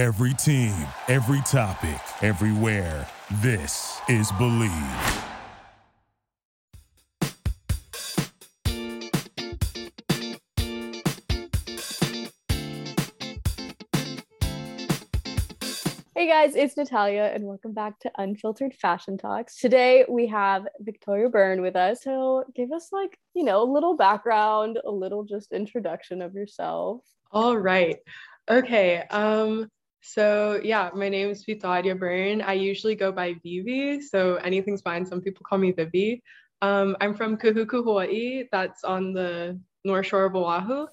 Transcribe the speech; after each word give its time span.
Every 0.00 0.32
team, 0.32 0.72
every 1.08 1.42
topic, 1.42 2.00
everywhere. 2.22 3.06
This 3.42 4.00
is 4.08 4.32
Believe. 4.38 4.70
Hey 16.14 16.26
guys, 16.26 16.56
it's 16.56 16.78
Natalia, 16.78 17.30
and 17.34 17.44
welcome 17.44 17.74
back 17.74 17.98
to 17.98 18.10
Unfiltered 18.16 18.72
Fashion 18.72 19.18
Talks. 19.18 19.58
Today 19.58 20.06
we 20.08 20.26
have 20.28 20.66
Victoria 20.78 21.28
Byrne 21.28 21.60
with 21.60 21.76
us. 21.76 22.02
So 22.04 22.44
give 22.56 22.72
us 22.72 22.88
like, 22.90 23.18
you 23.34 23.44
know, 23.44 23.62
a 23.62 23.70
little 23.70 23.98
background, 23.98 24.78
a 24.82 24.90
little 24.90 25.24
just 25.24 25.52
introduction 25.52 26.22
of 26.22 26.32
yourself. 26.32 27.02
All 27.32 27.58
right. 27.58 27.98
Okay. 28.48 29.02
Um, 29.10 29.68
so 30.02 30.60
yeah, 30.62 30.90
my 30.94 31.08
name 31.08 31.30
is 31.30 31.44
Victoria 31.44 31.94
Byrne. 31.94 32.42
I 32.42 32.54
usually 32.54 32.94
go 32.94 33.12
by 33.12 33.34
Vivi, 33.42 34.00
so 34.00 34.36
anything's 34.36 34.82
fine. 34.82 35.06
Some 35.06 35.20
people 35.20 35.44
call 35.48 35.58
me 35.58 35.72
Vivi. 35.72 36.22
Um, 36.62 36.96
I'm 37.00 37.14
from 37.14 37.36
Kahuku, 37.36 37.84
Hawaii. 37.84 38.44
That's 38.52 38.84
on 38.84 39.12
the 39.12 39.58
North 39.84 40.06
Shore 40.06 40.26
of 40.26 40.36
Oahu 40.36 40.86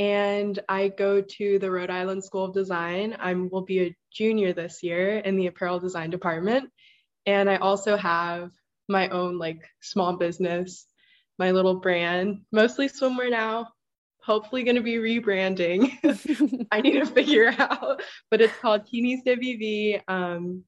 and 0.00 0.58
I 0.66 0.88
go 0.88 1.20
to 1.20 1.58
the 1.58 1.70
Rhode 1.70 1.90
Island 1.90 2.24
School 2.24 2.46
of 2.46 2.54
Design. 2.54 3.14
I 3.20 3.34
will 3.34 3.66
be 3.66 3.80
a 3.82 3.96
junior 4.10 4.54
this 4.54 4.82
year 4.82 5.18
in 5.18 5.36
the 5.36 5.48
apparel 5.48 5.78
design 5.78 6.08
department. 6.08 6.70
And 7.26 7.50
I 7.50 7.56
also 7.56 7.98
have 7.98 8.50
my 8.88 9.10
own 9.10 9.38
like 9.38 9.68
small 9.82 10.16
business, 10.16 10.86
my 11.38 11.50
little 11.50 11.80
brand, 11.80 12.40
mostly 12.50 12.88
swimwear 12.88 13.30
now. 13.30 13.68
Hopefully 14.24 14.62
going 14.64 14.76
to 14.76 14.82
be 14.82 14.96
rebranding. 14.96 16.66
I 16.72 16.80
need 16.80 17.00
to 17.00 17.06
figure 17.06 17.54
out, 17.58 18.02
but 18.30 18.40
it's 18.40 18.56
called 18.58 18.86
Kinis 18.86 19.24
Vivi. 19.24 20.00
Um, 20.08 20.64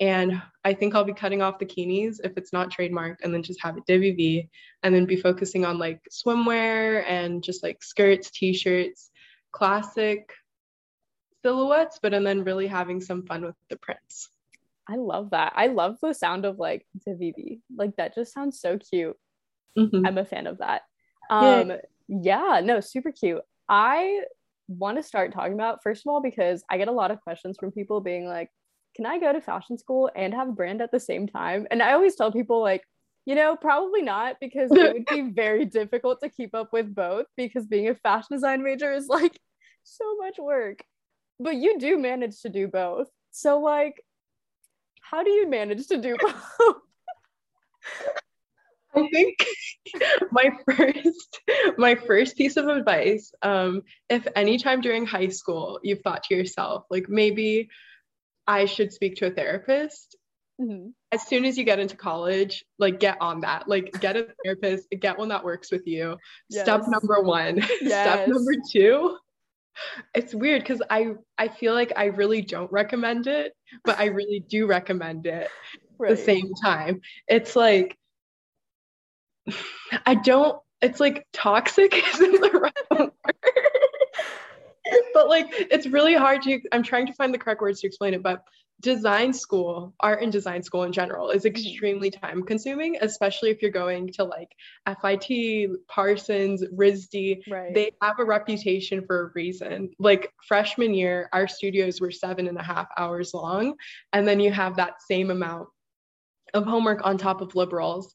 and 0.00 0.42
I 0.64 0.74
think 0.74 0.94
I'll 0.94 1.04
be 1.04 1.12
cutting 1.12 1.40
off 1.40 1.58
the 1.58 1.66
kinis 1.66 2.16
if 2.24 2.36
it's 2.36 2.52
not 2.52 2.70
trademarked 2.70 3.18
and 3.22 3.32
then 3.32 3.42
just 3.42 3.62
have 3.62 3.76
it 3.76 3.86
DVV 3.86 4.48
and 4.82 4.94
then 4.94 5.04
be 5.04 5.16
focusing 5.16 5.64
on 5.64 5.78
like 5.78 6.00
swimwear 6.10 7.04
and 7.06 7.44
just 7.44 7.62
like 7.62 7.82
skirts, 7.82 8.30
t-shirts, 8.30 9.10
classic 9.52 10.32
silhouettes, 11.42 12.00
but 12.02 12.12
and 12.14 12.26
then 12.26 12.42
really 12.42 12.66
having 12.66 13.00
some 13.00 13.24
fun 13.24 13.42
with 13.42 13.54
the 13.70 13.76
prints. 13.76 14.30
I 14.88 14.96
love 14.96 15.30
that. 15.30 15.52
I 15.54 15.68
love 15.68 15.98
the 16.02 16.12
sound 16.12 16.44
of 16.44 16.58
like 16.58 16.86
DVV. 17.06 17.60
Like 17.74 17.96
that 17.96 18.14
just 18.14 18.32
sounds 18.32 18.60
so 18.60 18.78
cute. 18.78 19.16
Mm-hmm. 19.78 20.06
I'm 20.06 20.18
a 20.18 20.24
fan 20.24 20.46
of 20.46 20.58
that. 20.58 20.82
Um 21.30 21.72
yeah. 22.08 22.60
no, 22.62 22.80
super 22.80 23.12
cute. 23.12 23.42
I 23.68 24.22
want 24.68 24.96
to 24.96 25.02
start 25.02 25.32
talking 25.32 25.54
about 25.54 25.82
first 25.82 26.02
of 26.06 26.10
all 26.10 26.22
because 26.22 26.64
I 26.70 26.78
get 26.78 26.88
a 26.88 26.92
lot 26.92 27.10
of 27.10 27.20
questions 27.20 27.56
from 27.58 27.70
people 27.70 28.00
being 28.00 28.26
like 28.26 28.50
can 28.94 29.06
I 29.06 29.18
go 29.18 29.32
to 29.32 29.40
fashion 29.40 29.76
school 29.76 30.10
and 30.14 30.32
have 30.32 30.48
a 30.48 30.52
brand 30.52 30.80
at 30.80 30.92
the 30.92 31.00
same 31.00 31.26
time? 31.26 31.66
And 31.70 31.82
I 31.82 31.92
always 31.92 32.14
tell 32.14 32.30
people, 32.30 32.60
like, 32.60 32.82
you 33.26 33.34
know, 33.34 33.56
probably 33.56 34.02
not 34.02 34.36
because 34.40 34.70
it 34.70 34.92
would 34.92 35.06
be 35.06 35.30
very 35.34 35.64
difficult 35.64 36.20
to 36.22 36.28
keep 36.28 36.54
up 36.54 36.72
with 36.72 36.94
both 36.94 37.26
because 37.36 37.66
being 37.66 37.88
a 37.88 37.94
fashion 37.94 38.36
design 38.36 38.62
major 38.62 38.92
is 38.92 39.08
like 39.08 39.38
so 39.82 40.16
much 40.16 40.36
work. 40.38 40.84
But 41.40 41.56
you 41.56 41.78
do 41.78 41.98
manage 41.98 42.40
to 42.42 42.48
do 42.48 42.68
both. 42.68 43.08
So, 43.32 43.58
like, 43.58 44.00
how 45.00 45.24
do 45.24 45.30
you 45.30 45.48
manage 45.48 45.88
to 45.88 45.96
do 45.96 46.16
both? 46.58 46.76
I 48.96 49.08
think 49.08 49.46
my 50.30 50.50
first 50.70 51.40
my 51.78 51.94
first 51.94 52.36
piece 52.36 52.56
of 52.56 52.68
advice, 52.68 53.32
um, 53.42 53.82
if 54.08 54.26
anytime 54.36 54.80
during 54.80 55.06
high 55.06 55.28
school 55.28 55.80
you've 55.82 56.02
thought 56.02 56.24
to 56.24 56.34
yourself, 56.34 56.84
like 56.90 57.08
maybe 57.08 57.68
I 58.46 58.66
should 58.66 58.92
speak 58.92 59.16
to 59.16 59.26
a 59.26 59.30
therapist. 59.30 60.16
Mm-hmm. 60.60 60.90
As 61.10 61.26
soon 61.26 61.44
as 61.44 61.58
you 61.58 61.64
get 61.64 61.80
into 61.80 61.96
college, 61.96 62.64
like 62.78 63.00
get 63.00 63.16
on 63.20 63.40
that. 63.40 63.68
Like 63.68 63.92
get 64.00 64.16
a 64.16 64.28
therapist, 64.44 64.88
get 64.90 65.18
one 65.18 65.28
that 65.28 65.44
works 65.44 65.72
with 65.72 65.86
you. 65.86 66.16
Yes. 66.48 66.64
Step 66.64 66.82
number 66.86 67.20
one. 67.22 67.62
Yes. 67.80 68.06
Step 68.06 68.28
number 68.28 68.52
two. 68.70 69.16
It's 70.14 70.32
weird 70.32 70.62
because 70.62 70.82
I 70.88 71.14
I 71.36 71.48
feel 71.48 71.74
like 71.74 71.92
I 71.96 72.06
really 72.06 72.42
don't 72.42 72.70
recommend 72.70 73.26
it, 73.26 73.52
but 73.84 73.98
I 73.98 74.06
really 74.06 74.44
do 74.48 74.66
recommend 74.66 75.26
it 75.26 75.48
right. 75.98 76.12
at 76.12 76.16
the 76.16 76.22
same 76.22 76.52
time. 76.62 77.00
It's 77.26 77.56
like 77.56 77.98
I 80.06 80.14
don't 80.14 80.58
it's 80.80 81.00
like 81.00 81.26
toxic 81.32 81.94
isn't 82.14 82.40
the 82.40 82.50
right 82.50 82.72
word. 82.90 83.10
But 85.14 85.28
like 85.28 85.46
it's 85.50 85.86
really 85.86 86.14
hard 86.14 86.42
to 86.42 86.60
i'm 86.72 86.82
trying 86.82 87.06
to 87.06 87.12
find 87.14 87.32
the 87.32 87.38
correct 87.38 87.60
words 87.60 87.80
to 87.80 87.86
explain 87.86 88.14
it 88.14 88.22
but 88.22 88.42
design 88.80 89.32
school 89.32 89.94
art 90.00 90.22
and 90.22 90.30
design 90.30 90.62
school 90.62 90.82
in 90.82 90.92
general 90.92 91.30
is 91.30 91.44
mm-hmm. 91.44 91.56
extremely 91.56 92.10
time 92.10 92.42
consuming 92.42 92.98
especially 93.00 93.50
if 93.50 93.62
you're 93.62 93.70
going 93.70 94.12
to 94.12 94.24
like 94.24 94.50
fit 95.00 95.70
parsons 95.88 96.62
risd 96.76 97.40
right. 97.48 97.72
they 97.72 97.90
have 98.02 98.18
a 98.18 98.24
reputation 98.24 99.04
for 99.06 99.22
a 99.22 99.30
reason. 99.34 99.90
Like 99.98 100.30
freshman 100.46 100.92
year 100.92 101.28
our 101.32 101.48
studios 101.48 102.00
were 102.00 102.10
seven 102.10 102.46
and 102.46 102.58
a 102.58 102.62
half 102.62 102.88
hours 102.98 103.32
long 103.32 103.74
and 104.12 104.28
then 104.28 104.38
you 104.38 104.52
have 104.52 104.76
that 104.76 105.00
same 105.08 105.30
amount 105.30 105.68
of 106.52 106.64
homework 106.66 107.06
on 107.06 107.16
top 107.16 107.40
of 107.40 107.54
liberals 107.54 108.14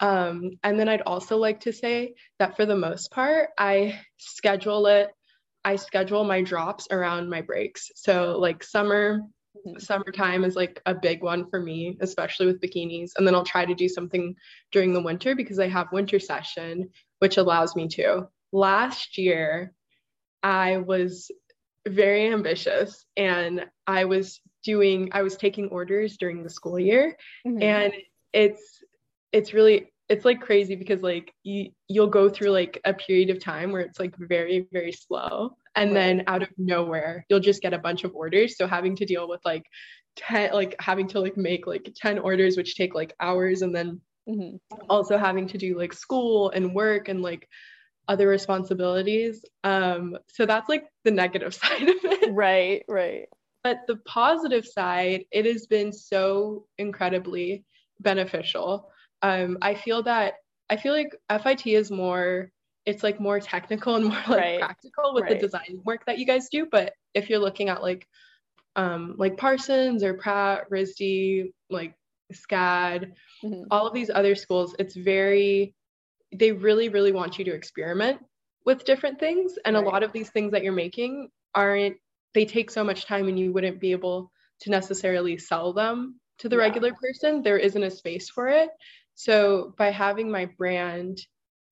um, 0.00 0.50
and 0.62 0.78
then 0.78 0.88
I'd 0.88 1.02
also 1.02 1.36
like 1.36 1.60
to 1.60 1.72
say 1.72 2.14
that 2.38 2.56
for 2.56 2.66
the 2.66 2.76
most 2.76 3.10
part, 3.10 3.50
I 3.58 4.00
schedule 4.18 4.86
it 4.86 5.10
I 5.64 5.76
schedule 5.76 6.24
my 6.24 6.42
drops 6.42 6.88
around 6.90 7.30
my 7.30 7.40
breaks. 7.40 7.90
So 7.96 8.38
like 8.38 8.62
summer, 8.62 9.20
mm-hmm. 9.56 9.78
summertime 9.78 10.44
is 10.44 10.56
like 10.56 10.80
a 10.84 10.94
big 10.94 11.22
one 11.22 11.48
for 11.48 11.58
me, 11.58 11.96
especially 12.00 12.46
with 12.46 12.60
bikinis. 12.60 13.12
And 13.16 13.26
then 13.26 13.34
I'll 13.34 13.44
try 13.44 13.64
to 13.64 13.74
do 13.74 13.88
something 13.88 14.36
during 14.72 14.92
the 14.92 15.02
winter 15.02 15.34
because 15.34 15.58
I 15.58 15.68
have 15.68 15.92
winter 15.92 16.20
session, 16.20 16.90
which 17.20 17.38
allows 17.38 17.74
me 17.74 17.88
to. 17.88 18.28
Last 18.52 19.16
year, 19.16 19.72
I 20.42 20.76
was 20.76 21.30
very 21.88 22.30
ambitious 22.30 23.04
and 23.16 23.64
I 23.86 24.04
was 24.04 24.40
doing, 24.64 25.10
I 25.12 25.22
was 25.22 25.36
taking 25.36 25.68
orders 25.68 26.18
during 26.18 26.42
the 26.42 26.50
school 26.50 26.78
year. 26.78 27.16
Mm-hmm. 27.46 27.62
And 27.62 27.92
it's, 28.34 28.82
it's 29.34 29.52
really 29.52 29.90
it's 30.08 30.24
like 30.24 30.40
crazy 30.40 30.76
because 30.76 31.02
like 31.02 31.32
you 31.42 31.70
you'll 31.88 32.06
go 32.06 32.28
through 32.28 32.50
like 32.50 32.80
a 32.84 32.94
period 32.94 33.30
of 33.30 33.40
time 33.40 33.72
where 33.72 33.80
it's 33.80 33.98
like 33.98 34.14
very 34.16 34.66
very 34.72 34.92
slow. 34.92 35.56
And 35.76 35.90
right. 35.90 35.94
then 35.94 36.24
out 36.28 36.42
of 36.42 36.50
nowhere 36.56 37.26
you'll 37.28 37.40
just 37.40 37.60
get 37.60 37.74
a 37.74 37.78
bunch 37.78 38.04
of 38.04 38.14
orders. 38.14 38.56
So 38.56 38.66
having 38.66 38.96
to 38.96 39.04
deal 39.04 39.28
with 39.28 39.40
like 39.44 39.64
10 40.16 40.52
like 40.52 40.76
having 40.78 41.08
to 41.08 41.20
like 41.20 41.36
make 41.36 41.66
like 41.66 41.92
10 41.96 42.18
orders 42.20 42.56
which 42.56 42.76
take 42.76 42.94
like 42.94 43.14
hours. 43.18 43.62
And 43.62 43.74
then 43.74 44.00
mm-hmm. 44.28 44.56
also 44.88 45.18
having 45.18 45.48
to 45.48 45.58
do 45.58 45.76
like 45.76 45.92
school 45.92 46.50
and 46.50 46.74
work 46.74 47.08
and 47.08 47.20
like 47.20 47.48
other 48.06 48.28
responsibilities. 48.28 49.44
Um 49.64 50.16
so 50.28 50.46
that's 50.46 50.68
like 50.68 50.84
the 51.04 51.10
negative 51.10 51.54
side 51.62 51.88
of 51.88 51.96
it. 52.04 52.32
Right 52.32 52.84
right. 52.88 53.26
But 53.64 53.78
the 53.88 53.96
positive 53.96 54.66
side 54.66 55.24
it 55.32 55.46
has 55.46 55.66
been 55.66 55.92
so 55.92 56.66
incredibly 56.76 57.64
beneficial 58.00 58.90
um, 59.24 59.56
I 59.62 59.74
feel 59.74 60.02
that 60.02 60.34
I 60.68 60.76
feel 60.76 60.92
like 60.92 61.16
FIT 61.42 61.66
is 61.66 61.90
more 61.90 62.50
it's 62.84 63.02
like 63.02 63.18
more 63.18 63.40
technical 63.40 63.96
and 63.96 64.04
more 64.08 64.22
like 64.28 64.40
right. 64.40 64.60
practical 64.60 65.14
with 65.14 65.24
right. 65.24 65.32
the 65.32 65.38
design 65.38 65.80
work 65.84 66.04
that 66.06 66.18
you 66.18 66.26
guys 66.26 66.48
do. 66.50 66.66
But 66.70 66.92
if 67.14 67.30
you're 67.30 67.38
looking 67.38 67.70
at 67.70 67.82
like 67.82 68.06
um, 68.76 69.14
like 69.18 69.38
Parsons 69.38 70.02
or 70.02 70.14
Pratt, 70.14 70.68
RISD, 70.70 71.52
like 71.70 71.94
SCAD, 72.32 73.12
mm-hmm. 73.42 73.62
all 73.70 73.86
of 73.86 73.94
these 73.94 74.10
other 74.10 74.34
schools, 74.34 74.76
it's 74.78 74.94
very 74.94 75.74
they 76.36 76.52
really, 76.52 76.88
really 76.90 77.12
want 77.12 77.38
you 77.38 77.44
to 77.46 77.54
experiment 77.54 78.18
with 78.66 78.84
different 78.84 79.20
things. 79.20 79.54
And 79.64 79.74
right. 79.74 79.84
a 79.84 79.88
lot 79.88 80.02
of 80.02 80.12
these 80.12 80.28
things 80.30 80.52
that 80.52 80.64
you're 80.64 80.72
making 80.72 81.30
aren't 81.54 81.96
they 82.34 82.44
take 82.44 82.70
so 82.70 82.84
much 82.84 83.06
time 83.06 83.28
and 83.28 83.38
you 83.38 83.52
wouldn't 83.52 83.80
be 83.80 83.92
able 83.92 84.32
to 84.60 84.70
necessarily 84.70 85.38
sell 85.38 85.72
them 85.72 86.20
to 86.38 86.48
the 86.48 86.56
yeah. 86.56 86.62
regular 86.62 86.92
person. 86.94 87.42
There 87.42 87.58
isn't 87.58 87.82
a 87.82 87.90
space 87.90 88.28
for 88.28 88.48
it. 88.48 88.68
So 89.14 89.74
by 89.78 89.90
having 89.90 90.30
my 90.30 90.46
brand 90.46 91.18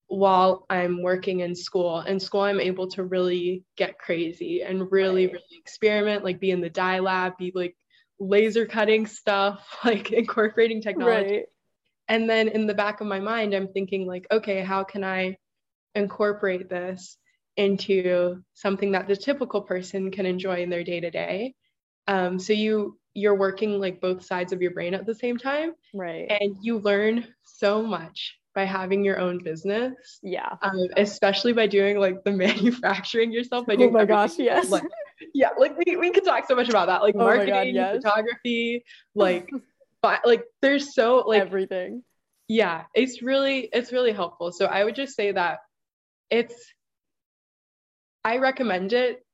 while 0.06 0.67
I'm 0.69 1.03
working 1.03 1.41
in 1.41 1.55
school, 1.55 2.00
in 2.00 2.21
school 2.21 2.43
I'm 2.43 2.61
able 2.61 2.89
to 2.91 3.05
really 3.05 3.65
get 3.77 3.99
crazy 3.99 4.62
and 4.62 4.91
really, 4.93 5.27
right. 5.27 5.33
really 5.33 5.59
experiment, 5.59 6.25
like 6.25 6.41
be 6.41 6.50
in 6.50 6.61
the 6.61 6.71
dye 6.71 6.99
lab, 6.99 7.39
be 7.39 7.53
like 7.55 7.77
laser 8.19 8.67
cutting 8.67 9.06
stuff, 9.06 9.67
like 9.85 10.12
incorporating 10.12 10.83
technology. 10.83 11.37
Right. 11.37 11.47
And 12.09 12.29
then 12.29 12.49
in 12.49 12.67
the 12.67 12.75
back 12.75 13.00
of 13.00 13.06
my 13.06 13.21
mind, 13.21 13.55
I'm 13.55 13.69
thinking 13.69 14.06
like, 14.06 14.27
okay, 14.31 14.62
how 14.62 14.85
can 14.85 15.03
I 15.03 15.37
incorporate 15.94 16.69
this 16.69 17.17
into 17.56 18.43
something 18.55 18.93
that 18.93 19.09
the 19.09 19.17
typical 19.17 19.62
person 19.62 20.11
can 20.11 20.27
enjoy 20.27 20.62
in 20.62 20.71
their 20.71 20.85
day 20.85 21.00
to 21.00 21.11
day? 21.11 21.55
Um, 22.06 22.39
so 22.39 22.53
you 22.53 22.99
you're 23.14 23.35
working 23.35 23.79
like 23.79 24.00
both 24.00 24.25
sides 24.25 24.53
of 24.53 24.62
your 24.62 24.70
brain 24.70 24.94
at 24.94 25.06
the 25.06 25.14
same 25.14 25.37
time. 25.37 25.75
Right. 25.93 26.31
And 26.31 26.56
you 26.62 26.79
learn 26.79 27.26
so 27.43 27.82
much 27.82 28.38
by 28.55 28.64
having 28.64 29.05
your 29.05 29.19
own 29.19 29.38
business. 29.38 30.19
Yeah. 30.23 30.56
Um, 30.62 30.88
especially 30.97 31.53
by 31.53 31.67
doing 31.67 31.99
like 31.99 32.25
the 32.25 32.32
manufacturing 32.32 33.32
yourself. 33.32 33.67
By 33.67 33.76
doing 33.76 33.91
oh 33.91 33.93
my 33.93 34.05
gosh, 34.05 34.38
yes. 34.38 34.70
Like, 34.70 34.85
yeah, 35.35 35.50
like 35.59 35.76
we, 35.85 35.97
we 35.97 36.11
could 36.11 36.25
talk 36.25 36.47
so 36.47 36.55
much 36.55 36.69
about 36.69 36.87
that. 36.87 37.03
Like 37.03 37.14
oh 37.14 37.20
marketing, 37.20 37.55
God, 37.55 37.67
yes. 37.69 37.97
photography, 37.97 38.85
like 39.15 39.50
but 40.03 40.20
like 40.26 40.44
there's 40.61 40.94
so 40.94 41.25
like 41.26 41.41
everything. 41.41 42.03
Yeah, 42.49 42.85
it's 42.94 43.23
really 43.23 43.69
it's 43.73 43.93
really 43.93 44.12
helpful. 44.12 44.53
So 44.53 44.67
I 44.67 44.85
would 44.85 44.94
just 44.94 45.15
say 45.15 45.32
that 45.32 45.58
it's 46.31 46.55
I 48.25 48.38
recommend 48.38 48.93
it 48.93 49.25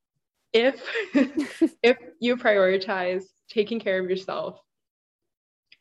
if 0.53 0.83
if 1.83 1.97
you 2.21 2.37
prioritize 2.37 3.25
taking 3.49 3.81
care 3.81 4.03
of 4.03 4.09
yourself 4.09 4.61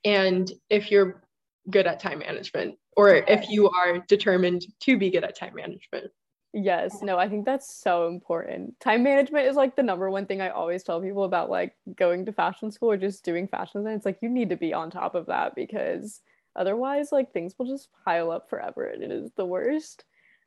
and 0.03 0.51
if 0.69 0.91
you're 0.91 1.23
good 1.69 1.87
at 1.87 1.99
time 1.99 2.19
management 2.19 2.75
or 2.95 3.13
if 3.13 3.49
you 3.49 3.69
are 3.69 3.99
determined 4.07 4.65
to 4.79 4.97
be 4.97 5.11
good 5.11 5.23
at 5.23 5.37
time 5.37 5.53
management. 5.53 6.11
Yes, 6.53 7.03
no, 7.03 7.17
I 7.17 7.29
think 7.29 7.45
that's 7.45 7.75
so 7.75 8.07
important. 8.07 8.79
Time 8.79 9.03
management 9.03 9.47
is 9.47 9.55
like 9.55 9.75
the 9.75 9.83
number 9.83 10.09
one 10.09 10.25
thing 10.25 10.41
I 10.41 10.49
always 10.49 10.81
tell 10.81 11.01
people 11.01 11.23
about 11.23 11.49
like 11.49 11.73
going 11.95 12.25
to 12.25 12.33
fashion 12.33 12.71
school 12.71 12.91
or 12.91 12.97
just 12.97 13.23
doing 13.23 13.47
fashion 13.47 13.81
design. 13.81 13.97
It's 13.97 14.05
like 14.05 14.19
you 14.21 14.29
need 14.29 14.49
to 14.49 14.55
be 14.55 14.73
on 14.73 14.89
top 14.89 15.13
of 15.13 15.27
that 15.27 15.53
because 15.53 16.21
otherwise 16.55 17.11
like 17.11 17.31
things 17.31 17.53
will 17.57 17.67
just 17.67 17.89
pile 18.03 18.31
up 18.31 18.49
forever 18.49 18.85
and 18.85 19.03
it 19.03 19.11
is 19.11 19.29
the 19.37 19.45
worst. 19.45 20.05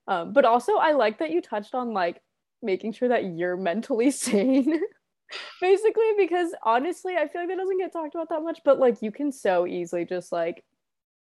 Um, 0.09 0.33
but 0.33 0.45
also 0.45 0.77
I 0.77 0.93
like 0.93 1.19
that 1.19 1.31
you 1.31 1.41
touched 1.41 1.75
on 1.75 1.93
like 1.93 2.21
making 2.63 2.95
sure 2.95 3.11
that 3.11 3.37
you're 3.37 3.57
mentally 3.57 4.11
sane. 4.11 4.81
Basically, 5.61 6.13
because 6.19 6.55
honestly, 6.63 7.17
I 7.17 7.29
feel 7.29 7.43
like 7.43 7.51
that 7.51 7.57
doesn't 7.59 7.79
get 7.79 7.93
talked 7.93 8.15
about 8.15 8.29
that 8.31 8.43
much, 8.43 8.61
but 8.65 8.79
like 8.79 9.03
you 9.03 9.13
can 9.13 9.31
so 9.33 9.67
easily 9.67 10.05
just 10.05 10.33
like 10.33 10.65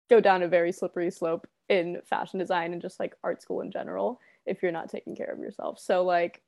go 0.09 0.19
down 0.19 0.43
a 0.43 0.47
very 0.47 0.71
slippery 0.71 1.11
slope 1.11 1.47
in 1.69 2.01
fashion 2.09 2.39
design 2.39 2.73
and 2.73 2.81
just 2.81 2.99
like 2.99 3.15
art 3.23 3.41
school 3.41 3.61
in 3.61 3.71
general 3.71 4.19
if 4.45 4.63
you're 4.63 4.71
not 4.71 4.89
taking 4.89 5.15
care 5.15 5.31
of 5.31 5.39
yourself. 5.39 5.79
So 5.79 6.03
like 6.03 6.41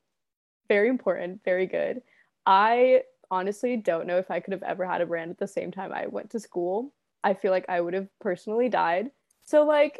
very 0.68 0.88
important, 0.88 1.44
very 1.44 1.66
good. 1.66 2.02
I 2.46 3.04
honestly 3.32 3.76
don't 3.78 4.08
know 4.08 4.18
if 4.18 4.32
I 4.32 4.40
could 4.40 4.54
have 4.54 4.64
ever 4.64 4.86
had 4.86 5.02
a 5.02 5.06
brand 5.06 5.32
at 5.32 5.38
the 5.38 5.48
same 5.48 5.72
time 5.72 5.92
I 5.92 6.08
went 6.08 6.30
to 6.32 6.40
school. 6.40 6.94
I 7.24 7.34
feel 7.34 7.52
like 7.52 7.66
I 7.68 7.82
would 7.82 7.94
have 7.94 8.08
personally 8.20 8.70
died. 8.70 9.12
So 9.44 9.66
like 9.66 10.00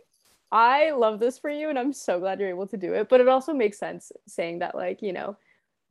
I 0.52 0.92
love 0.92 1.20
this 1.20 1.38
for 1.38 1.50
you 1.50 1.70
and 1.70 1.78
I'm 1.78 1.94
so 1.94 2.20
glad 2.20 2.40
you're 2.40 2.50
able 2.50 2.68
to 2.68 2.78
do 2.78 2.94
it. 2.94 3.10
But 3.10 3.20
it 3.22 3.28
also 3.28 3.54
makes 3.54 3.78
sense 3.78 4.12
saying 4.28 4.60
that 4.60 4.76
like, 4.76 5.02
you 5.02 5.14
know, 5.14 5.38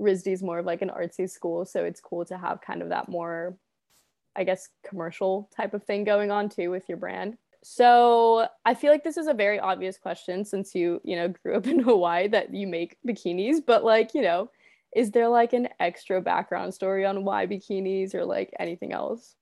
RISD 0.01 0.29
is 0.29 0.43
more 0.43 0.59
of 0.59 0.67
like 0.67 0.83
an 0.83 0.91
artsy 0.91 1.29
school. 1.29 1.65
So 1.65 1.85
it's 1.85 2.01
cool 2.01 2.25
to 2.27 2.39
have 2.39 2.61
kind 2.61 2.83
of 2.83 2.91
that 2.91 3.09
more, 3.09 3.57
I 4.37 4.45
guess, 4.45 4.69
commercial 4.87 5.51
type 5.57 5.75
of 5.75 5.85
thing 5.85 6.05
going 6.05 6.31
on 6.31 6.49
too 6.49 6.71
with 6.71 6.89
your 6.89 6.99
brand. 6.99 7.37
So 7.63 8.47
I 8.65 8.75
feel 8.75 8.93
like 8.93 9.05
this 9.05 9.17
is 9.17 9.27
a 9.27 9.35
very 9.35 9.59
obvious 9.59 9.99
question 9.99 10.45
since 10.45 10.75
you, 10.75 11.01
you 11.05 11.17
know, 11.17 11.29
grew 11.29 11.57
up 11.57 11.67
in 11.69 11.81
Hawaii 11.81 12.29
that 12.29 12.55
you 12.55 12.67
make 12.67 12.97
bikinis, 13.07 13.59
but 13.65 13.85
like, 13.85 14.15
you 14.15 14.23
know, 14.23 14.51
is 14.95 15.11
there 15.11 15.29
like 15.29 15.53
an 15.53 15.69
extra 15.81 16.21
background 16.21 16.73
story 16.73 17.05
on 17.05 17.25
why 17.25 17.47
bikinis 17.47 18.15
or 18.15 18.25
like 18.25 18.55
anything 18.59 18.93
else? 18.93 19.35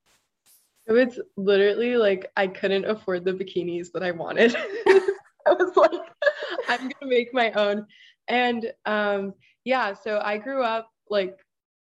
It's 0.87 1.19
literally 1.35 1.97
like 1.97 2.31
I 2.37 2.47
couldn't 2.47 2.85
afford 2.85 3.25
the 3.25 3.33
bikinis 3.33 3.91
that 3.93 4.03
I 4.03 4.11
wanted. 4.11 4.55
I 4.87 5.53
was 5.53 5.75
like, 5.75 5.91
I'm 6.69 6.81
gonna 6.81 6.93
make 7.09 7.33
my 7.33 7.51
own. 7.51 7.85
And 8.27 8.71
um, 8.85 9.33
yeah, 9.67 9.93
so 9.93 10.21
I 10.23 10.37
grew 10.37 10.63
up 10.63 10.89
like 11.09 11.37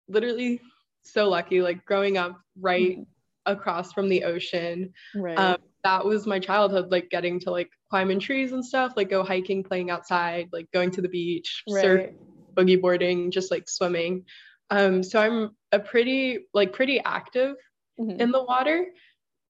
literally 0.08 0.62
so 1.02 1.28
lucky, 1.28 1.64
like 1.64 1.84
growing 1.86 2.20
up 2.20 2.40
right 2.62 3.00
mm-hmm. 3.00 3.52
across 3.52 3.92
from 3.92 4.10
the 4.10 4.26
ocean. 4.26 4.94
Right. 5.16 5.36
Um, 5.36 5.58
that 5.84 6.06
was 6.06 6.28
my 6.28 6.38
childhood, 6.38 6.92
like 6.92 7.10
getting 7.10 7.40
to 7.40 7.50
like 7.50 7.72
climb 7.90 8.12
in 8.12 8.20
trees 8.20 8.52
and 8.52 8.64
stuff, 8.64 8.94
like 8.96 9.10
go 9.10 9.24
hiking, 9.24 9.64
playing 9.64 9.90
outside, 9.90 10.50
like 10.54 10.70
going 10.72 10.92
to 10.92 11.02
the 11.02 11.10
beach, 11.10 11.64
right. 11.68 11.82
surf, 11.82 12.10
boogie 12.54 12.80
boarding, 12.80 13.32
just 13.32 13.50
like 13.50 13.68
swimming. 13.68 14.26
Um, 14.70 15.02
so 15.02 15.20
I'm 15.20 15.56
a 15.72 15.80
pretty 15.80 16.46
like 16.54 16.74
pretty 16.74 17.00
active 17.00 17.56
mm-hmm. 18.00 18.22
in 18.22 18.32
the 18.32 18.44
water, 18.44 18.86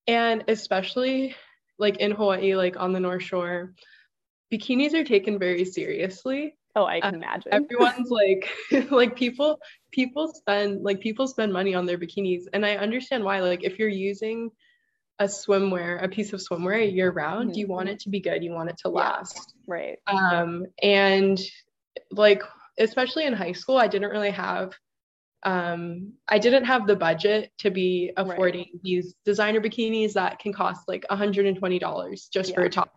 and 0.06 0.44
especially 0.48 1.36
like 1.78 1.98
in 1.98 2.12
Hawaii, 2.12 2.56
like 2.56 2.78
on 2.80 2.94
the 2.94 3.00
North 3.00 3.22
Shore, 3.22 3.74
bikinis 4.50 4.94
are 4.94 5.04
taken 5.04 5.38
very 5.38 5.66
seriously. 5.66 6.54
Oh, 6.76 6.84
I 6.84 7.00
can 7.00 7.14
uh, 7.14 7.18
imagine. 7.18 7.52
Everyone's 7.52 8.10
like, 8.10 8.50
like 8.90 9.14
people, 9.16 9.60
people 9.92 10.32
spend 10.32 10.82
like 10.82 11.00
people 11.00 11.28
spend 11.28 11.52
money 11.52 11.74
on 11.74 11.86
their 11.86 11.98
bikinis, 11.98 12.44
and 12.52 12.66
I 12.66 12.76
understand 12.76 13.24
why. 13.24 13.40
Like, 13.40 13.62
if 13.62 13.78
you're 13.78 13.88
using 13.88 14.50
a 15.18 15.24
swimwear, 15.24 16.02
a 16.02 16.08
piece 16.08 16.32
of 16.32 16.40
swimwear 16.40 16.92
year 16.92 17.10
round, 17.10 17.50
mm-hmm. 17.50 17.58
you 17.58 17.66
want 17.66 17.88
it 17.88 18.00
to 18.00 18.08
be 18.08 18.20
good. 18.20 18.42
You 18.42 18.52
want 18.52 18.70
it 18.70 18.78
to 18.78 18.88
last. 18.88 19.54
Yeah, 19.68 19.74
right. 19.74 19.98
Um, 20.06 20.66
and 20.82 21.40
like, 22.10 22.42
especially 22.78 23.24
in 23.24 23.32
high 23.32 23.52
school, 23.52 23.76
I 23.76 23.86
didn't 23.86 24.10
really 24.10 24.32
have, 24.32 24.72
um, 25.44 26.14
I 26.26 26.38
didn't 26.38 26.64
have 26.64 26.86
the 26.86 26.96
budget 26.96 27.52
to 27.58 27.70
be 27.70 28.12
affording 28.16 28.66
right. 28.72 28.82
these 28.82 29.14
designer 29.24 29.60
bikinis 29.60 30.14
that 30.14 30.38
can 30.40 30.52
cost 30.52 30.88
like 30.88 31.04
$120 31.10 32.30
just 32.32 32.50
yeah. 32.50 32.54
for 32.54 32.62
a 32.62 32.70
top. 32.70 32.92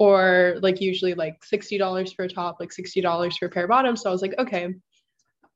Or 0.00 0.56
like 0.62 0.80
usually 0.80 1.14
like 1.14 1.40
$60 1.44 2.16
for 2.16 2.24
a 2.24 2.28
top, 2.28 2.56
like 2.58 2.70
$60 2.70 3.38
for 3.38 3.46
a 3.46 3.48
pair 3.48 3.64
of 3.64 3.68
bottoms. 3.68 4.00
So 4.00 4.10
I 4.10 4.12
was 4.12 4.22
like, 4.22 4.34
okay, 4.38 4.74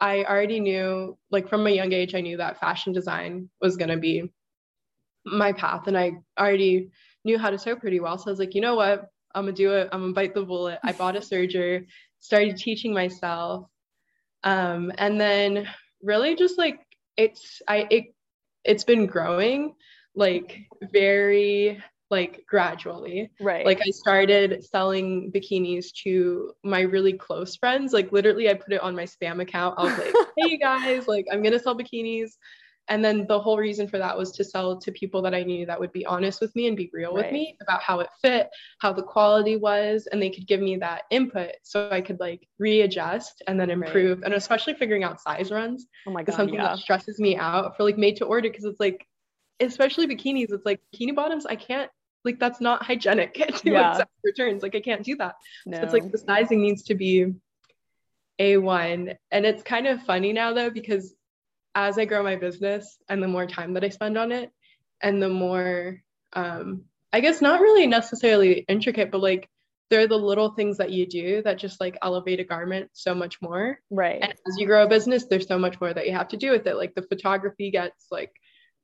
I 0.00 0.22
already 0.22 0.60
knew, 0.60 1.18
like 1.32 1.48
from 1.48 1.66
a 1.66 1.70
young 1.70 1.92
age, 1.92 2.14
I 2.14 2.20
knew 2.20 2.36
that 2.36 2.60
fashion 2.60 2.92
design 2.92 3.50
was 3.60 3.76
going 3.76 3.90
to 3.90 3.96
be 3.96 4.30
my 5.24 5.52
path 5.52 5.86
and 5.88 5.98
I 5.98 6.12
already 6.38 6.90
knew 7.24 7.38
how 7.38 7.50
to 7.50 7.58
sew 7.58 7.74
pretty 7.76 8.00
well. 8.00 8.18
So 8.18 8.26
I 8.28 8.30
was 8.30 8.38
like, 8.38 8.54
you 8.54 8.60
know 8.60 8.76
what? 8.76 9.08
I'm 9.34 9.44
gonna 9.44 9.56
do 9.56 9.72
it. 9.72 9.88
I'm 9.90 10.00
gonna 10.00 10.12
bite 10.12 10.34
the 10.34 10.44
bullet. 10.44 10.78
I 10.84 10.92
bought 10.92 11.16
a 11.16 11.20
serger, 11.20 11.86
started 12.20 12.56
teaching 12.56 12.94
myself. 12.94 13.66
Um, 14.44 14.92
and 14.98 15.20
then 15.20 15.68
really 16.02 16.36
just 16.36 16.58
like 16.58 16.80
it's 17.16 17.60
I 17.66 17.86
it 17.90 18.14
it's 18.64 18.84
been 18.84 19.06
growing 19.06 19.74
like 20.14 20.66
very 20.92 21.82
like 22.14 22.44
gradually. 22.48 23.30
Right. 23.40 23.66
Like 23.66 23.80
I 23.86 23.90
started 23.90 24.64
selling 24.64 25.32
bikinis 25.32 25.92
to 26.04 26.52
my 26.62 26.80
really 26.80 27.12
close 27.12 27.56
friends. 27.56 27.92
Like 27.92 28.12
literally 28.12 28.48
I 28.48 28.54
put 28.54 28.72
it 28.72 28.80
on 28.80 28.94
my 28.94 29.04
spam 29.04 29.40
account. 29.42 29.74
I 29.78 29.84
was 29.84 29.98
like, 29.98 30.14
hey 30.36 30.50
you 30.50 30.58
guys, 30.58 31.08
like 31.08 31.26
I'm 31.30 31.42
gonna 31.42 31.58
sell 31.58 31.76
bikinis 31.76 32.32
and 32.88 33.04
then 33.04 33.26
the 33.26 33.40
whole 33.40 33.56
reason 33.56 33.88
for 33.88 33.98
that 33.98 34.16
was 34.16 34.32
to 34.32 34.44
sell 34.44 34.78
to 34.78 34.92
people 34.92 35.22
that 35.22 35.34
I 35.34 35.42
knew 35.42 35.64
that 35.66 35.80
would 35.80 35.92
be 35.92 36.04
honest 36.04 36.40
with 36.40 36.54
me 36.54 36.66
and 36.66 36.76
be 36.76 36.90
real 36.92 37.14
right. 37.14 37.24
with 37.24 37.32
me 37.32 37.56
about 37.62 37.82
how 37.82 38.00
it 38.00 38.08
fit, 38.20 38.50
how 38.78 38.92
the 38.92 39.02
quality 39.02 39.56
was, 39.56 40.06
and 40.10 40.20
they 40.20 40.30
could 40.30 40.46
give 40.46 40.60
me 40.60 40.76
that 40.76 41.02
input 41.10 41.52
so 41.62 41.88
I 41.90 42.02
could 42.02 42.20
like 42.20 42.46
readjust 42.58 43.42
and 43.46 43.58
then 43.58 43.70
improve. 43.70 44.18
Right. 44.18 44.26
And 44.26 44.34
especially 44.34 44.74
figuring 44.74 45.02
out 45.02 45.20
size 45.20 45.50
runs. 45.50 45.86
Oh 46.06 46.10
my 46.10 46.22
god. 46.22 46.36
Something 46.36 46.56
yeah. 46.56 46.74
that 46.74 46.78
stresses 46.78 47.18
me 47.18 47.36
out 47.36 47.76
for 47.76 47.84
like 47.84 47.96
made 47.96 48.16
to 48.16 48.26
order 48.26 48.50
because 48.50 48.64
it's 48.64 48.80
like, 48.80 49.06
especially 49.60 50.06
bikinis, 50.06 50.52
it's 50.52 50.66
like 50.66 50.80
bikini 50.94 51.14
bottoms, 51.14 51.46
I 51.46 51.56
can't 51.56 51.90
like 52.24 52.38
that's 52.38 52.60
not 52.60 52.82
hygienic 52.82 53.34
to 53.58 53.70
yeah. 53.70 53.90
accept 53.92 54.10
returns. 54.22 54.62
Like 54.62 54.74
I 54.74 54.80
can't 54.80 55.04
do 55.04 55.16
that. 55.16 55.36
No. 55.66 55.78
So 55.78 55.84
it's 55.84 55.92
like 55.92 56.10
the 56.10 56.18
sizing 56.18 56.62
needs 56.62 56.84
to 56.84 56.94
be 56.94 57.34
A1. 58.40 59.16
And 59.30 59.46
it's 59.46 59.62
kind 59.62 59.86
of 59.86 60.02
funny 60.02 60.32
now 60.32 60.52
though, 60.52 60.70
because 60.70 61.14
as 61.74 61.98
I 61.98 62.04
grow 62.04 62.22
my 62.22 62.36
business 62.36 62.98
and 63.08 63.22
the 63.22 63.28
more 63.28 63.46
time 63.46 63.74
that 63.74 63.84
I 63.84 63.88
spend 63.88 64.16
on 64.16 64.32
it, 64.32 64.50
and 65.02 65.22
the 65.22 65.28
more, 65.28 66.00
um, 66.32 66.84
I 67.12 67.20
guess, 67.20 67.42
not 67.42 67.60
really 67.60 67.86
necessarily 67.86 68.64
intricate, 68.68 69.10
but 69.10 69.20
like 69.20 69.48
they're 69.90 70.08
the 70.08 70.16
little 70.16 70.50
things 70.50 70.78
that 70.78 70.90
you 70.90 71.06
do 71.06 71.42
that 71.42 71.58
just 71.58 71.80
like 71.80 71.98
elevate 72.02 72.40
a 72.40 72.44
garment 72.44 72.90
so 72.94 73.14
much 73.14 73.40
more. 73.42 73.78
Right. 73.90 74.20
And 74.22 74.32
as 74.32 74.56
you 74.56 74.66
grow 74.66 74.84
a 74.84 74.88
business, 74.88 75.26
there's 75.26 75.46
so 75.46 75.58
much 75.58 75.80
more 75.80 75.92
that 75.92 76.06
you 76.06 76.12
have 76.12 76.28
to 76.28 76.36
do 76.36 76.50
with 76.50 76.66
it. 76.66 76.76
Like 76.76 76.94
the 76.94 77.02
photography 77.02 77.70
gets 77.70 78.06
like 78.10 78.32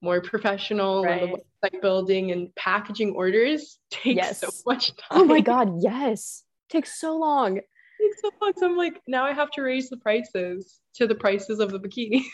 more 0.02 0.21
professional 0.21 1.04
right. 1.04 1.23
and 1.23 1.33
the 1.33 1.69
website 1.69 1.83
building 1.83 2.30
and 2.33 2.54
packaging 2.54 3.12
orders 3.12 3.78
takes 3.90 4.16
yes. 4.16 4.40
so 4.40 4.49
much 4.66 4.88
time. 4.97 5.23
Oh 5.23 5.25
my 5.25 5.40
God, 5.40 5.83
yes. 5.83 6.45
Takes 6.71 7.00
so 7.00 7.16
long. 7.16 7.57
takes 7.57 8.21
so 8.23 8.30
long. 8.40 8.52
So 8.57 8.66
I'm 8.66 8.76
like, 8.76 9.00
now 9.07 9.25
I 9.25 9.33
have 9.33 9.50
to 9.52 9.62
raise 9.62 9.90
the 9.90 9.97
prices 9.97 10.80
to 10.95 11.07
the 11.07 11.14
prices 11.14 11.61
of 11.61 11.71
the 11.71 11.80
bikinis. 11.80 12.25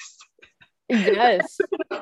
Yes. 0.88 1.58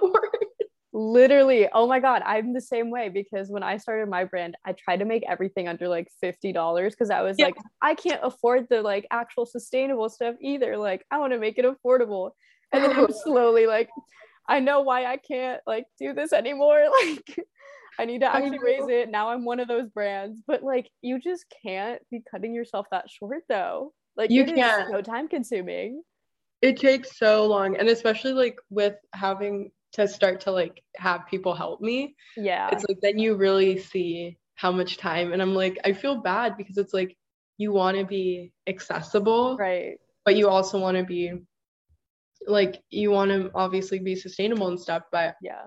Literally. 0.93 1.69
Oh 1.73 1.89
my 1.89 1.99
God. 1.99 2.23
I'm 2.25 2.53
the 2.53 2.61
same 2.61 2.91
way 2.91 3.09
because 3.09 3.51
when 3.51 3.65
I 3.65 3.79
started 3.79 4.09
my 4.09 4.25
brand, 4.25 4.57
I 4.65 4.73
tried 4.73 4.99
to 4.99 5.05
make 5.05 5.25
everything 5.29 5.67
under 5.67 5.89
like 5.89 6.09
$50 6.23 6.91
because 6.91 7.11
I 7.11 7.23
was 7.23 7.37
yeah. 7.39 7.47
like, 7.47 7.57
I 7.83 7.95
can't 7.97 8.21
afford 8.23 8.69
the 8.71 8.81
like 8.81 9.07
actual 9.11 9.45
sustainable 9.45 10.09
stuff 10.09 10.37
either. 10.41 10.77
Like, 10.77 11.05
I 11.11 11.19
want 11.19 11.33
to 11.33 11.39
make 11.39 11.59
it 11.59 11.65
affordable. 11.65 12.31
And 12.73 12.85
then 12.85 12.93
I'm 12.93 13.13
slowly 13.25 13.67
like, 13.67 13.89
I 14.49 14.61
know 14.61 14.83
why 14.83 15.07
I 15.07 15.17
can't 15.17 15.61
like 15.67 15.87
do 15.99 16.13
this 16.15 16.33
anymore. 16.33 16.85
Like, 17.05 17.39
I 17.97 18.07
need 18.07 18.23
to 18.23 18.35
actually 18.35 18.59
raise 18.59 18.89
it. 18.89 19.09
Now 19.09 19.29
I'm 19.29 19.45
one 19.45 19.61
of 19.61 19.69
those 19.69 19.89
brands, 19.89 20.37
but 20.49 20.65
like, 20.65 20.91
you 21.01 21.21
just 21.21 21.45
can't 21.65 22.03
be 22.11 22.25
cutting 22.29 22.53
yourself 22.53 22.89
that 22.91 23.09
short 23.09 23.45
though. 23.49 23.93
Like, 24.17 24.33
you 24.33 24.45
can't. 24.45 24.91
so 24.91 25.01
time 25.01 25.29
consuming 25.29 26.03
it 26.65 26.79
takes 26.79 27.19
so 27.19 27.45
long 27.47 27.77
and 27.77 27.89
especially 27.91 28.33
like 28.33 28.59
with 28.71 28.95
having 29.13 29.71
to 29.93 30.09
start 30.09 30.41
to 30.41 30.51
like 30.51 30.83
have 30.97 31.27
people 31.29 31.55
help 31.55 31.81
me 31.83 32.17
yeah 32.39 32.71
it's 32.73 32.85
like 32.89 32.99
then 33.03 33.19
you 33.19 33.35
really 33.35 33.79
see 33.79 34.39
how 34.55 34.73
much 34.73 34.97
time 34.97 35.33
and 35.35 35.43
i'm 35.43 35.55
like 35.55 35.79
i 35.85 35.93
feel 35.93 36.17
bad 36.17 36.57
because 36.57 36.79
it's 36.79 36.95
like 36.95 37.15
you 37.59 37.71
want 37.71 37.99
to 37.99 38.05
be 38.05 38.51
accessible 38.67 39.59
right 39.59 39.99
but 40.25 40.37
you 40.37 40.49
also 40.49 40.79
want 40.79 40.97
to 40.97 41.05
be 41.05 41.33
like 42.47 42.83
you 42.91 43.11
want 43.11 43.31
to 43.31 43.51
obviously 43.55 43.99
be 43.99 44.17
sustainable 44.17 44.69
and 44.69 44.81
stuff, 44.81 45.03
but 45.11 45.37
yeah. 45.43 45.63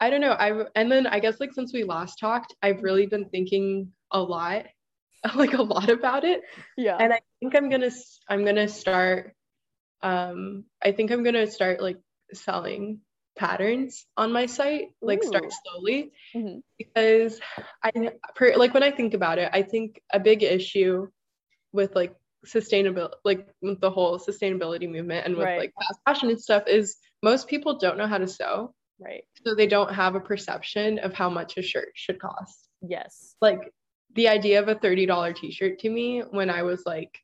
I 0.00 0.10
don't 0.10 0.20
know. 0.20 0.32
I 0.32 0.64
and 0.74 0.90
then 0.90 1.06
I 1.06 1.18
guess 1.18 1.40
like 1.40 1.52
since 1.52 1.72
we 1.72 1.84
last 1.84 2.18
talked, 2.18 2.54
I've 2.62 2.82
really 2.82 3.06
been 3.06 3.28
thinking 3.28 3.92
a 4.10 4.20
lot, 4.20 4.66
like 5.34 5.54
a 5.54 5.62
lot 5.62 5.88
about 5.88 6.24
it. 6.24 6.42
Yeah. 6.76 6.96
And 6.98 7.12
I 7.12 7.20
think 7.40 7.56
I'm 7.56 7.68
gonna 7.68 7.90
I'm 8.28 8.44
gonna 8.44 8.68
start. 8.68 9.34
Um, 10.02 10.64
I 10.82 10.92
think 10.92 11.10
I'm 11.10 11.24
gonna 11.24 11.50
start 11.50 11.82
like 11.82 11.98
selling 12.32 13.00
patterns 13.36 14.06
on 14.16 14.32
my 14.32 14.46
site, 14.46 14.88
like 15.00 15.24
Ooh. 15.24 15.28
start 15.28 15.52
slowly, 15.64 16.12
mm-hmm. 16.34 16.58
because 16.76 17.40
I 17.82 17.90
per, 18.36 18.54
like 18.56 18.74
when 18.74 18.82
I 18.84 18.90
think 18.90 19.14
about 19.14 19.38
it, 19.38 19.50
I 19.52 19.62
think 19.62 20.00
a 20.12 20.20
big 20.20 20.42
issue 20.44 21.08
with 21.72 21.94
like 21.96 22.14
sustainability, 22.46 23.14
like 23.24 23.46
with 23.62 23.80
the 23.80 23.90
whole 23.90 24.18
sustainability 24.18 24.90
movement 24.90 25.26
and 25.26 25.36
with 25.36 25.44
right. 25.44 25.58
like 25.58 25.72
fast 25.74 26.00
fashion 26.04 26.30
and 26.30 26.40
stuff 26.40 26.64
is 26.66 26.96
most 27.22 27.48
people 27.48 27.78
don't 27.78 27.98
know 27.98 28.06
how 28.06 28.18
to 28.18 28.28
sew. 28.28 28.74
Right. 29.00 29.24
So 29.44 29.54
they 29.54 29.66
don't 29.66 29.92
have 29.92 30.14
a 30.14 30.20
perception 30.20 30.98
of 30.98 31.14
how 31.14 31.30
much 31.30 31.56
a 31.56 31.62
shirt 31.62 31.90
should 31.94 32.20
cost. 32.20 32.68
Yes. 32.82 33.34
Like 33.40 33.72
the 34.14 34.28
idea 34.28 34.60
of 34.60 34.68
a 34.68 34.74
$30 34.74 35.36
t-shirt 35.36 35.80
to 35.80 35.90
me 35.90 36.20
when 36.30 36.50
I 36.50 36.62
was 36.62 36.82
like 36.84 37.18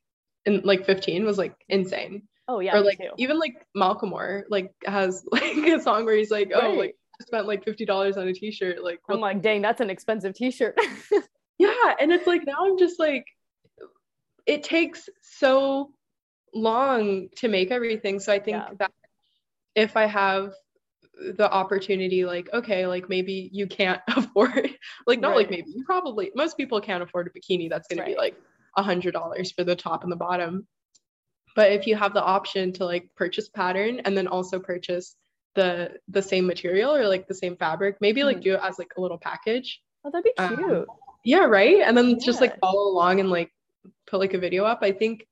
in 0.45 0.61
like 0.63 0.85
15 0.85 1.25
was 1.25 1.37
like 1.37 1.55
insane. 1.67 2.23
Oh 2.47 2.59
yeah. 2.59 2.77
Or 2.77 2.81
like 2.81 2.99
even 3.17 3.39
like 3.39 3.65
Macklemore 3.75 4.43
like 4.49 4.71
has 4.85 5.25
like 5.31 5.57
a 5.57 5.81
song 5.81 6.05
where 6.05 6.15
he's 6.15 6.31
like, 6.31 6.51
oh 6.53 6.71
like 6.71 6.95
I 7.19 7.25
spent 7.25 7.47
like 7.47 7.63
fifty 7.63 7.85
dollars 7.85 8.17
on 8.17 8.27
a 8.27 8.33
t-shirt. 8.33 8.83
Like 8.83 8.99
I'm 9.09 9.19
like, 9.19 9.41
dang, 9.41 9.61
that's 9.61 9.81
an 9.81 9.89
expensive 9.89 10.35
t-shirt. 10.35 10.77
yeah. 11.57 11.93
And 11.99 12.11
it's 12.11 12.27
like 12.27 12.45
now 12.45 12.65
I'm 12.65 12.77
just 12.77 12.99
like 12.99 13.25
it 14.45 14.63
takes 14.63 15.09
so 15.21 15.91
long 16.53 17.29
to 17.37 17.47
make 17.47 17.71
everything. 17.71 18.19
So 18.19 18.31
I 18.31 18.39
think 18.39 18.57
yeah. 18.57 18.69
that 18.79 18.91
if 19.75 19.97
I 19.97 20.05
have 20.05 20.53
the 21.37 21.49
opportunity 21.49 22.25
like 22.25 22.49
okay 22.53 22.87
like 22.87 23.07
maybe 23.09 23.49
you 23.53 23.67
can't 23.67 24.01
afford 24.15 24.69
like 25.07 25.19
not 25.19 25.29
right. 25.29 25.37
like 25.37 25.49
maybe 25.49 25.71
you 25.73 25.83
probably 25.85 26.31
most 26.35 26.57
people 26.57 26.81
can't 26.81 27.01
afford 27.01 27.27
a 27.27 27.29
bikini 27.29 27.69
that's 27.69 27.87
going 27.87 27.99
right. 27.99 28.07
to 28.07 28.11
be 28.11 28.17
like 28.17 28.35
a 28.77 28.83
hundred 28.83 29.13
dollars 29.13 29.51
for 29.51 29.63
the 29.63 29.75
top 29.75 30.03
and 30.03 30.11
the 30.11 30.17
bottom 30.17 30.67
but 31.55 31.71
if 31.71 31.87
you 31.87 31.95
have 31.95 32.13
the 32.13 32.23
option 32.23 32.73
to 32.73 32.83
like 32.83 33.09
purchase 33.15 33.47
pattern 33.47 34.01
and 34.03 34.17
then 34.17 34.27
also 34.27 34.59
purchase 34.59 35.15
the 35.55 35.91
the 36.09 36.21
same 36.21 36.45
material 36.45 36.93
or 36.93 37.07
like 37.07 37.27
the 37.27 37.33
same 37.33 37.55
fabric 37.55 37.95
maybe 38.01 38.23
like 38.23 38.37
mm. 38.37 38.43
do 38.43 38.53
it 38.53 38.59
as 38.61 38.77
like 38.77 38.91
a 38.97 39.01
little 39.01 39.17
package 39.17 39.81
oh 40.03 40.11
that'd 40.11 40.23
be 40.23 40.37
um, 40.37 40.57
cute 40.57 40.69
um, 40.69 40.85
yeah 41.23 41.45
right 41.45 41.79
and 41.79 41.97
then 41.97 42.09
yeah. 42.09 42.17
just 42.19 42.41
like 42.41 42.59
follow 42.59 42.91
along 42.91 43.21
and 43.21 43.29
like 43.29 43.51
put 44.07 44.19
like 44.19 44.33
a 44.33 44.39
video 44.39 44.63
up 44.63 44.79
i 44.81 44.91
think 44.91 45.25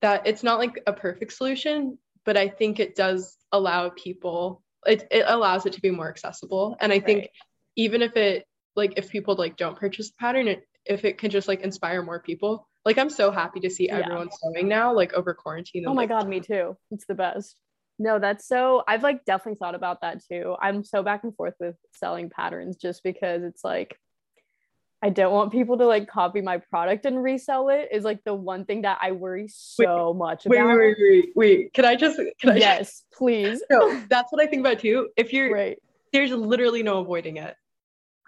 that 0.00 0.26
it's 0.26 0.42
not 0.42 0.58
like 0.58 0.80
a 0.86 0.92
perfect 0.92 1.32
solution 1.32 1.98
but 2.24 2.36
i 2.36 2.48
think 2.48 2.80
it 2.80 2.94
does 2.94 3.36
allow 3.52 3.88
people 3.90 4.62
it, 4.86 5.06
it 5.10 5.24
allows 5.26 5.66
it 5.66 5.72
to 5.72 5.80
be 5.80 5.90
more 5.90 6.08
accessible 6.08 6.76
and 6.80 6.92
i 6.92 7.00
think 7.00 7.20
right. 7.20 7.30
even 7.76 8.02
if 8.02 8.16
it 8.16 8.44
like 8.76 8.94
if 8.96 9.10
people 9.10 9.34
like 9.34 9.56
don't 9.56 9.78
purchase 9.78 10.10
the 10.10 10.16
pattern 10.18 10.48
it, 10.48 10.66
if 10.84 11.04
it 11.04 11.18
can 11.18 11.30
just 11.30 11.48
like 11.48 11.60
inspire 11.60 12.02
more 12.02 12.20
people 12.20 12.68
like 12.88 12.96
I'm 12.96 13.10
so 13.10 13.30
happy 13.30 13.60
to 13.60 13.68
see 13.68 13.86
yeah. 13.86 13.98
everyone 13.98 14.30
sewing 14.32 14.66
now, 14.66 14.94
like 14.94 15.12
over 15.12 15.34
quarantine. 15.34 15.84
oh 15.86 15.92
my 15.92 16.02
like, 16.02 16.08
god, 16.08 16.26
me 16.26 16.40
too. 16.40 16.74
It's 16.90 17.04
the 17.04 17.14
best. 17.14 17.54
No, 17.98 18.18
that's 18.18 18.48
so 18.48 18.82
I've 18.88 19.02
like 19.02 19.26
definitely 19.26 19.58
thought 19.58 19.74
about 19.74 20.00
that 20.00 20.22
too. 20.24 20.56
I'm 20.58 20.82
so 20.82 21.02
back 21.02 21.22
and 21.22 21.36
forth 21.36 21.52
with 21.60 21.76
selling 21.92 22.30
patterns 22.30 22.76
just 22.76 23.02
because 23.02 23.42
it's 23.42 23.62
like 23.62 23.98
I 25.00 25.10
don't 25.10 25.32
want 25.32 25.52
people 25.52 25.78
to 25.78 25.86
like 25.86 26.08
copy 26.08 26.40
my 26.40 26.58
product 26.58 27.06
and 27.06 27.22
resell 27.22 27.68
it 27.68 27.88
is 27.92 28.02
like 28.02 28.24
the 28.24 28.34
one 28.34 28.64
thing 28.64 28.82
that 28.82 28.98
I 29.00 29.12
worry 29.12 29.46
so 29.48 30.10
wait, 30.10 30.18
much 30.18 30.46
about. 30.46 30.66
Wait, 30.66 30.76
wait, 30.76 30.96
wait, 30.98 31.24
wait. 31.36 31.72
Can 31.74 31.84
I 31.84 31.94
just 31.94 32.20
can 32.40 32.50
I 32.50 32.56
Yes, 32.56 32.78
just... 32.78 33.04
please. 33.16 33.62
No, 33.70 34.02
that's 34.10 34.32
what 34.32 34.42
I 34.42 34.46
think 34.46 34.60
about 34.60 34.80
too. 34.80 35.08
If 35.16 35.32
you're 35.32 35.52
right. 35.52 35.78
there's 36.12 36.32
literally 36.32 36.82
no 36.82 36.98
avoiding 36.98 37.36
it 37.36 37.54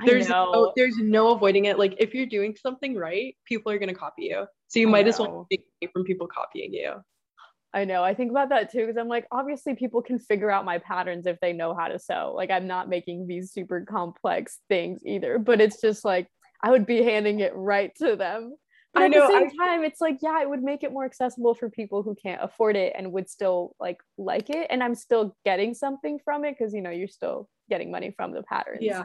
there's 0.06 0.28
no 0.28 0.72
there's 0.76 0.96
no 0.98 1.32
avoiding 1.32 1.66
it 1.66 1.78
like 1.78 1.94
if 1.98 2.14
you're 2.14 2.26
doing 2.26 2.56
something 2.60 2.94
right 2.94 3.36
people 3.44 3.70
are 3.70 3.78
going 3.78 3.88
to 3.88 3.94
copy 3.94 4.24
you 4.24 4.46
so 4.68 4.78
you 4.78 4.88
I 4.88 4.90
might 4.90 5.04
know. 5.04 5.08
as 5.10 5.18
well 5.18 5.46
take 5.50 5.64
away 5.82 5.90
from 5.92 6.04
people 6.04 6.26
copying 6.26 6.72
you 6.72 6.94
I 7.72 7.84
know. 7.84 8.02
I 8.02 8.14
think 8.14 8.32
about 8.32 8.48
that 8.48 8.72
too 8.72 8.80
because 8.80 8.96
I'm 8.96 9.06
like, 9.06 9.28
obviously, 9.30 9.76
people 9.76 10.02
can 10.02 10.18
figure 10.18 10.50
out 10.50 10.64
my 10.64 10.78
patterns 10.78 11.24
if 11.24 11.38
they 11.38 11.52
know 11.52 11.72
how 11.72 11.86
to 11.86 12.00
sew. 12.00 12.32
Like, 12.36 12.50
I'm 12.50 12.66
not 12.66 12.88
making 12.88 13.28
these 13.28 13.52
super 13.52 13.84
complex 13.88 14.58
things 14.68 15.02
either, 15.06 15.38
but 15.38 15.60
it's 15.60 15.80
just 15.80 16.04
like 16.04 16.26
I 16.62 16.70
would 16.70 16.86
be 16.86 17.02
handing 17.02 17.40
it 17.40 17.52
right 17.54 17.94
to 17.96 18.16
them. 18.16 18.54
But 18.92 19.02
I 19.02 19.06
at 19.06 19.10
know, 19.12 19.26
the 19.26 19.32
same 19.32 19.50
I, 19.60 19.66
time, 19.66 19.84
it's 19.84 20.00
like, 20.00 20.18
yeah, 20.20 20.42
it 20.42 20.48
would 20.48 20.62
make 20.62 20.82
it 20.82 20.92
more 20.92 21.04
accessible 21.04 21.54
for 21.54 21.70
people 21.70 22.02
who 22.02 22.16
can't 22.20 22.42
afford 22.42 22.74
it 22.74 22.92
and 22.96 23.12
would 23.12 23.30
still 23.30 23.76
like 23.78 23.98
like 24.18 24.50
it. 24.50 24.66
And 24.68 24.82
I'm 24.82 24.94
still 24.94 25.36
getting 25.44 25.74
something 25.74 26.18
from 26.24 26.44
it 26.44 26.56
because 26.58 26.74
you 26.74 26.82
know 26.82 26.90
you're 26.90 27.08
still 27.08 27.48
getting 27.68 27.90
money 27.90 28.12
from 28.16 28.32
the 28.32 28.42
patterns. 28.42 28.80
Yeah 28.82 29.04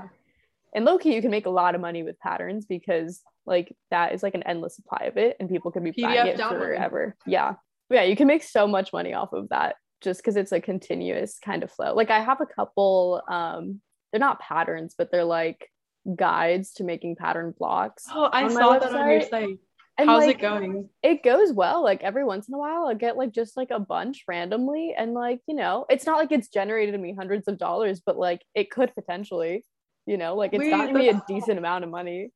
and 0.75 0.85
low 0.85 0.99
key 0.99 1.15
you 1.15 1.21
can 1.21 1.31
make 1.31 1.47
a 1.47 1.49
lot 1.49 1.73
of 1.73 1.81
money 1.81 2.03
with 2.03 2.19
patterns 2.19 2.65
because 2.65 3.21
like 3.47 3.75
that 3.89 4.13
is 4.13 4.21
like 4.21 4.35
an 4.35 4.43
endless 4.43 4.75
supply 4.75 5.05
of 5.07 5.17
it 5.17 5.35
and 5.39 5.49
people 5.49 5.71
can 5.71 5.83
be 5.83 5.91
PDF 5.91 6.03
buying 6.03 6.27
it 6.27 6.37
forever 6.37 7.15
yeah 7.25 7.55
yeah 7.89 8.03
you 8.03 8.15
can 8.15 8.27
make 8.27 8.43
so 8.43 8.67
much 8.67 8.93
money 8.93 9.13
off 9.13 9.33
of 9.33 9.49
that 9.49 9.77
just 10.01 10.19
because 10.19 10.35
it's 10.35 10.51
a 10.51 10.61
continuous 10.61 11.39
kind 11.39 11.63
of 11.63 11.71
flow 11.71 11.95
like 11.95 12.11
i 12.11 12.19
have 12.19 12.41
a 12.41 12.45
couple 12.45 13.23
um 13.29 13.81
they're 14.11 14.19
not 14.19 14.39
patterns 14.39 14.93
but 14.95 15.09
they're 15.11 15.23
like 15.23 15.69
guides 16.15 16.73
to 16.73 16.83
making 16.83 17.15
pattern 17.15 17.53
blocks 17.57 18.05
oh 18.11 18.29
i 18.31 18.47
saw 18.47 18.77
that 18.77 18.93
on 18.93 19.09
your 19.09 19.21
site 19.21 19.57
and 19.97 20.09
how's 20.09 20.25
like, 20.25 20.37
it 20.37 20.41
going 20.41 20.89
it 21.01 21.23
goes 21.23 21.51
well 21.53 21.83
like 21.83 22.03
every 22.03 22.23
once 22.23 22.47
in 22.49 22.53
a 22.53 22.57
while 22.57 22.85
I'll 22.87 22.95
get 22.95 23.15
like 23.15 23.31
just 23.31 23.55
like 23.55 23.71
a 23.71 23.79
bunch 23.79 24.25
randomly 24.27 24.93
and 24.95 25.13
like 25.13 25.39
you 25.47 25.55
know 25.55 25.85
it's 25.89 26.05
not 26.05 26.17
like 26.17 26.33
it's 26.33 26.49
generated 26.49 26.99
me 26.99 27.15
hundreds 27.17 27.47
of 27.47 27.57
dollars 27.57 28.01
but 28.05 28.17
like 28.17 28.41
it 28.53 28.69
could 28.69 28.93
potentially 28.93 29.65
you 30.05 30.17
know 30.17 30.35
like 30.35 30.53
it's 30.53 30.59
Wait, 30.59 30.69
gotten 30.69 30.97
me 30.97 31.07
a 31.07 31.23
decent 31.29 31.57
amount 31.57 31.85
of 31.85 31.89
money 31.89 32.29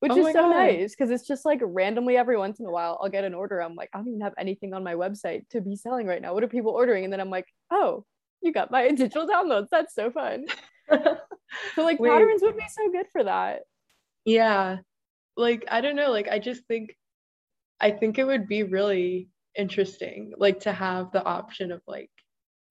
which 0.00 0.12
oh 0.12 0.26
is 0.26 0.34
so 0.34 0.42
God. 0.42 0.50
nice 0.50 0.94
because 0.94 1.10
it's 1.10 1.26
just 1.26 1.44
like 1.44 1.60
randomly 1.62 2.16
every 2.16 2.36
once 2.36 2.60
in 2.60 2.66
a 2.66 2.70
while 2.70 2.98
I'll 3.00 3.08
get 3.08 3.24
an 3.24 3.34
order. 3.34 3.62
I'm 3.62 3.74
like, 3.74 3.88
I 3.94 3.98
don't 3.98 4.08
even 4.08 4.20
have 4.20 4.34
anything 4.38 4.74
on 4.74 4.84
my 4.84 4.94
website 4.94 5.48
to 5.50 5.60
be 5.60 5.74
selling 5.74 6.06
right 6.06 6.20
now. 6.20 6.34
What 6.34 6.44
are 6.44 6.48
people 6.48 6.72
ordering? 6.72 7.04
And 7.04 7.12
then 7.12 7.20
I'm 7.20 7.30
like, 7.30 7.46
oh, 7.70 8.04
you 8.42 8.52
got 8.52 8.70
my 8.70 8.88
digital 8.90 9.26
downloads. 9.26 9.68
That's 9.70 9.94
so 9.94 10.10
fun. 10.10 10.46
so 11.74 11.82
like 11.82 11.98
Wait. 12.00 12.10
patterns 12.10 12.42
would 12.42 12.56
be 12.56 12.68
so 12.68 12.90
good 12.90 13.06
for 13.12 13.24
that. 13.24 13.62
Yeah. 14.24 14.78
Like 15.36 15.64
I 15.70 15.80
don't 15.80 15.96
know, 15.96 16.10
like 16.10 16.28
I 16.28 16.38
just 16.38 16.64
think 16.66 16.96
I 17.80 17.90
think 17.90 18.18
it 18.18 18.24
would 18.24 18.48
be 18.48 18.62
really 18.62 19.28
interesting 19.56 20.32
like 20.36 20.60
to 20.60 20.72
have 20.72 21.10
the 21.12 21.24
option 21.24 21.72
of 21.72 21.80
like 21.86 22.10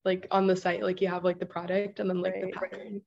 like 0.04 0.28
on 0.32 0.48
the 0.48 0.56
site 0.56 0.84
like 0.84 1.02
you 1.02 1.08
have 1.08 1.24
like 1.24 1.40
the 1.40 1.46
product 1.46 2.00
and 2.00 2.10
then 2.10 2.22
like 2.22 2.34
right. 2.34 2.46
the 2.46 2.52
pattern 2.52 3.02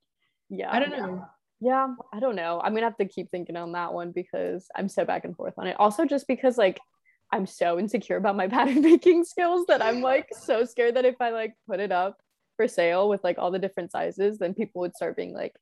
yeah 0.50 0.70
i 0.72 0.80
don't 0.80 0.90
know 0.90 1.24
yeah 1.60 1.86
i 2.12 2.18
don't 2.18 2.34
know 2.34 2.60
i'm 2.62 2.74
gonna 2.74 2.86
have 2.86 2.96
to 2.96 3.06
keep 3.06 3.30
thinking 3.30 3.56
on 3.56 3.72
that 3.72 3.92
one 3.92 4.10
because 4.10 4.66
i'm 4.74 4.88
so 4.88 5.04
back 5.04 5.24
and 5.24 5.36
forth 5.36 5.54
on 5.58 5.66
it 5.66 5.76
also 5.78 6.04
just 6.04 6.26
because 6.26 6.58
like 6.58 6.80
i'm 7.32 7.46
so 7.46 7.78
insecure 7.78 8.16
about 8.16 8.36
my 8.36 8.48
pattern 8.48 8.82
making 8.82 9.24
skills 9.24 9.64
that 9.68 9.82
i'm 9.82 10.00
like 10.00 10.28
so 10.32 10.64
scared 10.64 10.96
that 10.96 11.04
if 11.04 11.20
i 11.20 11.30
like 11.30 11.54
put 11.68 11.80
it 11.80 11.92
up 11.92 12.18
for 12.58 12.68
sale 12.68 13.08
with 13.08 13.22
like 13.24 13.38
all 13.38 13.50
the 13.50 13.58
different 13.58 13.90
sizes 13.90 14.38
then 14.38 14.52
people 14.52 14.80
would 14.80 14.94
start 14.94 15.16
being 15.16 15.32
like 15.32 15.54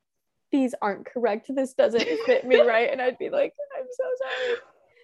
these 0.51 0.75
aren't 0.81 1.07
correct 1.07 1.47
this 1.55 1.75
doesn't 1.75 2.09
fit 2.25 2.45
me 2.45 2.59
right 2.67 2.91
and 2.91 3.01
i'd 3.01 3.19
be 3.19 3.31
like 3.31 3.53
i'm 3.79 3.87
so 3.93 4.05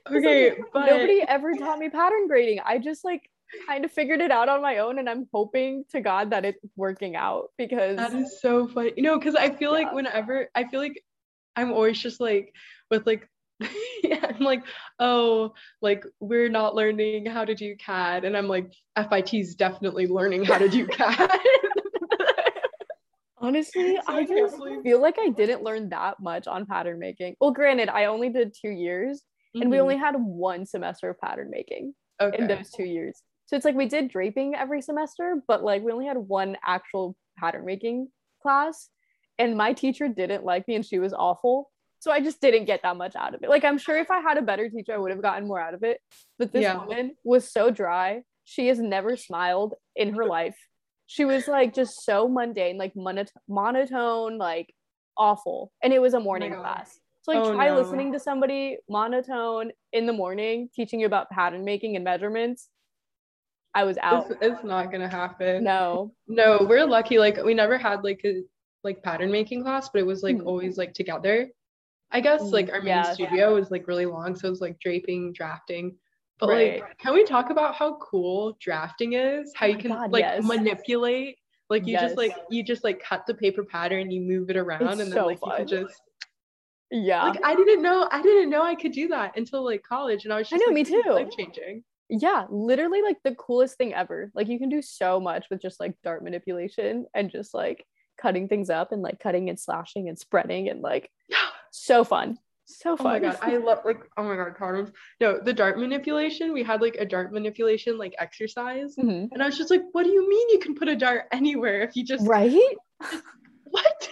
sorry 0.09 0.19
okay 0.19 0.51
like, 0.51 0.73
but 0.73 0.87
nobody 0.87 1.23
ever 1.29 1.53
taught 1.53 1.79
me 1.79 1.91
pattern 1.91 2.27
grading 2.27 2.59
i 2.65 2.79
just 2.79 3.05
like 3.05 3.29
kind 3.67 3.85
of 3.85 3.93
figured 3.93 4.23
it 4.23 4.31
out 4.31 4.49
on 4.49 4.63
my 4.63 4.79
own 4.79 4.99
and 4.99 5.11
I'm 5.11 5.29
hoping 5.31 5.85
to 5.91 6.01
God 6.01 6.31
that 6.31 6.47
it's 6.47 6.59
working 6.75 7.17
out 7.17 7.51
because 7.59 7.97
that 7.97 8.15
is 8.15 8.41
so 8.41 8.67
funny. 8.67 8.93
You 8.97 9.03
know, 9.03 9.19
because 9.19 9.35
I 9.35 9.51
feel 9.51 9.77
yeah. 9.79 9.85
like 9.85 9.93
whenever 9.93 10.49
I 10.55 10.65
feel 10.65 10.81
like 10.81 11.05
I'm 11.55 11.71
always 11.71 11.99
just 11.99 12.19
like 12.19 12.55
with 12.91 13.07
like 13.07 13.29
yeah, 14.03 14.27
I'm 14.29 14.45
like, 14.45 14.65
oh, 14.99 15.55
like 15.81 16.05
we're 16.21 16.49
not 16.49 16.75
learning 16.75 17.27
how 17.27 17.45
to 17.45 17.55
do 17.55 17.77
CAD. 17.77 18.25
And 18.25 18.37
I'm 18.37 18.49
like, 18.49 18.73
FIT's 18.97 19.55
definitely 19.55 20.07
learning 20.07 20.45
how 20.45 20.59
to 20.59 20.69
do 20.69 20.87
CAD. 20.89 21.31
Honestly, 23.43 23.99
I 24.07 24.25
just 24.25 24.57
feel 24.83 25.01
like 25.01 25.19
I 25.19 25.29
didn't 25.29 25.63
learn 25.63 25.89
that 25.91 26.21
much 26.21 26.47
on 26.47 26.65
pattern 26.65 26.99
making. 26.99 27.35
Well, 27.41 27.51
granted, 27.51 27.89
I 27.89 28.07
only 28.07 28.31
did 28.31 28.55
two 28.55 28.71
years 28.71 29.19
mm-hmm. 29.55 29.63
and 29.63 29.71
we 29.71 29.77
mm-hmm. 29.77 29.83
only 29.83 29.97
had 29.97 30.15
one 30.17 30.65
semester 30.65 31.11
of 31.11 31.21
pattern 31.21 31.51
making 31.51 31.95
okay. 32.21 32.39
in 32.39 32.47
those 32.47 32.71
two 32.71 32.85
years. 32.85 33.21
So 33.47 33.57
it's 33.57 33.65
like 33.65 33.75
we 33.75 33.87
did 33.87 34.09
draping 34.09 34.55
every 34.55 34.81
semester, 34.81 35.43
but 35.47 35.63
like 35.63 35.83
we 35.83 35.93
only 35.93 36.07
had 36.07 36.17
one 36.17 36.57
actual 36.65 37.17
pattern 37.37 37.65
making 37.67 38.09
class. 38.41 38.89
And 39.39 39.57
my 39.57 39.73
teacher 39.73 40.09
didn't 40.09 40.45
like 40.45 40.69
me 40.69 40.77
and 40.77 40.87
she 40.87 40.99
was 40.99 41.13
awful. 41.13 41.71
So 41.99 42.11
I 42.11 42.21
just 42.21 42.41
didn't 42.41 42.65
get 42.65 42.83
that 42.83 42.97
much 42.97 43.15
out 43.17 43.35
of 43.35 43.43
it. 43.43 43.51
Like 43.51 43.65
I'm 43.65 43.79
sure 43.79 43.99
if 43.99 44.11
I 44.11 44.21
had 44.21 44.39
a 44.39 44.43
better 44.43 44.69
teacher, 44.69 44.95
I 44.95 44.99
would 44.99 45.11
have 45.11 45.23
gotten 45.23 45.47
more 45.47 45.61
out 45.61 45.75
of 45.75 45.83
it. 45.83 46.01
But 46.39 46.53
this 46.53 46.63
yeah. 46.63 46.77
woman 46.77 47.17
was 47.25 47.51
so 47.51 47.71
dry. 47.71 48.23
She 48.45 48.69
has 48.69 48.79
never 48.79 49.17
smiled 49.17 49.75
in 49.95 50.15
her 50.15 50.27
life. 50.27 50.57
She 51.13 51.27
was 51.27 51.47
like 51.47 51.75
just 51.75 52.07
so 52.07 52.27
mundane, 52.27 52.79
like 52.79 52.95
monotone, 52.97 54.39
like 54.39 54.75
awful. 55.19 55.71
And 55.83 55.93
it 55.93 56.01
was 56.01 56.15
a 56.15 56.21
morning 56.21 56.55
oh 56.55 56.61
class. 56.61 56.99
So 57.21 57.33
like 57.33 57.45
oh, 57.45 57.55
try 57.55 57.69
no. 57.69 57.77
listening 57.77 58.13
to 58.15 58.19
somebody 58.19 58.79
monotone 58.89 59.73
in 59.93 60.07
the 60.07 60.15
morning 60.15 60.71
teaching 60.75 61.01
you 61.01 61.07
about 61.07 61.29
pattern 61.29 61.67
making 61.67 61.97
and 61.97 62.05
measurements 62.05 62.71
I 63.75 63.85
was 63.85 63.99
out. 64.03 64.31
It's, 64.31 64.39
it's 64.41 64.65
not 64.65 64.91
gonna 64.91 65.09
happen. 65.09 65.65
No. 65.65 66.15
No, 66.29 66.67
we're 66.67 66.87
lucky. 66.87 67.19
Like 67.19 67.37
we 67.45 67.53
never 67.53 67.77
had 67.77 68.05
like 68.05 68.23
a 68.25 68.43
like 68.83 69.03
pattern 69.03 69.31
making 69.31 69.65
class, 69.65 69.91
but 69.91 69.99
it 70.01 70.07
was 70.07 70.23
like 70.23 70.37
mm-hmm. 70.37 70.47
always 70.47 70.79
like 70.79 70.95
together. 70.95 71.49
I 72.11 72.21
guess 72.21 72.41
like 72.41 72.73
our 72.73 72.81
main 72.81 72.89
yeah, 72.89 73.13
studio 73.13 73.49
yeah. 73.49 73.55
was 73.55 73.71
like 73.71 73.87
really 73.87 74.07
long, 74.07 74.35
so 74.35 74.47
it 74.47 74.51
was 74.51 74.63
like 74.63 74.81
draping, 74.81 75.35
drafting. 75.35 75.95
But 76.43 76.49
right. 76.51 76.81
like, 76.81 76.99
can 76.99 77.15
we 77.15 77.25
talk 77.25 77.51
about 77.51 77.77
how 77.77 77.99
cool 77.99 78.57
drafting 78.61 79.13
is? 79.13 79.53
How 79.55 79.67
oh 79.67 79.69
you 79.71 79.79
can 79.79 79.93
God, 79.93 80.11
like 80.11 80.23
yes. 80.23 80.45
manipulate 80.45 81.39
like 81.73 81.87
you 81.87 81.93
yes. 81.93 82.03
just 82.03 82.17
like 82.19 82.37
you 82.51 82.63
just 82.63 82.85
like 82.85 83.03
cut 83.03 83.27
the 83.27 83.33
paper 83.33 83.65
pattern, 83.65 84.11
you 84.11 84.21
move 84.21 84.51
it 84.51 84.59
around, 84.59 84.83
it's 84.83 84.91
and 84.93 85.01
then 85.01 85.13
so 85.13 85.27
like 85.27 85.41
fun. 85.41 85.53
you 85.53 85.57
can 85.57 85.67
just 85.69 86.03
yeah. 86.91 87.25
Like 87.25 87.41
I 87.43 87.55
didn't 87.55 87.81
know 87.81 88.07
I 88.13 88.21
didn't 88.21 88.51
know 88.51 88.63
I 88.63 88.75
could 88.75 88.93
do 88.93 89.09
that 89.09 89.39
until 89.39 89.65
like 89.65 89.83
college, 89.83 90.25
and 90.25 90.35
I 90.35 90.37
was 90.37 90.51
just 90.51 90.63
I 90.63 90.67
know 90.67 90.75
like, 90.75 90.87
me 90.91 91.03
too. 91.03 91.11
Life 91.11 91.31
changing. 91.35 91.83
Yeah, 92.11 92.45
literally 92.51 93.01
like 93.01 93.17
the 93.25 93.35
coolest 93.37 93.79
thing 93.79 93.95
ever. 93.95 94.31
Like 94.35 94.49
you 94.49 94.59
can 94.59 94.69
do 94.69 94.83
so 94.83 95.19
much 95.19 95.47
with 95.51 95.63
just 95.63 95.81
like 95.81 95.95
dart 96.05 96.23
manipulation 96.23 97.07
and 97.15 97.31
just 97.31 97.55
like 97.55 97.87
cutting 98.19 98.49
things 98.49 98.69
up 98.69 98.93
and 98.93 99.01
like 99.01 99.19
cutting 99.19 99.49
and 99.49 99.59
slashing 99.59 100.11
and 100.11 100.19
spreading 100.19 100.69
and 100.69 100.83
like 100.83 101.11
so 101.71 102.05
fun. 102.05 102.37
So 102.65 102.97
fun. 102.97 103.07
Oh 103.07 103.11
my 103.11 103.19
god, 103.19 103.39
I 103.43 103.57
love 103.57 103.81
like 103.85 104.03
oh 104.17 104.23
my 104.23 104.37
god, 104.37 104.55
condoms. 104.57 104.93
No, 105.21 105.39
the 105.39 105.53
dart 105.53 105.79
manipulation. 105.79 106.53
We 106.53 106.63
had 106.63 106.81
like 106.81 106.97
a 106.97 107.05
dart 107.05 107.33
manipulation 107.33 107.99
like 107.99 108.15
exercise, 108.19 108.95
mm-hmm. 108.97 109.33
and 109.33 109.43
I 109.43 109.47
was 109.47 109.59
just 109.59 109.71
like, 109.71 109.83
"What 109.93 110.05
do 110.05 110.11
you 110.11 110.29
mean 110.29 110.49
you 110.51 110.59
can 110.59 110.75
put 110.75 110.89
a 110.89 110.97
dart 110.97 111.25
anywhere 111.33 111.83
if 111.83 111.97
you 111.97 112.05
just 112.05 112.27
right? 112.27 112.77
what? 113.65 114.09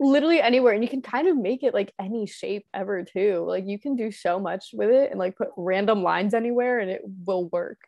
Literally 0.00 0.40
anywhere, 0.40 0.74
and 0.74 0.82
you 0.82 0.90
can 0.90 1.00
kind 1.00 1.28
of 1.28 1.36
make 1.36 1.62
it 1.62 1.74
like 1.74 1.92
any 2.00 2.26
shape 2.26 2.66
ever 2.74 3.04
too. 3.04 3.44
Like 3.46 3.66
you 3.66 3.78
can 3.78 3.94
do 3.94 4.10
so 4.10 4.40
much 4.40 4.70
with 4.72 4.90
it, 4.90 5.10
and 5.10 5.18
like 5.18 5.36
put 5.36 5.48
random 5.56 6.02
lines 6.02 6.34
anywhere, 6.34 6.80
and 6.80 6.90
it 6.90 7.02
will 7.24 7.48
work. 7.50 7.78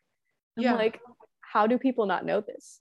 I'm 0.56 0.62
yeah. 0.62 0.74
like, 0.74 1.00
how 1.40 1.66
do 1.66 1.76
people 1.76 2.06
not 2.06 2.24
know 2.24 2.40
this? 2.40 2.80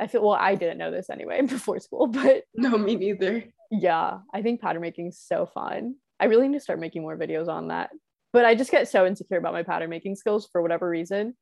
I 0.00 0.06
feel 0.06 0.22
well, 0.22 0.38
I 0.38 0.54
didn't 0.54 0.78
know 0.78 0.92
this 0.92 1.10
anyway 1.10 1.42
before 1.46 1.80
school, 1.80 2.06
but 2.06 2.44
no, 2.54 2.78
me 2.78 2.94
neither. 2.94 3.44
Yeah, 3.72 4.18
I 4.32 4.42
think 4.42 4.60
pattern 4.60 4.82
making 4.82 5.08
is 5.08 5.18
so 5.18 5.46
fun. 5.46 5.96
I 6.20 6.26
really 6.26 6.48
need 6.48 6.58
to 6.58 6.62
start 6.62 6.78
making 6.78 7.02
more 7.02 7.16
videos 7.16 7.48
on 7.48 7.68
that. 7.68 7.90
But 8.32 8.44
I 8.44 8.54
just 8.54 8.70
get 8.70 8.88
so 8.88 9.06
insecure 9.06 9.38
about 9.38 9.54
my 9.54 9.62
pattern 9.62 9.90
making 9.90 10.14
skills 10.14 10.48
for 10.52 10.62
whatever 10.62 10.88
reason. 10.88 11.34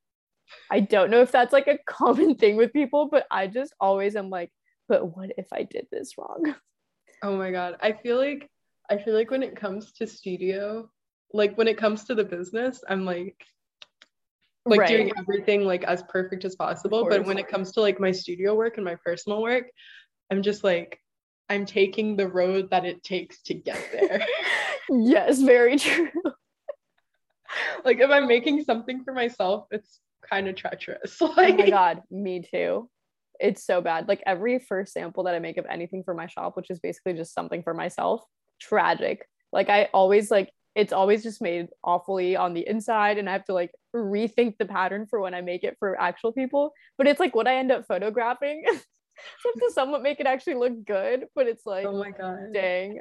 I 0.71 0.81
don't 0.81 1.11
know 1.11 1.21
if 1.21 1.31
that's 1.33 1.53
like 1.53 1.67
a 1.67 1.79
common 1.87 2.37
thing 2.37 2.57
with 2.57 2.73
people, 2.73 3.09
but 3.11 3.27
I 3.31 3.47
just 3.49 3.75
always 3.81 4.17
am 4.17 4.31
like, 4.31 4.51
but 4.89 5.17
what 5.17 5.31
if 5.37 5.49
I 5.53 5.65
did 5.65 5.87
this 5.91 6.15
wrong? 6.17 6.55
Oh 7.21 7.37
my 7.37 7.51
god. 7.51 7.75
I 7.81 7.95
feel 7.95 8.17
like 8.17 8.49
I 8.89 8.97
feel 8.97 9.13
like 9.13 9.33
when 9.33 9.43
it 9.43 9.57
comes 9.57 9.91
to 9.95 10.07
studio, 10.07 10.89
like 11.33 11.59
when 11.59 11.67
it 11.67 11.77
comes 11.77 12.05
to 12.05 12.15
the 12.15 12.23
business, 12.23 12.81
I'm 12.89 13.05
like 13.05 13.45
like 14.65 14.79
right. 14.79 14.89
doing 14.89 15.13
everything 15.19 15.65
like 15.65 15.83
as 15.83 16.05
perfect 16.05 16.45
as 16.45 16.55
possible. 16.55 17.09
But 17.09 17.25
when 17.25 17.37
it 17.37 17.49
comes 17.49 17.73
to 17.73 17.81
like 17.81 17.99
my 17.99 18.13
studio 18.13 18.55
work 18.55 18.77
and 18.77 18.85
my 18.85 18.97
personal 19.05 19.43
work, 19.43 19.65
I'm 20.31 20.43
just 20.45 20.63
like 20.63 21.01
I'm 21.49 21.65
taking 21.65 22.17
the 22.17 22.29
road 22.29 22.71
that 22.71 22.85
it 22.85 23.03
takes 23.03 23.41
to 23.43 23.55
get 23.55 23.81
there. 23.93 24.25
yes, 24.91 25.41
very 25.41 25.79
true. 25.79 26.11
like 27.85 28.01
if 28.01 28.11
I'm 28.11 28.27
making 28.27 28.65
something 28.65 29.03
for 29.05 29.13
myself, 29.13 29.67
it's 29.71 30.01
kind 30.29 30.49
of 30.49 30.57
treacherous. 30.57 31.21
Like, 31.21 31.55
oh 31.55 31.57
my 31.57 31.71
god, 31.71 32.03
me 32.11 32.43
too. 32.43 32.91
It's 33.41 33.65
so 33.65 33.81
bad. 33.81 34.09
Like 34.09 34.23
every 34.27 34.59
first 34.59 34.93
sample 34.93 35.25
that 35.25 35.35
I 35.35 35.39
make 35.39 35.59
of 35.59 35.67
anything 35.71 36.03
for 36.05 36.15
my 36.15 36.27
shop, 36.27 36.57
which 36.57 36.71
is 36.71 36.81
basically 36.81 37.15
just 37.15 37.35
something 37.35 37.63
for 37.63 37.73
myself, 37.73 38.23
tragic. 38.61 39.27
Like 39.53 39.69
I 39.69 39.89
always 39.95 40.31
like 40.31 40.53
it's 40.75 40.93
always 40.93 41.23
just 41.23 41.43
made 41.43 41.69
awfully 41.83 42.37
on 42.37 42.55
the 42.55 42.67
inside 42.69 43.19
and 43.19 43.29
I 43.29 43.33
have 43.33 43.45
to 43.47 43.55
like 43.55 43.73
rethink 43.95 44.59
the 44.59 44.67
pattern 44.67 45.07
for 45.09 45.21
when 45.21 45.35
I 45.35 45.41
make 45.41 45.65
it 45.65 45.77
for 45.79 46.01
actual 46.01 46.33
people. 46.33 46.73
But 46.97 47.07
it's 47.07 47.19
like 47.19 47.35
what 47.35 47.49
I 47.49 47.57
end 47.57 47.73
up 47.73 47.87
photographing 47.87 48.65
to 49.59 49.73
somewhat 49.73 50.03
make 50.03 50.21
it 50.21 50.27
actually 50.27 50.55
look 50.55 50.85
good, 50.85 51.27
but 51.35 51.47
it's 51.47 51.67
like, 51.67 51.87
oh 51.87 51.99
my 51.99 52.11
god, 52.11 52.53
dang, 52.53 53.01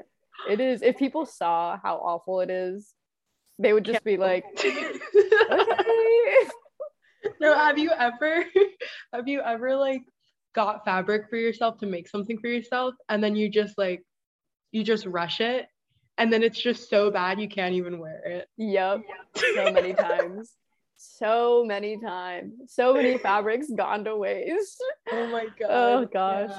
it 0.49 0.59
is. 0.59 0.81
If 0.81 0.97
people 0.97 1.25
saw 1.25 1.77
how 1.81 1.97
awful 1.97 2.41
it 2.41 2.49
is, 2.49 2.93
they 3.59 3.73
would 3.73 3.85
just 3.85 4.03
be 4.03 4.17
like, 4.17 4.45
okay. 4.65 4.93
No, 7.39 7.53
have 7.53 7.77
you 7.77 7.91
ever, 7.91 8.45
have 9.13 9.27
you 9.27 9.41
ever 9.41 9.75
like 9.75 10.01
got 10.53 10.85
fabric 10.85 11.29
for 11.29 11.35
yourself 11.35 11.79
to 11.79 11.85
make 11.85 12.07
something 12.07 12.39
for 12.39 12.47
yourself, 12.47 12.93
and 13.09 13.23
then 13.23 13.35
you 13.35 13.49
just 13.49 13.77
like, 13.77 14.03
you 14.71 14.83
just 14.83 15.05
rush 15.05 15.41
it, 15.41 15.67
and 16.17 16.31
then 16.31 16.43
it's 16.43 16.59
just 16.59 16.89
so 16.89 17.11
bad 17.11 17.39
you 17.39 17.47
can't 17.47 17.75
even 17.75 17.99
wear 17.99 18.21
it. 18.25 18.47
Yep, 18.57 19.01
so 19.35 19.71
many 19.71 19.93
times 19.93 20.53
so 20.97 21.63
many 21.65 21.99
times. 21.99 22.53
So 22.67 22.93
many 22.93 23.17
fabrics 23.19 23.67
gone 23.69 24.03
to 24.05 24.15
waste. 24.17 24.83
Oh 25.11 25.27
my 25.27 25.45
god. 25.59 25.69
Oh 25.69 26.05
gosh. 26.11 26.51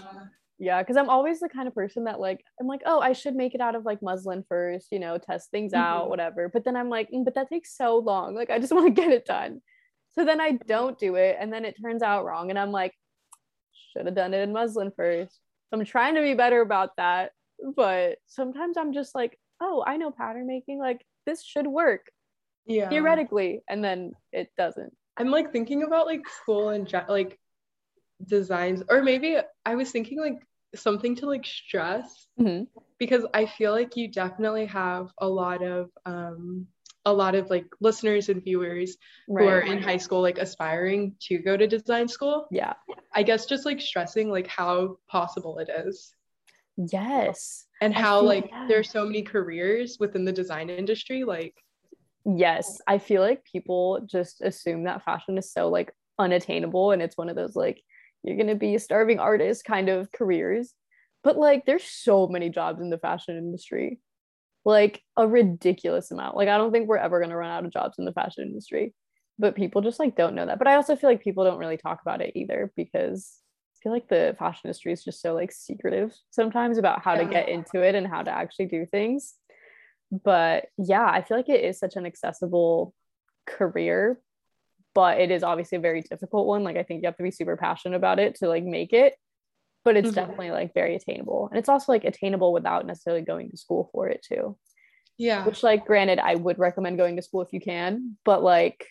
Yeah, 0.61 0.83
because 0.83 0.97
yeah, 0.97 1.03
I'm 1.03 1.11
always 1.11 1.39
the 1.39 1.49
kind 1.49 1.69
of 1.69 1.75
person 1.75 2.05
that 2.05 2.19
like 2.19 2.43
I'm 2.61 2.67
like, 2.67 2.83
oh, 2.87 3.01
I 3.01 3.13
should 3.13 3.37
make 3.37 3.55
it 3.55 3.61
out 3.61 3.75
of 3.75 3.85
like 3.85 4.03
muslin 4.03 4.45
first, 4.49 4.89
you 4.91 4.99
know, 4.99 5.19
test 5.19 5.51
things 5.51 5.73
mm-hmm. 5.73 5.83
out, 5.83 6.09
whatever. 6.09 6.49
But 6.49 6.65
then 6.65 6.77
I'm 6.77 6.89
like, 6.89 7.11
mm, 7.11 7.25
but 7.25 7.35
that 7.35 7.49
takes 7.49 7.77
so 7.77 7.99
long. 7.99 8.35
Like 8.35 8.51
I 8.51 8.59
just 8.59 8.73
want 8.75 8.87
to 8.87 9.03
get 9.03 9.13
it 9.13 9.27
done. 9.27 9.61
So 10.13 10.25
then 10.25 10.41
I 10.41 10.53
don't 10.53 10.99
do 10.99 11.15
it, 11.15 11.37
and 11.39 11.53
then 11.53 11.65
it 11.65 11.77
turns 11.81 12.03
out 12.03 12.25
wrong, 12.25 12.51
and 12.51 12.59
I'm 12.59 12.73
like, 12.73 12.93
should 13.93 14.07
have 14.07 14.17
done 14.17 14.35
it 14.35 14.41
in 14.41 14.53
muslin 14.53 14.91
first. 14.97 15.33
So 15.33 15.79
I'm 15.79 15.85
trying 15.85 16.17
to 16.17 16.23
be 16.23 16.35
better 16.35 16.61
about 16.61 16.97
that, 16.97 17.33
but 17.77 18.17
sometimes 18.27 18.77
I'm 18.77 18.93
just 18.93 19.15
like, 19.15 19.39
oh, 19.61 19.85
I 19.87 19.97
know 19.97 20.11
pattern 20.11 20.49
making. 20.49 20.81
Like 20.81 21.05
this 21.25 21.45
should 21.45 21.69
work 21.69 22.07
yeah 22.69 22.89
theoretically 22.89 23.63
and 23.69 23.83
then 23.83 24.13
it 24.33 24.51
doesn't 24.57 24.95
i'm 25.17 25.31
like 25.31 25.53
thinking 25.53 25.83
about 25.83 26.07
like 26.07 26.23
school 26.29 26.69
and 26.69 26.93
like 27.09 27.39
designs 28.25 28.83
or 28.89 29.03
maybe 29.03 29.37
i 29.65 29.75
was 29.75 29.91
thinking 29.91 30.21
like 30.21 30.41
something 30.75 31.17
to 31.17 31.27
like 31.27 31.47
stress 31.47 32.27
mm-hmm. 32.39 32.65
because 32.99 33.25
i 33.33 33.47
feel 33.47 33.73
like 33.73 33.97
you 33.97 34.07
definitely 34.07 34.67
have 34.67 35.09
a 35.19 35.29
lot 35.29 35.63
of 35.63 35.91
um 36.05 36.67
a 37.07 37.13
lot 37.13 37.35
of 37.35 37.49
like 37.49 37.65
listeners 37.81 38.29
and 38.29 38.45
viewers 38.45 38.99
right. 39.29 39.43
who 39.43 39.49
are 39.49 39.61
in 39.61 39.83
high 39.83 39.97
school 39.97 40.21
like 40.21 40.37
aspiring 40.37 41.15
to 41.21 41.39
go 41.39 41.57
to 41.57 41.67
design 41.67 42.07
school 42.07 42.47
yeah 42.51 42.75
i 43.15 43.23
guess 43.23 43.47
just 43.47 43.65
like 43.65 43.81
stressing 43.81 44.31
like 44.31 44.47
how 44.47 44.99
possible 45.09 45.59
it 45.59 45.71
is 45.87 46.15
yes 46.77 47.65
and 47.81 47.95
how 47.95 48.21
like 48.21 48.49
yeah. 48.51 48.67
there's 48.69 48.91
so 48.91 49.07
many 49.07 49.23
careers 49.23 49.97
within 49.99 50.25
the 50.25 50.33
design 50.33 50.69
industry 50.69 51.25
like 51.25 51.55
yes 52.37 52.81
i 52.87 52.99
feel 52.99 53.23
like 53.23 53.43
people 53.45 54.01
just 54.05 54.41
assume 54.43 54.85
that 54.85 55.05
fashion 55.05 55.39
is 55.39 55.51
so 55.51 55.69
like 55.69 55.93
unattainable 56.19 56.91
and 56.91 57.01
it's 57.01 57.17
one 57.17 57.29
of 57.29 57.37
those 57.37 57.57
like 57.57 57.83
you're 58.23 58.37
going 58.37 58.49
to 58.49 58.55
be 58.55 58.75
a 58.75 58.81
starving 58.81 59.19
artist 59.19 59.65
kind 59.65 59.89
of 59.89 60.11
careers. 60.13 60.75
But 61.25 61.37
like 61.37 61.67
there's 61.67 61.85
so 61.85 62.27
many 62.27 62.49
jobs 62.49 62.81
in 62.81 62.91
the 62.91 62.99
fashion 62.99 63.37
industry. 63.37 64.01
Like 64.65 65.03
a 65.17 65.27
ridiculous 65.27 66.11
amount. 66.11 66.37
Like 66.37 66.49
i 66.49 66.57
don't 66.57 66.73
think 66.73 66.89
we're 66.89 66.97
ever 66.99 67.21
going 67.21 67.31
to 67.31 67.37
run 67.37 67.51
out 67.51 67.65
of 67.65 67.73
jobs 67.73 67.99
in 67.99 68.05
the 68.05 68.13
fashion 68.13 68.45
industry. 68.45 68.95
But 69.39 69.55
people 69.55 69.83
just 69.83 70.01
like 70.01 70.17
don't 70.17 70.35
know 70.35 70.47
that. 70.47 70.59
But 70.59 70.69
i 70.69 70.75
also 70.75 70.97
feel 70.97 71.11
like 71.11 71.23
people 71.23 71.45
don't 71.45 71.59
really 71.59 71.77
talk 71.77 72.01
about 72.03 72.21
it 72.21 72.33
either 72.35 72.73
because 72.77 73.39
i 73.75 73.77
feel 73.83 73.93
like 73.93 74.09
the 74.09 74.35
fashion 74.39 74.63
industry 74.65 74.93
is 74.93 75.05
just 75.05 75.23
so 75.23 75.35
like 75.35 75.53
secretive 75.53 76.13
sometimes 76.31 76.79
about 76.79 77.03
how 77.03 77.15
yeah. 77.15 77.23
to 77.23 77.31
get 77.31 77.49
into 77.49 77.81
it 77.81 77.95
and 77.95 78.07
how 78.07 78.23
to 78.23 78.31
actually 78.31 78.67
do 78.67 78.85
things 78.85 79.35
but 80.11 80.67
yeah 80.79 81.07
i 81.07 81.23
feel 81.23 81.37
like 81.37 81.49
it 81.49 81.65
is 81.65 81.79
such 81.79 81.97
an 81.97 82.07
accessible 82.07 82.95
career 83.47 84.21
but 84.95 85.21
it 85.21 85.31
is 85.31 85.43
obviously 85.43 85.77
a 85.77 85.81
very 85.81 86.03
difficult 86.03 86.47
one 86.47 86.65
like 86.65 86.77
i 86.77 86.83
think 86.83 87.03
you 87.03 87.07
have 87.07 87.17
to 87.17 87.23
be 87.23 87.31
super 87.31 87.57
passionate 87.57 87.97
about 87.97 88.19
it 88.19 88.35
to 88.37 88.49
like 88.49 88.65
make 88.65 88.93
it 88.93 89.15
but 89.85 89.97
it's 89.97 90.09
mm-hmm. 90.09 90.17
definitely 90.17 90.51
like 90.51 90.75
very 90.75 90.97
attainable 90.97 91.49
and 91.51 91.59
it's 91.59 91.69
also 91.69 91.93
like 91.93 92.05
attainable 92.05 92.53
without 92.53 92.87
necessarily 92.87 93.23
going 93.23 93.51
to 93.51 93.57
school 93.57 93.89
for 93.93 94.09
it 94.09 94.25
too 94.27 94.57
yeah 95.17 95.45
which 95.45 95.63
like 95.63 95.87
granted 95.87 96.19
i 96.19 96.35
would 96.35 96.59
recommend 96.59 96.97
going 96.97 97.17
to 97.17 97.23
school 97.23 97.43
if 97.43 97.53
you 97.53 97.61
can 97.61 98.17
but 98.25 98.43
like 98.43 98.87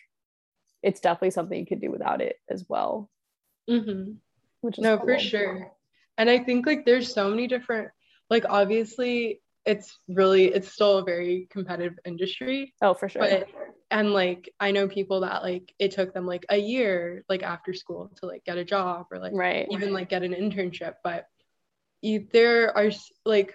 it's 0.82 1.00
definitely 1.00 1.30
something 1.30 1.58
you 1.58 1.66
could 1.66 1.80
do 1.80 1.90
without 1.90 2.20
it 2.20 2.36
as 2.48 2.64
well 2.68 3.10
mm-hmm. 3.68 4.12
which 4.60 4.78
is 4.78 4.82
no 4.82 4.96
cool. 4.98 5.06
for 5.06 5.18
sure 5.18 5.72
and 6.16 6.30
i 6.30 6.38
think 6.38 6.66
like 6.66 6.84
there's 6.84 7.12
so 7.12 7.28
many 7.28 7.46
different 7.46 7.90
like 8.30 8.44
obviously 8.48 9.40
it's 9.68 9.98
really 10.08 10.46
it's 10.46 10.72
still 10.72 10.98
a 10.98 11.04
very 11.04 11.46
competitive 11.50 11.98
industry 12.06 12.72
oh 12.80 12.94
for 12.94 13.08
sure 13.08 13.20
but, 13.20 13.46
and 13.90 14.12
like 14.14 14.50
i 14.58 14.70
know 14.70 14.88
people 14.88 15.20
that 15.20 15.42
like 15.42 15.74
it 15.78 15.90
took 15.90 16.14
them 16.14 16.26
like 16.26 16.46
a 16.48 16.56
year 16.56 17.22
like 17.28 17.42
after 17.42 17.74
school 17.74 18.10
to 18.16 18.24
like 18.24 18.42
get 18.44 18.56
a 18.56 18.64
job 18.64 19.04
or 19.12 19.18
like 19.18 19.32
right 19.34 19.68
even 19.70 19.92
like 19.92 20.08
get 20.08 20.22
an 20.22 20.32
internship 20.32 20.94
but 21.04 21.26
you, 22.00 22.26
there 22.32 22.74
are 22.76 22.90
like 23.26 23.54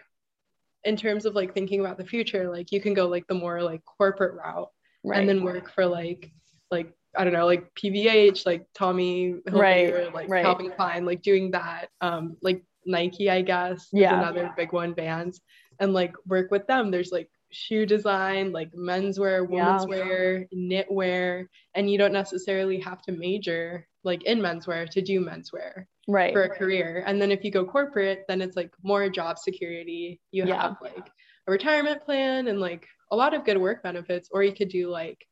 in 0.84 0.96
terms 0.96 1.26
of 1.26 1.34
like 1.34 1.54
thinking 1.54 1.80
about 1.80 1.98
the 1.98 2.06
future 2.06 2.50
like 2.52 2.72
you 2.72 2.80
can 2.80 2.94
go 2.94 3.08
like 3.08 3.26
the 3.28 3.34
more 3.34 3.64
like 3.64 3.84
corporate 3.86 4.36
route 4.36 4.70
right. 5.04 5.20
and 5.20 5.28
then 5.28 5.44
work 5.44 5.72
for 5.72 5.86
like 5.86 6.32
like 6.70 6.94
I 7.16 7.24
don't 7.24 7.34
know, 7.34 7.46
like 7.46 7.72
PVH, 7.76 8.44
like 8.48 8.66
Tommy 8.74 9.36
Hilfiger, 9.48 9.54
right, 9.54 10.14
like 10.16 10.30
right. 10.30 10.44
Calvin 10.44 10.72
Klein, 10.72 11.06
like 11.06 11.22
doing 11.22 11.52
that. 11.52 11.90
Um, 12.02 12.38
like 12.42 12.64
Nike, 12.88 13.30
I 13.30 13.44
guess, 13.44 13.88
yeah. 13.94 14.18
another 14.18 14.52
big 14.58 14.74
one, 14.74 14.96
Vans 14.96 15.40
and 15.80 15.94
like 15.94 16.14
work 16.26 16.52
with 16.52 16.68
them 16.68 16.92
there's 16.92 17.12
like 17.12 17.30
shoe 17.54 17.86
design, 17.86 18.52
like 18.52 18.72
menswear, 18.74 19.48
women's 19.48 19.84
yeah. 19.84 19.88
wear, 19.88 20.48
knitwear, 20.54 21.48
and 21.76 21.90
you 21.90 21.98
don't 21.98 22.12
necessarily 22.12 22.80
have 22.80 23.02
to 23.04 23.12
major 23.12 23.88
like 24.04 24.24
in 24.24 24.40
menswear 24.40 24.90
to 24.90 25.02
do 25.02 25.22
menswear 25.22 25.86
right 26.08 26.34
for 26.34 26.44
a 26.44 26.50
career. 26.50 27.04
And 27.06 27.22
then 27.22 27.32
if 27.32 27.44
you 27.44 27.52
go 27.52 27.64
corporate, 27.64 28.26
then 28.28 28.42
it's 28.42 28.58
like 28.58 28.72
more 28.84 29.08
job 29.10 29.38
security. 29.38 30.20
You 30.32 30.46
yeah. 30.46 30.62
have 30.62 30.78
like 30.82 31.10
a 31.48 31.52
retirement 31.52 32.04
plan 32.04 32.48
and 32.48 32.60
like 32.60 32.88
a 33.12 33.16
lot 33.16 33.34
of 33.34 33.46
good 33.46 33.58
work 33.58 33.84
benefits, 33.84 34.30
or 34.32 34.44
you 34.44 34.54
could 34.54 34.70
do 34.70 34.90
like 34.90 35.26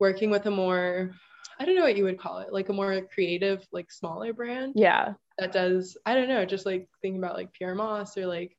working 0.00 0.30
with 0.30 0.46
a 0.46 0.50
more 0.50 1.12
I 1.60 1.64
don't 1.64 1.76
know 1.76 1.82
what 1.82 1.96
you 1.96 2.04
would 2.04 2.18
call 2.18 2.38
it, 2.38 2.52
like 2.52 2.70
a 2.70 2.72
more 2.72 3.02
creative, 3.14 3.64
like 3.72 3.92
smaller 3.92 4.32
brand. 4.32 4.72
Yeah. 4.74 5.14
That 5.38 5.52
does, 5.52 5.96
I 6.04 6.14
don't 6.14 6.28
know, 6.28 6.44
just 6.44 6.66
like 6.66 6.88
thinking 7.00 7.22
about 7.22 7.36
like 7.36 7.50
Pyer 7.56 7.74
Moss 7.74 8.16
or 8.16 8.26
like 8.26 8.56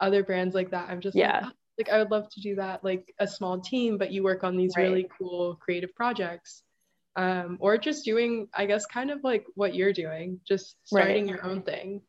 other 0.00 0.22
brands 0.22 0.54
like 0.54 0.70
that. 0.70 0.88
I'm 0.88 1.00
just 1.00 1.16
yeah. 1.16 1.40
like, 1.40 1.44
oh, 1.44 1.52
like 1.78 1.88
I 1.90 1.98
would 1.98 2.10
love 2.10 2.28
to 2.30 2.40
do 2.40 2.56
that, 2.56 2.84
like 2.84 3.14
a 3.18 3.26
small 3.26 3.60
team, 3.60 3.98
but 3.98 4.12
you 4.12 4.22
work 4.22 4.44
on 4.44 4.56
these 4.56 4.74
right. 4.76 4.84
really 4.84 5.08
cool 5.18 5.56
creative 5.56 5.94
projects. 5.94 6.62
Um, 7.16 7.56
or 7.60 7.78
just 7.78 8.04
doing, 8.04 8.48
I 8.52 8.66
guess, 8.66 8.84
kind 8.84 9.10
of 9.10 9.24
like 9.24 9.46
what 9.54 9.74
you're 9.74 9.94
doing, 9.94 10.40
just 10.46 10.76
starting 10.84 11.26
right. 11.26 11.36
your 11.36 11.46
own 11.46 11.62
thing, 11.62 12.02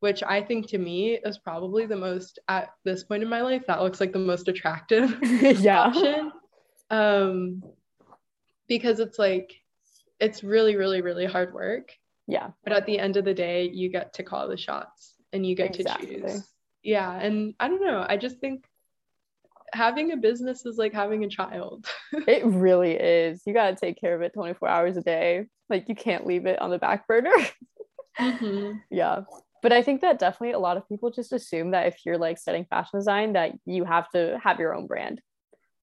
which 0.00 0.22
I 0.22 0.42
think 0.42 0.68
to 0.68 0.78
me 0.78 1.18
is 1.22 1.36
probably 1.36 1.84
the 1.84 1.96
most 1.96 2.38
at 2.48 2.70
this 2.82 3.04
point 3.04 3.22
in 3.22 3.28
my 3.28 3.42
life 3.42 3.64
that 3.66 3.82
looks 3.82 4.00
like 4.00 4.14
the 4.14 4.18
most 4.18 4.48
attractive 4.48 5.18
yeah. 5.60 5.80
option. 5.80 6.32
Um, 6.90 7.62
because 8.66 9.00
it's 9.00 9.18
like 9.18 9.52
it's 10.18 10.42
really, 10.42 10.76
really, 10.76 11.02
really 11.02 11.26
hard 11.26 11.52
work. 11.52 11.92
Yeah. 12.26 12.50
But 12.62 12.72
at 12.72 12.86
the 12.86 12.98
end 12.98 13.16
of 13.16 13.24
the 13.24 13.34
day, 13.34 13.68
you 13.68 13.90
get 13.90 14.14
to 14.14 14.22
call 14.22 14.48
the 14.48 14.56
shots 14.56 15.14
and 15.32 15.44
you 15.46 15.54
get 15.54 15.78
exactly. 15.78 16.06
to 16.06 16.20
choose. 16.22 16.48
Yeah. 16.84 17.12
And 17.12 17.54
I 17.58 17.68
don't 17.68 17.84
know. 17.84 18.04
I 18.06 18.16
just 18.16 18.38
think 18.38 18.64
having 19.72 20.12
a 20.12 20.16
business 20.16 20.64
is 20.66 20.76
like 20.76 20.92
having 20.92 21.24
a 21.24 21.28
child. 21.28 21.86
it 22.12 22.44
really 22.44 22.92
is. 22.92 23.42
You 23.46 23.54
got 23.54 23.70
to 23.70 23.76
take 23.76 24.00
care 24.00 24.14
of 24.14 24.22
it 24.22 24.34
24 24.34 24.68
hours 24.68 24.96
a 24.96 25.02
day. 25.02 25.46
Like 25.68 25.88
you 25.88 25.94
can't 25.94 26.26
leave 26.26 26.46
it 26.46 26.60
on 26.60 26.70
the 26.70 26.78
back 26.78 27.08
burner. 27.08 27.34
mm-hmm. 28.20 28.78
Yeah. 28.90 29.22
But 29.62 29.72
I 29.72 29.82
think 29.82 30.02
that 30.02 30.18
definitely 30.18 30.52
a 30.52 30.58
lot 30.58 30.76
of 30.76 30.86
people 30.88 31.10
just 31.10 31.32
assume 31.32 31.70
that 31.70 31.86
if 31.86 32.04
you're 32.04 32.18
like 32.18 32.36
studying 32.36 32.66
fashion 32.66 32.98
design, 32.98 33.32
that 33.32 33.52
you 33.64 33.84
have 33.84 34.10
to 34.10 34.38
have 34.42 34.60
your 34.60 34.74
own 34.74 34.86
brand. 34.86 35.22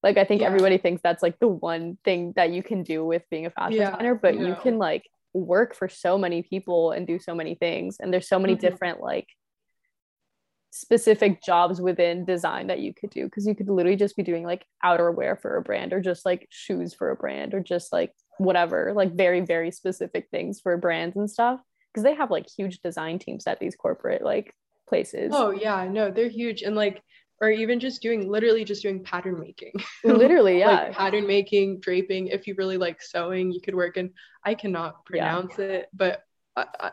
Like 0.03 0.17
I 0.17 0.23
think 0.23 0.41
yeah. 0.41 0.47
everybody 0.47 0.77
thinks 0.77 1.01
that's 1.01 1.23
like 1.23 1.39
the 1.39 1.47
one 1.47 1.97
thing 2.05 2.33
that 2.35 2.51
you 2.51 2.61
can 2.61 2.83
do 2.83 3.03
with 3.03 3.23
being 3.31 3.47
a 3.47 3.49
fashion 3.49 3.79
yeah, 3.79 3.91
designer, 3.91 4.15
but 4.15 4.35
yeah. 4.35 4.47
you 4.47 4.55
can 4.55 4.77
like 4.77 5.09
work 5.33 5.75
for 5.75 5.89
so 5.89 6.17
many 6.17 6.43
people 6.43 6.91
and 6.91 7.07
do 7.07 7.19
so 7.19 7.33
many 7.33 7.55
things. 7.55 7.97
And 7.99 8.13
there's 8.13 8.27
so 8.27 8.39
many 8.39 8.53
mm-hmm. 8.53 8.67
different 8.67 9.01
like 9.01 9.27
specific 10.71 11.43
jobs 11.43 11.81
within 11.81 12.23
design 12.23 12.67
that 12.67 12.79
you 12.79 12.93
could 12.93 13.09
do 13.09 13.25
because 13.25 13.45
you 13.45 13.53
could 13.53 13.69
literally 13.69 13.97
just 13.97 14.15
be 14.15 14.23
doing 14.23 14.43
like 14.43 14.65
outerwear 14.83 15.39
for 15.39 15.57
a 15.57 15.61
brand 15.61 15.91
or 15.91 15.99
just 15.99 16.25
like 16.25 16.47
shoes 16.49 16.93
for 16.93 17.11
a 17.11 17.15
brand 17.15 17.53
or 17.53 17.59
just 17.59 17.91
like 17.91 18.13
whatever 18.37 18.93
like 18.95 19.13
very 19.13 19.41
very 19.41 19.69
specific 19.69 20.27
things 20.31 20.61
for 20.61 20.77
brands 20.77 21.17
and 21.17 21.29
stuff 21.29 21.59
because 21.91 22.03
they 22.03 22.15
have 22.15 22.31
like 22.31 22.47
huge 22.57 22.79
design 22.79 23.19
teams 23.19 23.45
at 23.47 23.59
these 23.59 23.75
corporate 23.75 24.23
like 24.23 24.55
places. 24.87 25.31
Oh 25.35 25.51
yeah 25.51 25.87
no 25.91 26.09
they're 26.09 26.29
huge 26.29 26.61
and 26.61 26.75
like 26.75 27.01
or 27.41 27.49
even 27.49 27.79
just 27.79 28.01
doing 28.01 28.29
literally 28.29 28.63
just 28.63 28.83
doing 28.83 29.03
pattern 29.03 29.39
making. 29.39 29.73
Literally 30.03 30.59
yeah. 30.59 30.83
Like 30.83 30.93
pattern 30.93 31.27
making 31.27 31.79
draping 31.79 32.27
if 32.27 32.47
you 32.47 32.55
really 32.57 32.77
like 32.77 33.01
sewing 33.01 33.51
you 33.51 33.59
could 33.59 33.75
work 33.75 33.97
in 33.97 34.11
i 34.45 34.53
cannot 34.53 35.03
pronounce 35.05 35.53
yeah. 35.57 35.65
it 35.65 35.89
but 35.93 36.23
uh, 36.55 36.65
uh, 36.79 36.89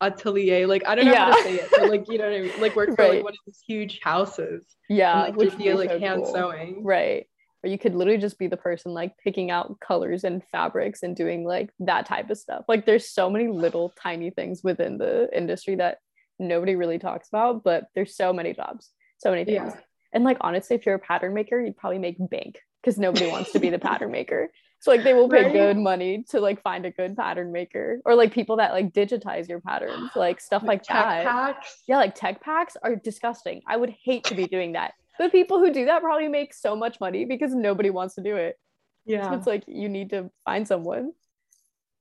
atelier 0.00 0.66
like 0.66 0.82
i 0.86 0.94
don't 0.94 1.06
know 1.06 1.12
yeah. 1.12 1.30
how 1.30 1.36
to 1.36 1.42
say 1.42 1.54
it 1.54 1.68
but 1.70 1.88
like 1.88 2.04
you 2.08 2.18
know 2.18 2.24
what 2.24 2.34
i 2.34 2.40
mean 2.40 2.60
like 2.60 2.76
work 2.76 2.88
for 2.96 3.02
right. 3.02 3.14
like 3.14 3.24
one 3.24 3.32
of 3.32 3.38
these 3.46 3.62
huge 3.66 4.00
houses 4.02 4.64
yeah 4.88 5.24
and, 5.24 5.36
like 5.36 5.36
which 5.36 5.58
like 5.76 5.90
so 5.90 5.98
hand 5.98 6.22
cool. 6.24 6.32
sewing 6.32 6.84
right 6.84 7.26
or 7.64 7.70
you 7.70 7.78
could 7.78 7.94
literally 7.94 8.20
just 8.20 8.38
be 8.38 8.46
the 8.46 8.56
person 8.56 8.92
like 8.94 9.16
picking 9.22 9.50
out 9.50 9.78
colors 9.80 10.24
and 10.24 10.42
fabrics 10.52 11.02
and 11.02 11.16
doing 11.16 11.44
like 11.44 11.70
that 11.80 12.06
type 12.06 12.30
of 12.30 12.38
stuff 12.38 12.64
like 12.68 12.86
there's 12.86 13.08
so 13.08 13.28
many 13.28 13.48
little 13.48 13.92
tiny 14.00 14.30
things 14.30 14.62
within 14.62 14.98
the 14.98 15.28
industry 15.36 15.74
that 15.74 15.98
nobody 16.38 16.76
really 16.76 16.98
talks 16.98 17.28
about 17.28 17.64
but 17.64 17.86
there's 17.94 18.16
so 18.16 18.32
many 18.32 18.52
jobs 18.52 18.90
so 19.18 19.30
many 19.30 19.44
things 19.44 19.72
yeah. 19.74 19.80
And 20.12 20.24
like 20.24 20.38
honestly, 20.40 20.76
if 20.76 20.86
you're 20.86 20.94
a 20.94 21.00
pattern 21.00 21.34
maker, 21.34 21.60
you'd 21.60 21.76
probably 21.76 21.98
make 21.98 22.16
bank 22.18 22.60
because 22.82 22.98
nobody 22.98 23.30
wants 23.30 23.52
to 23.52 23.58
be 23.58 23.70
the 23.70 23.78
pattern 23.78 24.10
maker. 24.10 24.50
So 24.80 24.92
like 24.92 25.02
they 25.02 25.14
will 25.14 25.28
pay 25.28 25.44
right. 25.44 25.52
good 25.52 25.76
money 25.76 26.24
to 26.30 26.40
like 26.40 26.62
find 26.62 26.86
a 26.86 26.90
good 26.90 27.16
pattern 27.16 27.50
maker 27.50 28.00
or 28.04 28.14
like 28.14 28.32
people 28.32 28.56
that 28.56 28.72
like 28.72 28.92
digitize 28.92 29.48
your 29.48 29.60
patterns, 29.60 30.10
like 30.14 30.40
stuff 30.40 30.62
like 30.62 30.82
tech 30.82 30.96
that. 30.96 31.24
Packs. 31.24 31.82
Yeah, 31.88 31.96
like 31.96 32.14
tech 32.14 32.40
packs 32.40 32.76
are 32.82 32.94
disgusting. 32.94 33.62
I 33.66 33.76
would 33.76 33.90
hate 33.90 34.24
to 34.24 34.34
be 34.34 34.46
doing 34.46 34.72
that. 34.72 34.94
But 35.18 35.32
people 35.32 35.58
who 35.58 35.72
do 35.72 35.86
that 35.86 36.00
probably 36.00 36.28
make 36.28 36.54
so 36.54 36.76
much 36.76 37.00
money 37.00 37.24
because 37.24 37.52
nobody 37.52 37.90
wants 37.90 38.14
to 38.14 38.22
do 38.22 38.36
it. 38.36 38.58
Yeah. 39.04 39.28
So 39.28 39.36
it's 39.36 39.46
like 39.48 39.64
you 39.66 39.88
need 39.88 40.10
to 40.10 40.30
find 40.44 40.66
someone. 40.66 41.12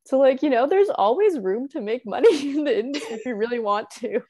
So 0.06 0.20
like, 0.20 0.44
you 0.44 0.52
know, 0.52 0.68
there's 0.68 0.90
always 0.90 1.40
room 1.40 1.68
to 1.70 1.82
make 1.82 2.06
money 2.06 2.52
in 2.56 2.64
the 2.64 2.80
industry 2.80 3.16
if 3.16 3.26
you 3.26 3.36
really 3.36 3.60
want 3.60 3.90
to. 4.02 4.22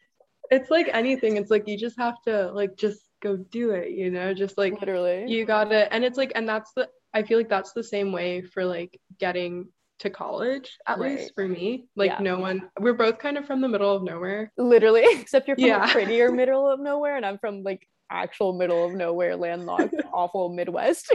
It's 0.49 0.69
like 0.69 0.87
anything. 0.93 1.35
It's 1.35 1.51
like 1.51 1.67
you 1.67 1.77
just 1.77 1.99
have 1.99 2.21
to 2.23 2.49
like 2.53 2.77
just 2.77 3.01
go 3.21 3.37
do 3.37 3.71
it 3.71 3.91
you 3.91 4.11
know 4.11 4.33
just 4.33 4.57
like 4.57 4.79
literally 4.79 5.25
you 5.27 5.45
gotta 5.45 5.91
and 5.93 6.03
it's 6.03 6.17
like 6.17 6.31
and 6.35 6.47
that's 6.47 6.71
the 6.73 6.87
i 7.17 7.23
feel 7.23 7.37
like 7.37 7.49
that's 7.49 7.73
the 7.73 7.83
same 7.83 8.11
way 8.11 8.41
for 8.41 8.63
like 8.63 8.99
getting 9.19 9.67
to 9.99 10.09
college 10.09 10.77
at 10.85 10.99
right. 10.99 11.19
least 11.19 11.33
for 11.33 11.47
me 11.47 11.85
like 11.95 12.11
yeah. 12.11 12.19
no 12.19 12.37
one 12.37 12.69
we're 12.79 12.93
both 12.93 13.17
kind 13.17 13.37
of 13.37 13.45
from 13.45 13.61
the 13.61 13.67
middle 13.67 13.95
of 13.95 14.03
nowhere 14.03 14.51
literally 14.57 15.03
except 15.19 15.47
you're 15.47 15.57
from 15.57 15.65
yeah. 15.65 15.89
a 15.89 15.91
prettier 15.91 16.31
middle 16.41 16.69
of 16.69 16.79
nowhere 16.79 17.17
and 17.17 17.25
i'm 17.25 17.39
from 17.39 17.63
like 17.63 17.87
actual 18.11 18.53
middle 18.53 18.85
of 18.85 18.93
nowhere 18.93 19.35
landlocked 19.35 19.95
awful 20.13 20.49
midwest 20.49 21.11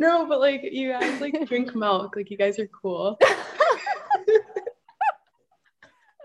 no 0.00 0.26
but 0.26 0.40
like 0.40 0.62
you 0.64 0.90
guys 0.90 1.20
like 1.20 1.46
drink 1.46 1.74
milk 1.74 2.16
like 2.16 2.30
you 2.30 2.36
guys 2.36 2.58
are 2.58 2.68
cool 2.68 3.18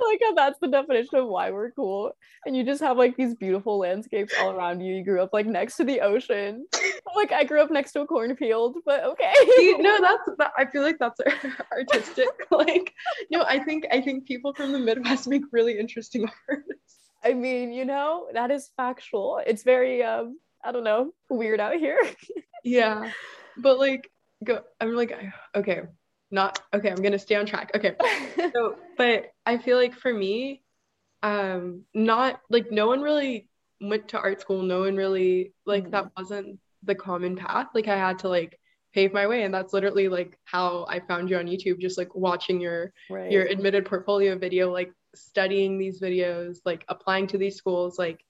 like 0.05 0.19
how 0.23 0.33
that's 0.33 0.59
the 0.59 0.67
definition 0.67 1.17
of 1.17 1.27
why 1.27 1.51
we're 1.51 1.71
cool. 1.71 2.11
And 2.45 2.55
you 2.55 2.63
just 2.63 2.81
have 2.81 2.97
like 2.97 3.15
these 3.17 3.35
beautiful 3.35 3.77
landscapes 3.79 4.33
all 4.39 4.51
around 4.51 4.81
you. 4.81 4.95
You 4.95 5.03
grew 5.03 5.21
up 5.21 5.31
like 5.33 5.45
next 5.45 5.77
to 5.77 5.83
the 5.83 6.01
ocean. 6.01 6.65
like 7.15 7.31
I 7.31 7.43
grew 7.43 7.61
up 7.61 7.71
next 7.71 7.91
to 7.93 8.01
a 8.01 8.07
cornfield, 8.07 8.77
but 8.85 9.03
okay. 9.03 9.33
no, 9.79 9.99
that's 10.01 10.29
that, 10.37 10.51
I 10.57 10.65
feel 10.65 10.81
like 10.81 10.97
that's 10.99 11.19
artistic. 11.71 12.27
like, 12.51 12.93
no, 13.29 13.43
I 13.43 13.59
think 13.59 13.85
I 13.91 14.01
think 14.01 14.25
people 14.25 14.53
from 14.53 14.71
the 14.71 14.79
Midwest 14.79 15.27
make 15.27 15.43
really 15.51 15.77
interesting 15.77 16.29
art. 16.49 16.63
I 17.23 17.33
mean, 17.33 17.71
you 17.71 17.85
know, 17.85 18.27
that 18.33 18.49
is 18.51 18.71
factual. 18.75 19.41
It's 19.45 19.63
very 19.63 20.03
um, 20.03 20.37
I 20.63 20.71
don't 20.71 20.83
know, 20.83 21.11
weird 21.29 21.59
out 21.59 21.75
here. 21.75 21.99
yeah. 22.63 23.11
But 23.57 23.79
like 23.79 24.09
go 24.43 24.61
I'm 24.79 24.95
like 24.95 25.13
okay, 25.55 25.81
not 26.32 26.60
okay 26.74 26.89
i'm 26.89 27.02
gonna 27.02 27.20
stay 27.20 27.36
on 27.36 27.46
track 27.46 27.72
okay 27.76 27.96
so 28.54 28.76
but 28.98 29.32
i 29.46 29.58
feel 29.58 29.78
like 29.78 29.94
for 29.94 30.13
me 30.13 30.62
um 31.24 31.84
not 31.94 32.41
like 32.50 32.72
no 32.72 32.88
one 32.88 33.02
really 33.02 33.48
went 33.80 34.08
to 34.08 34.17
art 34.17 34.41
school 34.41 34.62
no 34.62 34.80
one 34.80 34.96
really 34.96 35.54
like 35.65 35.84
mm-hmm. 35.84 35.91
that 35.91 36.12
wasn't 36.17 36.58
the 36.84 36.96
common 36.96 37.36
path 37.36 37.67
like 37.76 37.88
i 37.88 37.98
had 37.98 38.20
to 38.20 38.28
like 38.28 38.58
pave 38.94 39.13
my 39.13 39.28
way 39.28 39.44
and 39.44 39.54
that's 39.54 39.74
literally 39.74 40.08
like 40.08 40.38
how 40.46 40.86
i 40.89 41.00
found 41.00 41.30
you 41.30 41.38
on 41.38 41.46
youtube 41.46 41.80
just 41.80 41.98
like 41.98 42.13
watching 42.15 42.60
your 42.60 42.91
right. 43.10 43.32
your 43.32 43.46
admitted 43.46 43.86
portfolio 43.86 44.38
video 44.38 44.72
like 44.72 44.91
studying 45.13 45.78
these 45.78 46.02
videos 46.02 46.58
like 46.65 46.84
applying 46.88 47.28
to 47.28 47.38
these 47.38 47.56
schools 47.56 48.00
like 48.00 48.24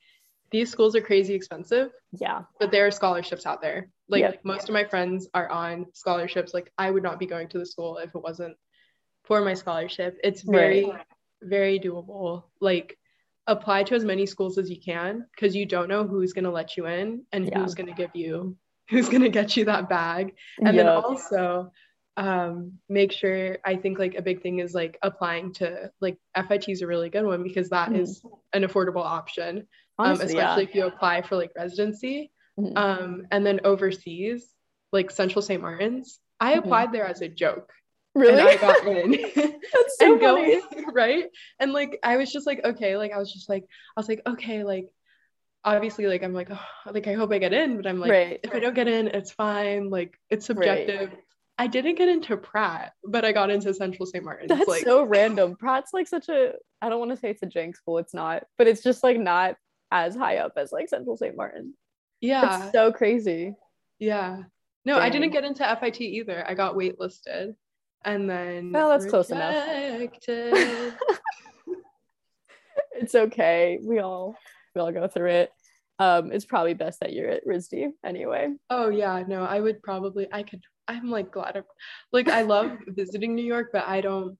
these 0.51 0.69
schools 0.69 0.95
are 0.95 1.01
crazy 1.01 1.33
expensive. 1.33 1.91
Yeah. 2.11 2.41
But 2.59 2.71
there 2.71 2.85
are 2.85 2.91
scholarships 2.91 3.45
out 3.45 3.61
there. 3.61 3.89
Like, 4.11 4.21
yep. 4.21 4.31
like 4.31 4.45
most 4.45 4.69
of 4.69 4.73
my 4.73 4.83
friends 4.83 5.27
are 5.33 5.49
on 5.49 5.87
scholarships. 5.93 6.53
Like 6.53 6.71
I 6.77 6.91
would 6.91 7.03
not 7.03 7.17
be 7.17 7.25
going 7.25 7.47
to 7.49 7.59
the 7.59 7.65
school 7.65 7.97
if 7.97 8.13
it 8.13 8.21
wasn't 8.21 8.55
for 9.23 9.41
my 9.41 9.53
scholarship. 9.53 10.17
It's 10.23 10.41
very, 10.41 10.85
right. 10.85 11.05
very 11.41 11.79
doable. 11.79 12.43
Like 12.59 12.97
apply 13.47 13.83
to 13.83 13.95
as 13.95 14.05
many 14.05 14.25
schools 14.25 14.57
as 14.57 14.69
you 14.69 14.79
can 14.79 15.25
because 15.33 15.55
you 15.55 15.65
don't 15.65 15.89
know 15.89 16.05
who's 16.05 16.33
gonna 16.33 16.51
let 16.51 16.77
you 16.77 16.85
in 16.85 17.23
and 17.31 17.47
yeah. 17.47 17.59
who's 17.59 17.73
gonna 17.73 17.93
give 17.93 18.11
you 18.13 18.55
who's 18.89 19.09
gonna 19.09 19.29
get 19.29 19.57
you 19.57 19.65
that 19.65 19.89
bag. 19.89 20.35
And 20.59 20.75
yep. 20.75 20.85
then 20.85 20.87
also 20.87 21.71
um 22.17 22.73
make 22.89 23.09
sure 23.09 23.57
i 23.63 23.73
think 23.73 23.97
like 23.97 24.15
a 24.15 24.21
big 24.21 24.41
thing 24.41 24.59
is 24.59 24.73
like 24.73 24.99
applying 25.01 25.53
to 25.53 25.89
like 26.01 26.17
fit 26.49 26.67
is 26.67 26.81
a 26.81 26.85
really 26.85 27.09
good 27.09 27.23
one 27.23 27.41
because 27.41 27.69
that 27.69 27.89
mm. 27.89 27.99
is 28.01 28.21
an 28.51 28.63
affordable 28.63 29.05
option 29.05 29.65
um, 30.01 30.07
Honestly, 30.07 30.23
um, 30.23 30.29
especially 30.29 30.63
yeah. 30.63 30.69
if 30.69 30.75
you 30.75 30.85
apply 30.85 31.21
for 31.21 31.35
like 31.35 31.51
residency. 31.55 32.31
Mm-hmm. 32.59 32.77
Um, 32.77 33.27
and 33.31 33.45
then 33.45 33.61
overseas, 33.63 34.47
like 34.91 35.11
Central 35.11 35.41
St. 35.41 35.61
Martin's, 35.61 36.19
I 36.39 36.51
mm-hmm. 36.51 36.59
applied 36.59 36.91
there 36.91 37.05
as 37.05 37.21
a 37.21 37.29
joke. 37.29 37.71
Really? 38.13 38.39
And 38.39 38.41
I 38.41 38.55
got 38.57 38.85
in. 38.87 39.11
That's 39.11 39.97
so 39.97 40.13
and 40.13 40.21
funny. 40.21 40.61
Going, 40.61 40.85
right? 40.93 41.25
And 41.59 41.71
like 41.71 41.99
I 42.03 42.17
was 42.17 42.31
just 42.31 42.45
like, 42.45 42.61
okay, 42.63 42.97
like 42.97 43.11
I 43.13 43.17
was 43.17 43.31
just 43.31 43.49
like, 43.49 43.63
I 43.63 43.99
was 43.99 44.09
like, 44.09 44.21
okay, 44.25 44.63
like 44.63 44.93
obviously 45.63 46.07
like 46.07 46.23
I'm 46.23 46.33
like, 46.33 46.49
oh, 46.51 46.91
like 46.91 47.07
I 47.07 47.13
hope 47.13 47.31
I 47.31 47.37
get 47.37 47.53
in, 47.53 47.77
but 47.77 47.87
I'm 47.87 47.99
like, 47.99 48.11
right. 48.11 48.39
if 48.43 48.53
I 48.53 48.59
don't 48.59 48.75
get 48.75 48.87
in, 48.87 49.07
it's 49.07 49.31
fine. 49.31 49.89
Like 49.89 50.19
it's 50.29 50.45
subjective. 50.45 51.09
Right. 51.09 51.19
I 51.57 51.67
didn't 51.67 51.95
get 51.95 52.09
into 52.09 52.37
Pratt, 52.37 52.93
but 53.03 53.23
I 53.23 53.33
got 53.33 53.51
into 53.51 53.73
Central 53.73 54.07
St. 54.07 54.23
Martin's. 54.23 54.49
That's 54.49 54.67
like, 54.67 54.83
so 54.83 55.03
random. 55.03 55.55
Pratt's 55.55 55.93
like 55.93 56.07
such 56.07 56.27
a 56.29 56.53
I 56.81 56.89
don't 56.89 56.99
want 56.99 57.11
to 57.11 57.17
say 57.17 57.29
it's 57.29 57.43
a 57.43 57.47
jank 57.47 57.75
school, 57.75 57.99
it's 57.99 58.13
not, 58.13 58.43
but 58.57 58.67
it's 58.67 58.81
just 58.81 59.03
like 59.03 59.19
not 59.19 59.55
as 59.91 60.15
high 60.15 60.37
up 60.37 60.53
as 60.57 60.71
like 60.71 60.89
Central 60.89 61.17
St. 61.17 61.35
Martin. 61.35 61.75
Yeah. 62.21 62.63
It's 62.63 62.71
so 62.71 62.91
crazy. 62.91 63.55
Yeah. 63.99 64.43
No, 64.85 64.95
Dang. 64.95 65.03
I 65.03 65.09
didn't 65.09 65.31
get 65.31 65.43
into 65.43 65.77
FIT 65.79 66.01
either. 66.01 66.43
I 66.47 66.53
got 66.53 66.75
waitlisted 66.75 67.55
and 68.05 68.29
then 68.29 68.71
well 68.71 68.89
that's 68.89 69.05
close 69.05 69.29
enough 69.29 69.53
it's 72.93 73.15
okay 73.15 73.79
we 73.83 73.99
all 73.99 74.35
we 74.75 74.81
all 74.81 74.91
go 74.91 75.07
through 75.07 75.29
it 75.29 75.51
um 75.99 76.31
it's 76.31 76.45
probably 76.45 76.73
best 76.73 76.99
that 76.99 77.13
you're 77.13 77.29
at 77.29 77.45
RISD 77.45 77.91
anyway 78.03 78.49
oh 78.69 78.89
yeah 78.89 79.23
no 79.27 79.43
i 79.43 79.59
would 79.59 79.83
probably 79.83 80.27
i 80.31 80.41
could 80.43 80.63
i'm 80.87 81.09
like 81.09 81.31
glad 81.31 81.57
I'm, 81.57 81.63
like 82.11 82.27
i 82.27 82.41
love 82.41 82.71
visiting 82.87 83.35
new 83.35 83.45
york 83.45 83.69
but 83.71 83.87
i 83.87 84.01
don't 84.01 84.37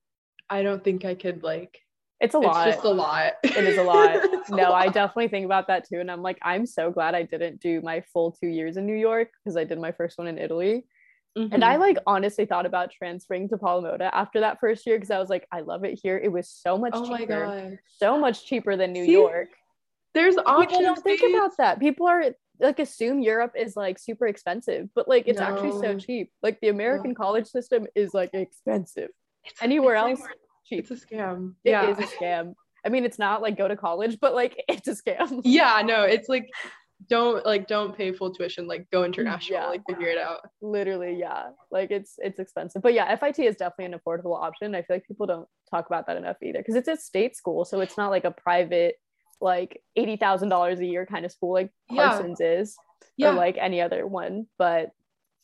i 0.50 0.62
don't 0.62 0.82
think 0.82 1.04
i 1.04 1.14
could 1.14 1.42
like 1.42 1.78
it's 2.22 2.34
a 2.34 2.38
lot 2.38 2.68
it's 2.68 2.76
just 2.76 2.86
a 2.86 2.90
lot 2.90 3.32
it 3.42 3.64
is 3.64 3.76
a 3.78 3.82
lot 3.82 4.20
no 4.50 4.70
lot. 4.70 4.74
i 4.74 4.86
definitely 4.86 5.28
think 5.28 5.44
about 5.44 5.66
that 5.66 5.86
too 5.86 5.98
and 6.00 6.10
i'm 6.10 6.22
like 6.22 6.38
i'm 6.42 6.64
so 6.64 6.90
glad 6.90 7.14
i 7.14 7.22
didn't 7.22 7.60
do 7.60 7.80
my 7.82 8.00
full 8.12 8.32
two 8.32 8.46
years 8.46 8.76
in 8.76 8.86
new 8.86 8.96
york 8.96 9.28
because 9.42 9.56
i 9.56 9.64
did 9.64 9.78
my 9.78 9.92
first 9.92 10.18
one 10.18 10.28
in 10.28 10.38
italy 10.38 10.84
Mm-hmm. 11.36 11.54
And 11.54 11.64
I 11.64 11.76
like 11.76 11.96
honestly 12.06 12.44
thought 12.44 12.66
about 12.66 12.90
transferring 12.90 13.48
to 13.48 13.56
Polimoda 13.56 14.10
after 14.12 14.40
that 14.40 14.60
first 14.60 14.86
year 14.86 14.96
because 14.96 15.10
I 15.10 15.18
was 15.18 15.30
like, 15.30 15.46
I 15.50 15.60
love 15.60 15.82
it 15.84 15.98
here. 16.02 16.18
It 16.18 16.30
was 16.30 16.48
so 16.48 16.76
much 16.76 16.92
oh 16.94 17.16
cheaper, 17.16 17.78
so 17.98 18.18
much 18.18 18.44
cheaper 18.44 18.76
than 18.76 18.92
New 18.92 19.06
See, 19.06 19.12
York. 19.12 19.48
There's 20.12 20.36
options. 20.36 20.66
People 20.66 20.82
don't 20.82 21.02
think 21.02 21.34
about 21.34 21.56
that. 21.56 21.80
People 21.80 22.06
are 22.06 22.24
like 22.60 22.78
assume 22.78 23.20
Europe 23.20 23.54
is 23.56 23.76
like 23.76 23.98
super 23.98 24.26
expensive, 24.26 24.90
but 24.94 25.08
like 25.08 25.26
it's 25.26 25.40
no. 25.40 25.46
actually 25.46 25.72
so 25.80 25.98
cheap. 25.98 26.30
Like 26.42 26.60
the 26.60 26.68
American 26.68 27.10
no. 27.10 27.14
college 27.14 27.46
system 27.46 27.86
is 27.94 28.12
like 28.12 28.30
expensive. 28.34 29.08
It's, 29.44 29.62
Anywhere 29.62 29.94
it's 29.94 30.20
else, 30.20 30.28
cheap. 30.64 30.90
It's 30.90 31.02
a 31.02 31.06
scam. 31.06 31.54
It 31.64 31.70
yeah. 31.70 31.90
is 31.90 31.98
a 31.98 32.02
scam. 32.02 32.54
I 32.84 32.88
mean, 32.88 33.04
it's 33.04 33.18
not 33.18 33.42
like 33.42 33.56
go 33.56 33.68
to 33.68 33.76
college, 33.76 34.18
but 34.20 34.34
like 34.34 34.62
it's 34.68 34.88
a 34.88 34.94
scam. 34.94 35.42
Yeah, 35.44 35.82
no, 35.84 36.02
it's 36.02 36.28
like 36.28 36.48
don't 37.08 37.44
like 37.44 37.66
don't 37.66 37.96
pay 37.96 38.12
full 38.12 38.32
tuition 38.32 38.66
like 38.66 38.88
go 38.90 39.04
international 39.04 39.58
yeah. 39.58 39.66
like 39.66 39.82
figure 39.88 40.08
it 40.08 40.18
out 40.18 40.40
literally 40.60 41.16
yeah 41.18 41.48
like 41.70 41.90
it's 41.90 42.14
it's 42.18 42.38
expensive 42.38 42.82
but 42.82 42.94
yeah 42.94 43.14
fit 43.16 43.38
is 43.38 43.56
definitely 43.56 43.86
an 43.92 43.98
affordable 43.98 44.40
option 44.40 44.74
i 44.74 44.82
feel 44.82 44.96
like 44.96 45.06
people 45.06 45.26
don't 45.26 45.48
talk 45.70 45.86
about 45.86 46.06
that 46.06 46.16
enough 46.16 46.36
either 46.42 46.58
because 46.58 46.74
it's 46.74 46.88
a 46.88 46.96
state 46.96 47.36
school 47.36 47.64
so 47.64 47.80
it's 47.80 47.96
not 47.96 48.10
like 48.10 48.24
a 48.24 48.30
private 48.30 48.96
like 49.40 49.82
$80000 49.98 50.78
a 50.78 50.86
year 50.86 51.04
kind 51.04 51.24
of 51.24 51.32
school 51.32 51.52
like 51.52 51.72
parsons 51.90 52.38
yeah. 52.40 52.52
is 52.52 52.76
yeah. 53.16 53.30
or 53.30 53.34
like 53.34 53.56
any 53.58 53.80
other 53.80 54.06
one 54.06 54.46
but 54.56 54.90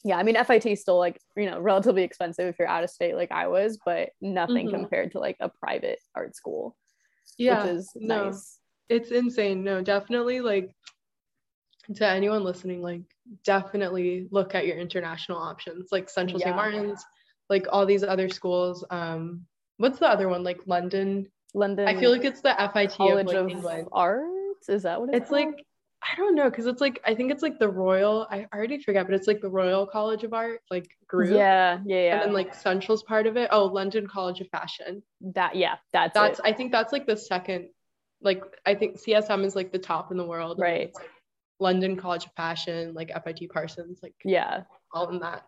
yeah 0.05 0.17
i 0.17 0.23
mean 0.23 0.37
fit 0.45 0.67
is 0.67 0.81
still 0.81 0.99
like 0.99 1.21
you 1.37 1.51
know 1.51 1.59
relatively 1.59 2.03
expensive 2.03 2.47
if 2.47 2.59
you're 2.59 2.69
out 2.69 2.85
of 2.85 2.91
state 2.91 3.17
like 3.17 3.33
i 3.33 3.49
was 3.49 3.79
but 3.85 4.11
nothing 4.21 4.67
mm-hmm. 4.69 4.77
compared 4.77 5.13
to 5.13 5.19
like 5.19 5.37
a 5.41 5.49
private 5.49 5.99
art 6.15 6.37
school 6.37 6.77
yeah 7.37 7.65
which 7.65 7.75
is 7.75 7.91
no. 7.97 8.27
nice 8.27 8.59
it's 8.89 9.11
insane 9.11 9.65
no 9.65 9.83
definitely 9.83 10.41
like 10.41 10.71
to 11.95 12.07
anyone 12.07 12.45
listening, 12.45 12.83
like 12.83 13.03
definitely 13.45 14.29
look 14.31 14.55
at 14.55 14.67
your 14.67 14.77
international 14.77 15.39
options, 15.39 15.89
like 15.91 16.11
Central 16.11 16.39
yeah. 16.41 16.47
St. 16.47 16.57
Martin's, 16.57 17.05
like 17.49 17.67
all 17.71 17.87
these 17.87 18.05
other 18.05 18.29
schools. 18.29 18.85
Um, 18.91 19.47
what's 19.79 19.99
the 19.99 20.09
other 20.09 20.29
one? 20.29 20.43
Like 20.43 20.61
London. 20.67 21.29
London. 21.55 21.89
I 21.89 21.99
feel 21.99 22.11
like 22.11 22.25
it's 22.25 22.43
the 22.43 22.55
FIT 22.73 22.91
College 22.93 23.29
of, 23.29 23.33
like, 23.33 23.37
of 23.37 23.51
England. 23.51 23.89
Arts. 23.93 24.69
Is 24.69 24.83
that 24.83 25.01
what 25.01 25.11
it's, 25.11 25.25
it's 25.25 25.31
like? 25.31 25.65
I 26.03 26.17
don't 26.17 26.35
know 26.35 26.49
because 26.49 26.67
it's 26.67 26.81
like 26.81 27.01
I 27.05 27.15
think 27.15 27.33
it's 27.33 27.43
like 27.43 27.59
the 27.59 27.69
Royal. 27.69 28.27
I 28.31 28.47
already 28.55 28.81
forget, 28.81 29.07
but 29.07 29.15
it's 29.15 29.27
like 29.27 29.41
the 29.41 29.49
Royal 29.49 29.87
College 29.87 30.25
of 30.25 30.33
Art, 30.33 30.61
like 30.71 30.89
group. 31.07 31.31
Yeah, 31.31 31.81
yeah, 31.85 31.97
yeah. 31.97 32.15
And 32.15 32.23
then 32.23 32.33
like 32.33 32.55
Central's 32.55 33.03
part 33.03 33.27
of 33.27 33.37
it. 33.37 33.49
Oh, 33.51 33.67
London 33.67 34.07
College 34.07 34.41
of 34.41 34.49
Fashion. 34.49 35.03
That 35.21 35.57
yeah, 35.57 35.77
that's 35.93 36.15
that's. 36.15 36.39
It. 36.39 36.45
I 36.45 36.53
think 36.53 36.73
that's 36.73 36.93
like 36.93 37.07
the 37.07 37.17
second. 37.17 37.71
Like 38.21 38.43
I 38.65 38.75
think 38.75 39.01
CSM 39.01 39.45
is 39.45 39.57
like 39.57 39.73
the 39.73 39.79
top 39.79 40.11
in 40.11 40.17
the 40.17 40.27
world. 40.27 40.59
Right. 40.59 40.93
Like, 40.95 41.11
London 41.61 41.97
College 41.97 42.27
of 42.27 42.33
Fashion, 42.37 42.95
like 42.95 43.11
FIT 43.25 43.51
Parsons, 43.51 43.99
like 44.03 44.15
yeah, 44.25 44.63
all 44.93 45.09
in 45.09 45.19
that. 45.21 45.45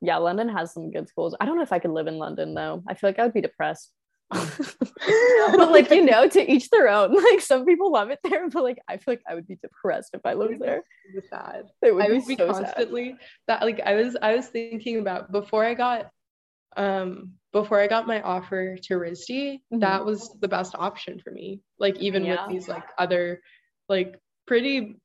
Yeah, 0.00 0.16
London 0.18 0.48
has 0.48 0.72
some 0.72 0.90
good 0.90 1.08
schools. 1.08 1.34
I 1.40 1.44
don't 1.44 1.56
know 1.56 1.62
if 1.62 1.72
I 1.72 1.78
could 1.78 1.90
live 1.90 2.06
in 2.06 2.18
London 2.18 2.54
though. 2.54 2.82
I 2.88 2.94
feel 2.94 3.10
like 3.10 3.18
I 3.18 3.24
would 3.24 3.34
be 3.34 3.40
depressed. 3.40 3.92
but 4.30 5.70
like 5.70 5.90
you 5.90 6.04
know, 6.04 6.28
to 6.28 6.52
each 6.52 6.68
their 6.70 6.88
own. 6.88 7.14
Like 7.28 7.40
some 7.40 7.64
people 7.64 7.92
love 7.92 8.10
it 8.10 8.18
there, 8.22 8.48
but 8.50 8.62
like 8.62 8.78
I 8.88 8.96
feel 8.96 9.12
like 9.12 9.22
I 9.28 9.34
would 9.34 9.46
be 9.46 9.56
depressed 9.56 10.10
if 10.14 10.20
I 10.24 10.34
lived 10.34 10.60
there. 10.60 10.82
Sad. 11.30 11.64
It 11.82 11.94
would 11.94 12.04
I 12.04 12.08
would 12.08 12.26
be, 12.26 12.36
be 12.36 12.36
so 12.36 12.52
constantly 12.52 13.10
sad. 13.10 13.18
that 13.48 13.62
like 13.62 13.80
I 13.80 13.94
was 13.94 14.16
I 14.20 14.36
was 14.36 14.46
thinking 14.48 14.98
about 14.98 15.32
before 15.32 15.64
I 15.64 15.74
got 15.74 16.10
um 16.76 17.32
before 17.52 17.80
I 17.80 17.86
got 17.86 18.06
my 18.06 18.20
offer 18.20 18.76
to 18.76 18.94
RISD, 18.94 19.30
mm-hmm. 19.30 19.78
that 19.80 20.04
was 20.04 20.36
the 20.40 20.48
best 20.48 20.74
option 20.74 21.18
for 21.18 21.30
me. 21.30 21.60
Like 21.78 21.96
even 21.98 22.24
yeah. 22.24 22.46
with 22.46 22.52
these 22.52 22.68
like 22.68 22.84
other 22.98 23.40
like 23.88 24.20
pretty 24.46 24.96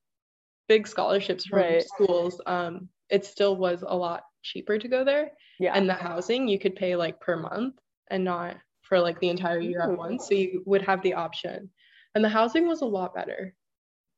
big 0.68 0.88
scholarships 0.88 1.46
from 1.46 1.60
right. 1.60 1.84
schools, 1.84 2.42
um, 2.46 2.90
it 3.10 3.26
still 3.26 3.56
was 3.56 3.84
a 3.86 3.96
lot 3.96 4.24
cheaper 4.42 4.78
to 4.78 4.88
go 4.88 5.04
there. 5.04 5.32
Yeah. 5.60 5.74
And 5.74 5.88
the 5.88 5.94
housing 5.94 6.48
you 6.48 6.60
could 6.60 6.76
pay 6.76 6.96
like 6.96 7.22
per 7.22 7.38
month 7.38 7.76
and 8.10 8.24
not 8.24 8.58
for 8.94 9.00
like 9.00 9.20
the 9.20 9.30
entire 9.30 9.60
year 9.60 9.82
at 9.82 9.98
once. 9.98 10.28
So 10.28 10.36
you 10.36 10.62
would 10.68 10.84
have 10.84 11.02
the 11.02 11.16
option. 11.16 11.72
And 12.14 12.24
the 12.24 12.30
housing 12.30 12.68
was 12.68 12.82
a 12.82 12.86
lot 12.86 13.16
better 13.16 13.56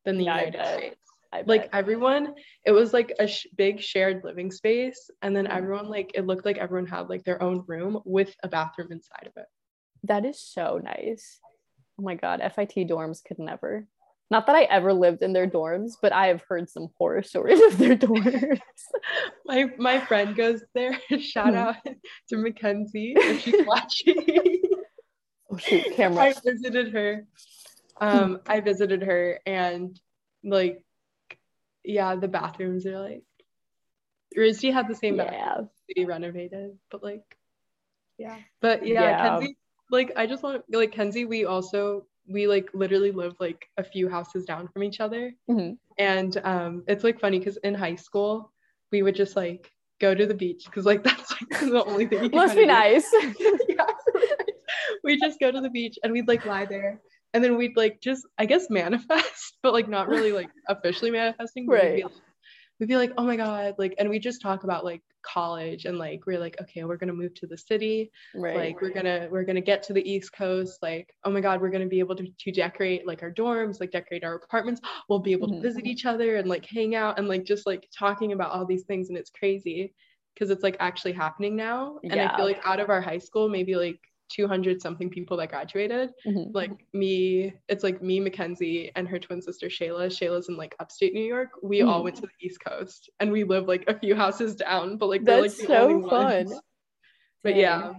than 0.04 0.18
the 0.18 0.24
yeah, 0.24 0.44
United 0.44 0.66
States. 0.66 0.96
Like 1.46 1.70
everyone, 1.72 2.34
it 2.66 2.72
was 2.72 2.92
like 2.92 3.14
a 3.18 3.26
sh- 3.26 3.46
big 3.56 3.80
shared 3.80 4.20
living 4.22 4.50
space. 4.50 5.10
And 5.22 5.34
then 5.34 5.46
mm-hmm. 5.46 5.56
everyone, 5.56 5.88
like, 5.88 6.10
it 6.14 6.26
looked 6.26 6.44
like 6.44 6.58
everyone 6.58 6.86
had 6.86 7.08
like 7.08 7.24
their 7.24 7.42
own 7.42 7.64
room 7.66 8.02
with 8.04 8.36
a 8.42 8.48
bathroom 8.48 8.92
inside 8.92 9.26
of 9.26 9.32
it. 9.36 9.46
That 10.04 10.26
is 10.26 10.38
so 10.38 10.78
nice. 10.84 11.40
Oh 11.98 12.02
my 12.02 12.14
God, 12.14 12.42
FIT 12.54 12.74
dorms 12.86 13.24
could 13.24 13.38
never. 13.38 13.86
Not 14.28 14.46
that 14.46 14.56
I 14.56 14.62
ever 14.64 14.92
lived 14.92 15.22
in 15.22 15.32
their 15.32 15.46
dorms, 15.46 15.92
but 16.02 16.12
I 16.12 16.26
have 16.28 16.42
heard 16.48 16.68
some 16.68 16.88
horror 16.98 17.22
stories 17.22 17.60
of 17.60 17.78
their 17.78 17.96
dorms. 17.96 18.60
my 19.44 19.70
my 19.78 20.00
friend 20.00 20.34
goes 20.34 20.62
there. 20.74 20.98
Shout 21.20 21.48
mm-hmm. 21.48 21.56
out 21.56 21.76
to 22.28 22.36
Mackenzie 22.36 23.14
if 23.16 23.42
she's 23.42 23.64
watching. 23.66 24.16
Oh 25.56 25.58
shoot, 25.58 25.94
camera. 25.94 26.24
I 26.24 26.34
visited 26.44 26.92
her. 26.92 27.26
Um, 28.00 28.40
I 28.46 28.60
visited 28.60 29.02
her 29.02 29.40
and 29.46 29.98
like 30.44 30.82
yeah, 31.84 32.14
the 32.16 32.28
bathrooms 32.28 32.86
are 32.86 33.00
like 33.00 33.22
RISD 34.36 34.72
had 34.72 34.88
the 34.88 34.94
same 34.94 35.16
yeah. 35.16 35.30
bathroom 35.30 36.06
renovated, 36.06 36.78
but 36.90 37.02
like 37.02 37.36
yeah. 38.18 38.36
But 38.60 38.86
yeah, 38.86 39.02
yeah, 39.02 39.28
Kenzie, 39.28 39.56
like 39.90 40.12
I 40.16 40.26
just 40.26 40.42
want 40.42 40.64
like 40.70 40.92
Kenzie, 40.92 41.24
we 41.24 41.44
also 41.44 42.06
we 42.28 42.46
like 42.46 42.70
literally 42.74 43.12
live 43.12 43.36
like 43.38 43.68
a 43.76 43.84
few 43.84 44.08
houses 44.08 44.44
down 44.44 44.68
from 44.68 44.82
each 44.82 45.00
other. 45.00 45.32
Mm-hmm. 45.48 45.74
And 45.98 46.36
um, 46.44 46.84
it's 46.88 47.04
like 47.04 47.20
funny 47.20 47.38
because 47.38 47.56
in 47.58 47.74
high 47.74 47.94
school, 47.94 48.52
we 48.90 49.02
would 49.02 49.14
just 49.14 49.36
like 49.36 49.70
go 50.00 50.14
to 50.14 50.26
the 50.26 50.34
beach 50.34 50.64
because 50.66 50.84
like 50.84 51.02
that's 51.04 51.30
like 51.32 51.60
the 51.60 51.84
only 51.84 52.06
thing. 52.06 52.30
Must 52.32 52.56
be 52.56 52.66
nice. 52.66 53.10
we 55.06 55.18
just 55.18 55.40
go 55.40 55.50
to 55.50 55.60
the 55.60 55.70
beach 55.70 55.98
and 56.02 56.12
we'd 56.12 56.28
like 56.28 56.44
lie 56.44 56.66
there. 56.66 57.00
And 57.32 57.42
then 57.42 57.56
we'd 57.56 57.76
like 57.76 58.00
just, 58.00 58.26
I 58.38 58.46
guess, 58.46 58.68
manifest, 58.70 59.56
but 59.62 59.72
like 59.72 59.88
not 59.88 60.08
really 60.08 60.32
like 60.32 60.50
officially 60.68 61.10
manifesting. 61.10 61.66
Right. 61.66 61.82
We'd 61.82 61.96
be, 61.96 62.02
like, 62.02 62.12
we'd 62.80 62.88
be 62.88 62.96
like, 62.96 63.12
oh 63.16 63.24
my 63.24 63.36
God, 63.36 63.74
like, 63.78 63.94
and 63.98 64.10
we 64.10 64.18
just 64.18 64.42
talk 64.42 64.64
about 64.64 64.84
like 64.84 65.02
college 65.26 65.84
and 65.84 65.98
like 65.98 66.24
we're 66.26 66.38
like 66.38 66.56
okay 66.60 66.84
we're 66.84 66.96
gonna 66.96 67.12
move 67.12 67.34
to 67.34 67.46
the 67.46 67.58
city 67.58 68.10
right. 68.34 68.56
like 68.56 68.80
we're 68.80 68.92
gonna 68.92 69.28
we're 69.30 69.44
gonna 69.44 69.60
get 69.60 69.82
to 69.82 69.92
the 69.92 70.10
east 70.10 70.32
coast 70.32 70.78
like 70.82 71.12
oh 71.24 71.30
my 71.30 71.40
god 71.40 71.60
we're 71.60 71.70
gonna 71.70 71.86
be 71.86 71.98
able 71.98 72.14
to, 72.14 72.26
to 72.38 72.52
decorate 72.52 73.06
like 73.06 73.22
our 73.22 73.32
dorms 73.32 73.80
like 73.80 73.90
decorate 73.90 74.24
our 74.24 74.36
apartments 74.36 74.80
we'll 75.08 75.18
be 75.18 75.32
able 75.32 75.48
mm-hmm. 75.48 75.62
to 75.62 75.68
visit 75.68 75.84
each 75.84 76.04
other 76.06 76.36
and 76.36 76.48
like 76.48 76.64
hang 76.64 76.94
out 76.94 77.18
and 77.18 77.28
like 77.28 77.44
just 77.44 77.66
like 77.66 77.88
talking 77.96 78.32
about 78.32 78.52
all 78.52 78.64
these 78.64 78.84
things 78.84 79.08
and 79.08 79.18
it's 79.18 79.30
crazy 79.30 79.92
because 80.34 80.50
it's 80.50 80.62
like 80.62 80.76
actually 80.80 81.12
happening 81.12 81.56
now 81.56 81.98
and 82.04 82.14
yeah. 82.14 82.32
i 82.32 82.36
feel 82.36 82.46
like 82.46 82.60
out 82.64 82.80
of 82.80 82.88
our 82.88 83.00
high 83.00 83.18
school 83.18 83.48
maybe 83.48 83.74
like 83.74 83.98
200 84.28 84.80
something 84.80 85.08
people 85.08 85.36
that 85.36 85.50
graduated 85.50 86.10
mm-hmm. 86.26 86.50
like 86.52 86.72
me 86.92 87.52
it's 87.68 87.84
like 87.84 88.02
me 88.02 88.20
mackenzie 88.20 88.90
and 88.96 89.08
her 89.08 89.18
twin 89.18 89.40
sister 89.40 89.68
shayla 89.68 90.06
shayla's 90.06 90.48
in 90.48 90.56
like 90.56 90.74
upstate 90.80 91.14
new 91.14 91.24
york 91.24 91.50
we 91.62 91.78
mm-hmm. 91.78 91.88
all 91.88 92.02
went 92.02 92.16
to 92.16 92.22
the 92.22 92.46
east 92.46 92.58
coast 92.64 93.10
and 93.20 93.30
we 93.30 93.44
live 93.44 93.66
like 93.68 93.84
a 93.88 93.98
few 93.98 94.14
houses 94.14 94.56
down 94.56 94.96
but 94.96 95.08
like 95.08 95.24
that's 95.24 95.58
like 95.58 95.68
so 95.68 96.08
fun 96.08 96.46
but 97.42 97.50
Dang. 97.50 97.60
yeah 97.60 97.92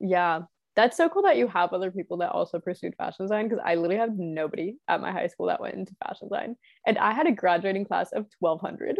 yeah 0.00 0.40
that's 0.76 0.96
so 0.96 1.08
cool 1.08 1.22
that 1.22 1.36
you 1.36 1.46
have 1.48 1.72
other 1.72 1.90
people 1.90 2.16
that 2.18 2.32
also 2.32 2.58
pursued 2.58 2.94
fashion 2.96 3.24
design 3.24 3.48
because 3.48 3.62
I 3.64 3.76
literally 3.76 3.96
have 4.00 4.18
nobody 4.18 4.76
at 4.88 5.00
my 5.00 5.12
high 5.12 5.28
school 5.28 5.46
that 5.46 5.60
went 5.60 5.74
into 5.74 5.94
fashion 6.04 6.28
design. 6.28 6.56
And 6.84 6.98
I 6.98 7.12
had 7.12 7.28
a 7.28 7.32
graduating 7.32 7.84
class 7.84 8.10
of 8.12 8.26
1200. 8.40 8.98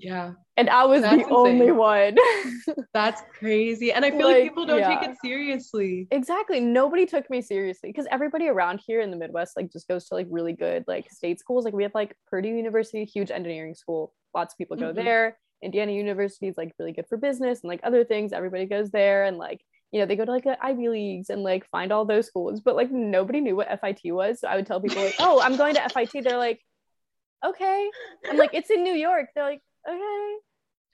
Yeah. 0.00 0.32
And 0.56 0.68
I 0.68 0.84
was 0.84 1.02
That's 1.02 1.16
the 1.16 1.22
insane. 1.22 1.34
only 1.34 1.72
one. 1.72 2.16
That's 2.94 3.22
crazy. 3.38 3.92
And 3.92 4.04
I 4.04 4.10
feel 4.10 4.26
like, 4.26 4.36
like 4.36 4.42
people 4.44 4.66
don't 4.66 4.80
yeah. 4.80 5.00
take 5.00 5.10
it 5.10 5.16
seriously. 5.22 6.08
Exactly. 6.10 6.60
Nobody 6.60 7.06
took 7.06 7.28
me 7.30 7.40
seriously 7.42 7.90
because 7.90 8.06
everybody 8.10 8.48
around 8.48 8.80
here 8.86 9.00
in 9.00 9.10
the 9.10 9.16
Midwest 9.16 9.56
like 9.56 9.72
just 9.72 9.88
goes 9.88 10.06
to 10.06 10.14
like 10.14 10.26
really 10.30 10.52
good 10.52 10.84
like 10.86 11.10
state 11.10 11.38
schools. 11.38 11.64
Like 11.64 11.74
we 11.74 11.82
have 11.82 11.94
like 11.94 12.14
Purdue 12.28 12.48
University, 12.48 13.04
huge 13.04 13.30
engineering 13.30 13.74
school. 13.74 14.12
Lots 14.34 14.54
of 14.54 14.58
people 14.58 14.76
go 14.76 14.86
mm-hmm. 14.86 15.04
there. 15.04 15.38
Indiana 15.62 15.92
University 15.92 16.48
is 16.48 16.56
like 16.56 16.72
really 16.78 16.92
good 16.92 17.06
for 17.08 17.18
business 17.18 17.60
and 17.62 17.68
like 17.68 17.80
other 17.82 18.04
things. 18.04 18.32
Everybody 18.32 18.66
goes 18.66 18.90
there 18.90 19.24
and 19.24 19.36
like 19.36 19.60
you 19.92 19.98
know, 19.98 20.06
they 20.06 20.16
go 20.16 20.24
to 20.24 20.30
like 20.30 20.44
the 20.44 20.56
Ivy 20.64 20.88
Leagues 20.88 21.30
and 21.30 21.42
like 21.42 21.68
find 21.70 21.90
all 21.90 22.04
those 22.04 22.26
schools, 22.26 22.60
but 22.60 22.76
like 22.76 22.92
nobody 22.92 23.40
knew 23.40 23.56
what 23.56 23.68
FIT 23.80 24.00
was. 24.04 24.40
So 24.40 24.48
I 24.48 24.56
would 24.56 24.66
tell 24.66 24.80
people 24.80 25.02
like, 25.02 25.16
oh, 25.18 25.40
I'm 25.40 25.56
going 25.56 25.74
to 25.74 25.88
FIT. 25.88 26.22
They're 26.22 26.38
like, 26.38 26.60
okay. 27.44 27.90
I'm 28.28 28.36
like, 28.36 28.50
it's 28.52 28.70
in 28.70 28.84
New 28.84 28.94
York. 28.94 29.30
They're 29.34 29.44
like, 29.44 29.62
okay. 29.88 30.36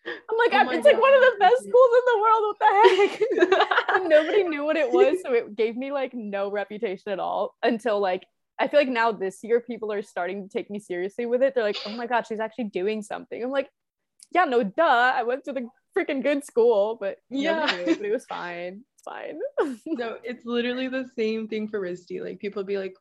I'm 0.06 0.38
like, 0.38 0.52
oh 0.52 0.70
it's 0.70 0.84
God. 0.84 0.92
like 0.92 1.00
one 1.00 1.14
of 1.14 1.20
the 1.20 1.36
best 1.40 1.58
schools 1.58 1.90
in 1.96 2.04
the 2.06 2.18
world. 2.22 2.42
What 2.46 2.58
the 2.60 3.98
heck? 3.98 4.08
nobody 4.08 4.44
knew 4.44 4.64
what 4.64 4.76
it 4.76 4.90
was. 4.90 5.18
So 5.24 5.32
it 5.32 5.56
gave 5.56 5.76
me 5.76 5.90
like 5.92 6.14
no 6.14 6.50
reputation 6.50 7.10
at 7.12 7.18
all 7.18 7.54
until 7.62 8.00
like 8.00 8.24
I 8.58 8.68
feel 8.68 8.80
like 8.80 8.88
now 8.88 9.12
this 9.12 9.40
year 9.42 9.60
people 9.60 9.92
are 9.92 10.02
starting 10.02 10.42
to 10.42 10.48
take 10.48 10.70
me 10.70 10.78
seriously 10.78 11.26
with 11.26 11.42
it. 11.42 11.54
They're 11.54 11.64
like, 11.64 11.78
oh 11.86 11.90
my 11.90 12.06
God, 12.06 12.26
she's 12.26 12.40
actually 12.40 12.64
doing 12.64 13.02
something. 13.02 13.42
I'm 13.42 13.50
like, 13.50 13.68
yeah, 14.32 14.44
no, 14.44 14.62
duh. 14.62 15.12
I 15.14 15.24
went 15.24 15.44
to 15.44 15.52
the 15.52 15.68
freaking 15.96 16.22
good 16.22 16.44
school, 16.44 16.96
but 17.00 17.18
yeah, 17.28 17.66
but 17.66 18.00
it 18.00 18.12
was 18.12 18.24
fine. 18.26 18.82
It's 18.94 19.02
fine. 19.02 19.38
no, 19.86 20.18
it's 20.24 20.44
literally 20.44 20.88
the 20.88 21.08
same 21.16 21.48
thing 21.48 21.68
for 21.68 21.80
RISD. 21.80 22.22
Like 22.22 22.38
people 22.38 22.64
be 22.64 22.78
like, 22.78 22.94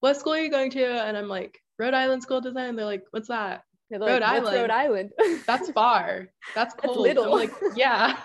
what 0.00 0.16
school 0.18 0.34
are 0.34 0.40
you 0.40 0.50
going 0.50 0.70
to? 0.72 0.84
And 0.84 1.16
I'm 1.16 1.28
like, 1.28 1.58
Rhode 1.78 1.94
Island 1.94 2.22
School 2.22 2.38
of 2.38 2.44
Design. 2.44 2.76
They're 2.76 2.84
like, 2.84 3.04
what's 3.10 3.28
that? 3.28 3.64
Rhode 3.90 4.00
like, 4.00 4.22
Island. 4.22 4.56
Rhode 4.56 4.70
Island. 4.70 5.10
That's 5.46 5.70
far. 5.72 6.28
That's 6.54 6.74
cold. 6.74 7.06
That's 7.06 7.18
little. 7.18 7.34
like, 7.34 7.52
yeah. 7.74 8.16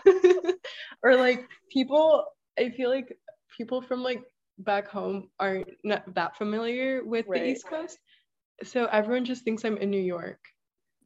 or 1.03 1.15
like 1.15 1.47
people, 1.71 2.25
I 2.59 2.69
feel 2.69 2.89
like 2.89 3.17
people 3.57 3.81
from 3.81 4.03
like 4.03 4.23
back 4.59 4.87
home 4.87 5.29
aren't 5.39 5.69
not 5.83 6.13
that 6.15 6.37
familiar 6.37 7.03
with 7.03 7.25
right. 7.27 7.41
the 7.41 7.49
East 7.49 7.67
Coast. 7.67 7.97
So 8.63 8.85
everyone 8.85 9.25
just 9.25 9.43
thinks 9.43 9.65
I'm 9.65 9.77
in 9.77 9.89
New 9.89 10.01
York. 10.01 10.39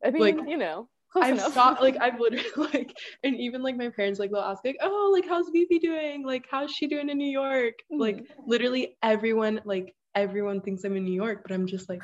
I 0.04 0.12
mean, 0.12 0.22
like, 0.22 0.38
you 0.48 0.58
know, 0.58 0.88
I've 1.16 1.42
stopped 1.42 1.82
like 1.82 1.98
I've 2.02 2.20
literally 2.20 2.74
like 2.74 2.96
and 3.24 3.36
even 3.36 3.64
like 3.64 3.78
my 3.78 3.90
parents 3.90 4.20
like 4.20 4.32
they'll 4.32 4.42
ask 4.42 4.64
like 4.64 4.78
oh 4.82 5.10
like 5.14 5.28
how's 5.28 5.50
Vivi 5.50 5.80
doing 5.80 6.26
like 6.26 6.46
how's 6.50 6.72
she 6.72 6.88
doing 6.88 7.10
in 7.10 7.18
New 7.18 7.30
York 7.30 7.76
mm-hmm. 7.92 8.00
like 8.00 8.26
literally 8.46 8.98
everyone 9.02 9.62
like 9.66 9.96
everyone 10.22 10.62
thinks 10.62 10.84
I'm 10.84 10.96
in 10.96 11.04
New 11.04 11.14
York 11.14 11.42
but 11.44 11.52
I'm 11.52 11.68
just 11.68 11.90
like 11.90 12.04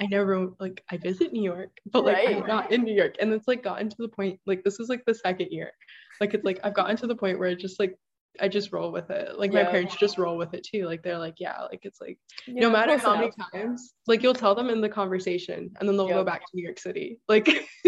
I 0.00 0.06
never 0.06 0.48
like 0.58 0.82
I 0.90 0.96
visit 0.96 1.32
New 1.32 1.42
York 1.42 1.70
but 1.90 2.04
like 2.04 2.16
right. 2.16 2.36
I'm 2.36 2.46
not 2.46 2.72
in 2.72 2.82
New 2.82 2.94
York 2.94 3.16
and 3.20 3.32
it's 3.32 3.48
like 3.48 3.62
gotten 3.62 3.88
to 3.88 3.96
the 3.98 4.08
point 4.08 4.40
like 4.46 4.64
this 4.64 4.80
is 4.80 4.88
like 4.88 5.04
the 5.04 5.14
second 5.14 5.50
year 5.50 5.72
like 6.20 6.34
it's 6.34 6.44
like 6.44 6.60
I've 6.62 6.74
gotten 6.74 6.96
to 6.98 7.06
the 7.06 7.16
point 7.16 7.38
where 7.38 7.48
it 7.48 7.58
just 7.58 7.80
like 7.80 7.96
I 8.40 8.48
just 8.48 8.72
roll 8.72 8.92
with 8.92 9.10
it. 9.10 9.38
Like 9.38 9.52
yeah. 9.52 9.64
my 9.64 9.70
parents 9.70 9.96
just 9.96 10.18
roll 10.18 10.36
with 10.36 10.54
it 10.54 10.62
too. 10.64 10.86
Like 10.86 11.02
they're 11.02 11.18
like, 11.18 11.40
yeah, 11.40 11.62
like 11.62 11.80
it's 11.82 12.00
like 12.00 12.18
yeah, 12.46 12.60
no 12.60 12.70
matter 12.70 12.96
how 12.96 13.16
many 13.16 13.32
times, 13.52 13.94
like 14.06 14.22
you'll 14.22 14.34
tell 14.34 14.54
them 14.54 14.70
in 14.70 14.80
the 14.80 14.88
conversation 14.88 15.70
and 15.78 15.88
then 15.88 15.96
they'll 15.96 16.06
yep. 16.08 16.16
go 16.16 16.24
back 16.24 16.40
to 16.40 16.50
New 16.54 16.62
York 16.62 16.78
City. 16.78 17.18
Like 17.28 17.46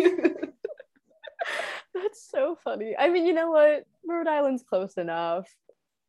that's 1.95 2.29
so 2.31 2.59
funny. 2.65 2.95
I 2.99 3.09
mean, 3.09 3.27
you 3.27 3.33
know 3.33 3.51
what? 3.51 3.85
Rhode 4.05 4.27
Island's 4.27 4.63
close 4.63 4.95
enough. 4.95 5.49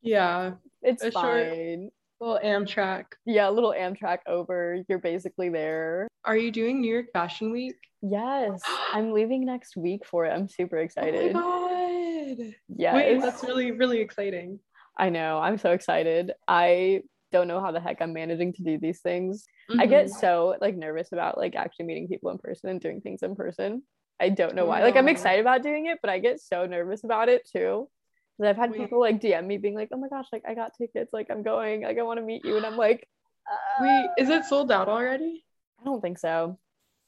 Yeah. 0.02 0.54
It's 0.82 1.08
fine. 1.10 1.92
Little 2.24 2.40
Amtrak. 2.44 3.06
Yeah, 3.26 3.50
a 3.50 3.52
little 3.52 3.74
Amtrak 3.78 4.20
over. 4.28 4.84
You're 4.88 5.00
basically 5.00 5.50
there. 5.50 6.08
Are 6.26 6.38
you 6.38 6.52
doing 6.52 6.82
New 6.82 6.92
York 6.92 7.08
Fashion 7.14 7.52
Week? 7.52 7.76
Yes. 8.02 8.62
I'm 8.94 9.12
leaving 9.12 9.46
next 9.46 9.76
week 9.76 10.06
for 10.06 10.26
it. 10.26 10.32
I'm 10.32 10.48
super 10.48 10.78
excited. 10.78 11.34
Oh 11.36 11.68
my 11.68 12.54
yeah. 12.70 12.96
Wait, 12.96 13.22
that's 13.22 13.44
really, 13.44 13.72
really 13.72 14.00
exciting. 14.00 14.60
I 14.98 15.10
know. 15.10 15.40
I'm 15.40 15.58
so 15.58 15.72
excited. 15.72 16.32
I 16.48 17.02
don't 17.32 17.48
know 17.48 17.60
how 17.60 17.72
the 17.72 17.80
heck 17.80 18.02
I'm 18.02 18.14
managing 18.14 18.54
to 18.54 18.64
do 18.64 18.78
these 18.78 19.02
things. 19.02 19.46
Mm-hmm. 19.70 19.82
I 19.82 19.86
get 19.88 20.06
mm-hmm. 20.06 20.20
so 20.20 20.56
like 20.62 20.76
nervous 20.76 21.12
about 21.12 21.38
like 21.38 21.56
actually 21.56 21.86
meeting 21.86 22.08
people 22.08 22.32
in 22.32 22.38
person 22.38 22.70
and 22.70 22.80
doing 22.80 23.02
things 23.02 23.24
in 23.24 23.36
person. 23.36 23.84
I 24.20 24.30
don't 24.30 24.56
know 24.56 24.66
why. 24.66 24.84
Like 24.84 24.96
I'm 24.96 25.08
excited 25.08 25.42
about 25.42 25.64
doing 25.64 25.88
it, 25.88 25.98
but 26.02 26.10
I 26.10 26.20
get 26.20 26.40
so 26.40 26.66
nervous 26.66 27.04
about 27.04 27.30
it 27.30 27.50
too. 27.50 27.90
Because 28.38 28.50
I've 28.50 28.58
had 28.58 28.72
Wait. 28.72 28.82
people 28.82 29.00
like 29.00 29.22
DM 29.22 29.46
me 29.46 29.58
being 29.58 29.76
like, 29.76 29.90
"Oh 29.92 29.98
my 29.98 30.10
gosh, 30.10 30.28
like 30.32 30.44
I 30.48 30.56
got 30.56 30.78
tickets, 30.78 31.14
like 31.14 31.28
I'm 31.30 31.44
going, 31.44 31.84
like 31.84 31.98
I 31.98 32.04
want 32.04 32.20
to 32.20 32.26
meet 32.26 32.44
you," 32.46 32.58
and 32.58 32.66
I'm 32.66 32.78
like, 32.78 33.08
uh... 33.52 33.84
"Wait, 33.84 34.10
is 34.18 34.30
it 34.30 34.46
sold 34.46 34.72
out 34.72 34.90
already?" 34.90 35.46
I 35.80 35.84
don't 35.86 36.02
think 36.02 36.18
so. 36.18 36.58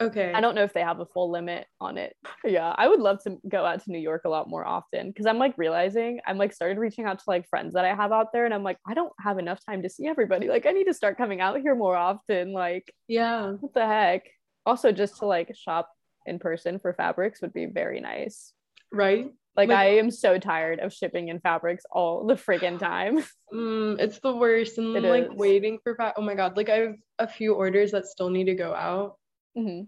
Okay. 0.01 0.33
I 0.33 0.41
don't 0.41 0.55
know 0.55 0.63
if 0.63 0.73
they 0.73 0.81
have 0.81 0.99
a 0.99 1.05
full 1.05 1.31
limit 1.31 1.67
on 1.79 1.97
it. 1.97 2.15
Yeah, 2.43 2.75
I 2.77 2.88
would 2.88 2.99
love 2.99 3.23
to 3.23 3.38
go 3.47 3.65
out 3.65 3.83
to 3.83 3.91
New 3.91 3.99
York 3.99 4.23
a 4.25 4.29
lot 4.29 4.49
more 4.49 4.65
often 4.65 5.07
because 5.07 5.25
I'm 5.25 5.38
like 5.38 5.57
realizing 5.57 6.19
I'm 6.27 6.38
like 6.38 6.53
started 6.53 6.77
reaching 6.77 7.05
out 7.05 7.19
to 7.19 7.23
like 7.27 7.47
friends 7.47 7.73
that 7.75 7.85
I 7.85 7.95
have 7.95 8.11
out 8.11 8.33
there 8.33 8.45
and 8.45 8.53
I'm 8.53 8.63
like, 8.63 8.77
I 8.85 8.93
don't 8.93 9.13
have 9.21 9.39
enough 9.39 9.59
time 9.65 9.83
to 9.83 9.89
see 9.89 10.05
everybody. 10.05 10.49
Like, 10.49 10.65
I 10.65 10.71
need 10.71 10.85
to 10.85 10.93
start 10.93 11.17
coming 11.17 11.39
out 11.39 11.59
here 11.61 11.75
more 11.75 11.95
often. 11.95 12.51
Like, 12.51 12.93
yeah, 13.07 13.51
what 13.51 13.73
the 13.73 13.85
heck? 13.85 14.23
Also, 14.65 14.91
just 14.91 15.17
to 15.19 15.27
like 15.27 15.55
shop 15.55 15.89
in 16.25 16.39
person 16.39 16.77
for 16.77 16.93
fabrics 16.93 17.41
would 17.41 17.53
be 17.53 17.65
very 17.65 18.01
nice. 18.01 18.51
Right. 18.91 19.31
Like, 19.56 19.70
like, 19.70 19.78
I 19.78 19.86
am 19.98 20.12
so 20.12 20.38
tired 20.38 20.80
of 20.80 20.94
shipping 20.94 21.30
in 21.30 21.39
fabrics 21.39 21.86
all 21.89 22.26
the 22.26 22.36
friggin' 22.36 22.80
time. 22.80 23.24
Mm, 23.54 24.00
it's 24.00 24.20
the 24.20 24.36
worst. 24.36 24.80
And 24.80 24.94
then, 24.96 25.04
like 25.04 25.30
waiting 25.32 25.78
for 25.84 25.96
fa- 25.96 26.15
oh 26.18 26.22
my 26.22 26.34
god, 26.34 26.58
like 26.58 26.68
I 26.68 26.78
have 26.78 26.96
a 27.20 27.28
few 27.28 27.54
orders 27.54 27.91
that 27.91 28.08
still 28.08 28.32
need 28.32 28.46
to 28.46 28.56
go 28.56 28.74
out. 28.74 29.18
Mm-hmm. 29.56 29.84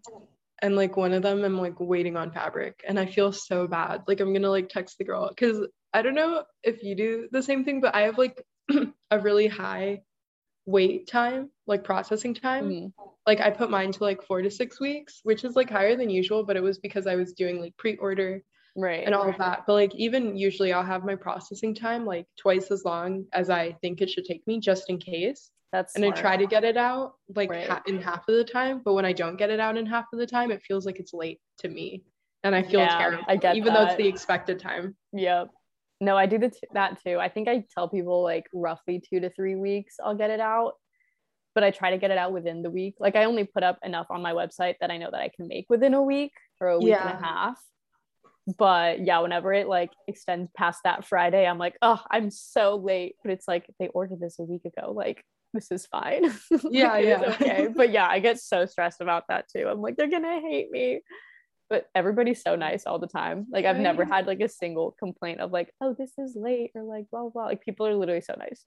And 0.61 0.75
like 0.75 0.95
one 0.95 1.11
of 1.11 1.23
them, 1.23 1.43
I'm 1.43 1.57
like 1.57 1.77
waiting 1.79 2.15
on 2.15 2.31
fabric, 2.31 2.81
and 2.87 2.99
I 2.99 3.07
feel 3.07 3.31
so 3.31 3.67
bad. 3.67 4.03
Like 4.07 4.21
I'm 4.21 4.31
gonna 4.31 4.51
like 4.51 4.69
text 4.69 4.99
the 4.99 5.05
girl 5.05 5.27
because 5.27 5.67
I 5.91 6.03
don't 6.03 6.13
know 6.13 6.43
if 6.63 6.83
you 6.83 6.95
do 6.95 7.27
the 7.31 7.41
same 7.41 7.65
thing, 7.65 7.81
but 7.81 7.95
I 7.95 8.01
have 8.01 8.19
like 8.19 8.41
a 9.11 9.19
really 9.19 9.47
high 9.47 10.01
wait 10.67 11.07
time, 11.07 11.49
like 11.65 11.83
processing 11.83 12.35
time. 12.35 12.69
Mm-hmm. 12.69 13.03
Like 13.25 13.41
I 13.41 13.49
put 13.49 13.71
mine 13.71 13.91
to 13.93 14.03
like 14.03 14.21
four 14.21 14.43
to 14.43 14.51
six 14.51 14.79
weeks, 14.79 15.21
which 15.23 15.43
is 15.43 15.55
like 15.55 15.69
higher 15.69 15.95
than 15.95 16.11
usual, 16.11 16.43
but 16.43 16.57
it 16.57 16.63
was 16.63 16.77
because 16.77 17.07
I 17.07 17.15
was 17.15 17.33
doing 17.33 17.59
like 17.59 17.75
pre-order 17.75 18.43
right 18.77 19.03
and 19.05 19.13
all 19.15 19.25
right. 19.25 19.33
of 19.33 19.39
that 19.39 19.63
but 19.67 19.73
like 19.73 19.93
even 19.95 20.37
usually 20.37 20.71
i'll 20.71 20.83
have 20.83 21.03
my 21.03 21.15
processing 21.15 21.73
time 21.73 22.05
like 22.05 22.25
twice 22.37 22.71
as 22.71 22.85
long 22.85 23.25
as 23.33 23.49
i 23.49 23.71
think 23.81 24.01
it 24.01 24.09
should 24.09 24.25
take 24.25 24.45
me 24.47 24.59
just 24.59 24.89
in 24.89 24.97
case 24.97 25.51
that's 25.71 25.95
and 25.95 26.03
smart. 26.03 26.17
I 26.17 26.21
try 26.21 26.37
to 26.37 26.47
get 26.47 26.63
it 26.63 26.77
out 26.77 27.15
like 27.35 27.49
right. 27.49 27.67
ha- 27.67 27.83
in 27.87 28.01
half 28.01 28.27
of 28.29 28.35
the 28.35 28.43
time, 28.43 28.81
but 28.83 28.93
when 28.93 29.05
I 29.05 29.13
don't 29.13 29.37
get 29.37 29.49
it 29.49 29.59
out 29.59 29.77
in 29.77 29.85
half 29.85 30.05
of 30.13 30.19
the 30.19 30.25
time, 30.25 30.49
it 30.51 30.61
feels 30.63 30.85
like 30.85 30.99
it's 30.99 31.13
late 31.13 31.39
to 31.59 31.67
me, 31.67 32.03
and 32.43 32.55
I 32.55 32.63
feel 32.63 32.79
yeah, 32.79 32.97
terrible. 32.97 33.23
I 33.27 33.35
get 33.35 33.57
even 33.57 33.73
that. 33.73 33.79
though 33.79 33.85
it's 33.87 33.97
the 33.97 34.07
expected 34.07 34.59
time. 34.59 34.95
Yep. 35.13 35.49
No, 35.99 36.15
I 36.15 36.25
do 36.25 36.37
the 36.37 36.49
t- 36.49 36.59
that 36.73 37.01
too. 37.03 37.19
I 37.19 37.27
think 37.27 37.47
I 37.47 37.65
tell 37.73 37.89
people 37.89 38.23
like 38.23 38.45
roughly 38.53 39.01
two 39.07 39.19
to 39.19 39.29
three 39.31 39.55
weeks 39.55 39.95
I'll 40.03 40.15
get 40.15 40.29
it 40.29 40.39
out, 40.39 40.73
but 41.53 41.63
I 41.63 41.71
try 41.71 41.91
to 41.91 41.97
get 41.97 42.11
it 42.11 42.17
out 42.17 42.31
within 42.31 42.61
the 42.61 42.69
week. 42.69 42.95
Like 42.99 43.15
I 43.15 43.25
only 43.25 43.43
put 43.43 43.63
up 43.63 43.79
enough 43.83 44.07
on 44.09 44.21
my 44.21 44.33
website 44.33 44.75
that 44.79 44.91
I 44.91 44.97
know 44.97 45.09
that 45.11 45.19
I 45.19 45.29
can 45.35 45.47
make 45.47 45.65
within 45.69 45.93
a 45.95 46.01
week 46.01 46.31
or 46.61 46.69
a 46.69 46.77
week 46.77 46.89
yeah. 46.89 47.09
and 47.09 47.19
a 47.19 47.25
half. 47.25 47.57
But 48.57 49.05
yeah, 49.05 49.19
whenever 49.19 49.53
it 49.53 49.67
like 49.67 49.91
extends 50.07 50.49
past 50.55 50.79
that 50.85 51.05
Friday, 51.05 51.45
I'm 51.45 51.57
like, 51.57 51.75
oh, 51.81 52.01
I'm 52.09 52.31
so 52.31 52.77
late. 52.77 53.15
But 53.23 53.33
it's 53.33 53.47
like 53.47 53.65
they 53.79 53.89
ordered 53.89 54.21
this 54.21 54.39
a 54.39 54.43
week 54.43 54.63
ago. 54.63 54.93
Like 54.93 55.23
this 55.53 55.71
is 55.71 55.85
fine. 55.85 56.33
Yeah, 56.69 56.97
yeah. 56.97 57.21
okay. 57.27 57.67
But 57.75 57.91
yeah, 57.91 58.07
I 58.07 58.19
get 58.19 58.39
so 58.39 58.65
stressed 58.65 59.01
about 59.01 59.25
that 59.29 59.45
too. 59.53 59.67
I'm 59.67 59.81
like, 59.81 59.97
they're 59.97 60.09
gonna 60.09 60.39
hate 60.39 60.71
me. 60.71 61.01
But 61.69 61.87
everybody's 61.93 62.41
so 62.41 62.55
nice 62.55 62.85
all 62.85 62.99
the 62.99 63.07
time. 63.07 63.47
Like 63.51 63.65
I've 63.65 63.77
never 63.77 64.05
had 64.05 64.25
like 64.25 64.39
a 64.39 64.47
single 64.47 64.95
complaint 64.97 65.41
of 65.41 65.51
like, 65.51 65.73
oh, 65.81 65.93
this 65.97 66.13
is 66.17 66.37
late 66.37 66.71
or 66.73 66.83
like 66.83 67.09
blah 67.11 67.27
blah. 67.27 67.45
Like 67.45 67.63
people 67.63 67.85
are 67.85 67.95
literally 67.95 68.21
so 68.21 68.35
nice. 68.39 68.63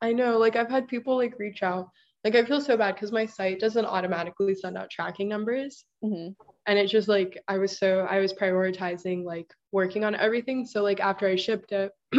I 0.00 0.12
know. 0.12 0.38
Like 0.38 0.54
I've 0.54 0.70
had 0.70 0.86
people 0.86 1.16
like 1.16 1.38
reach 1.40 1.64
out. 1.64 1.88
Like 2.24 2.34
I 2.34 2.44
feel 2.44 2.60
so 2.60 2.76
bad 2.76 2.94
because 2.94 3.12
my 3.12 3.26
site 3.26 3.60
doesn't 3.60 3.84
automatically 3.84 4.54
send 4.54 4.76
out 4.76 4.90
tracking 4.90 5.28
numbers. 5.28 5.84
Mm-hmm. 6.04 6.32
And 6.66 6.78
it's 6.78 6.90
just 6.90 7.08
like 7.08 7.40
I 7.46 7.58
was 7.58 7.78
so 7.78 8.00
I 8.00 8.18
was 8.18 8.34
prioritizing 8.34 9.24
like 9.24 9.52
working 9.72 10.04
on 10.04 10.14
everything. 10.14 10.66
So 10.66 10.82
like 10.82 11.00
after 11.00 11.28
I 11.28 11.36
shipped 11.36 11.72
it, 11.72 11.92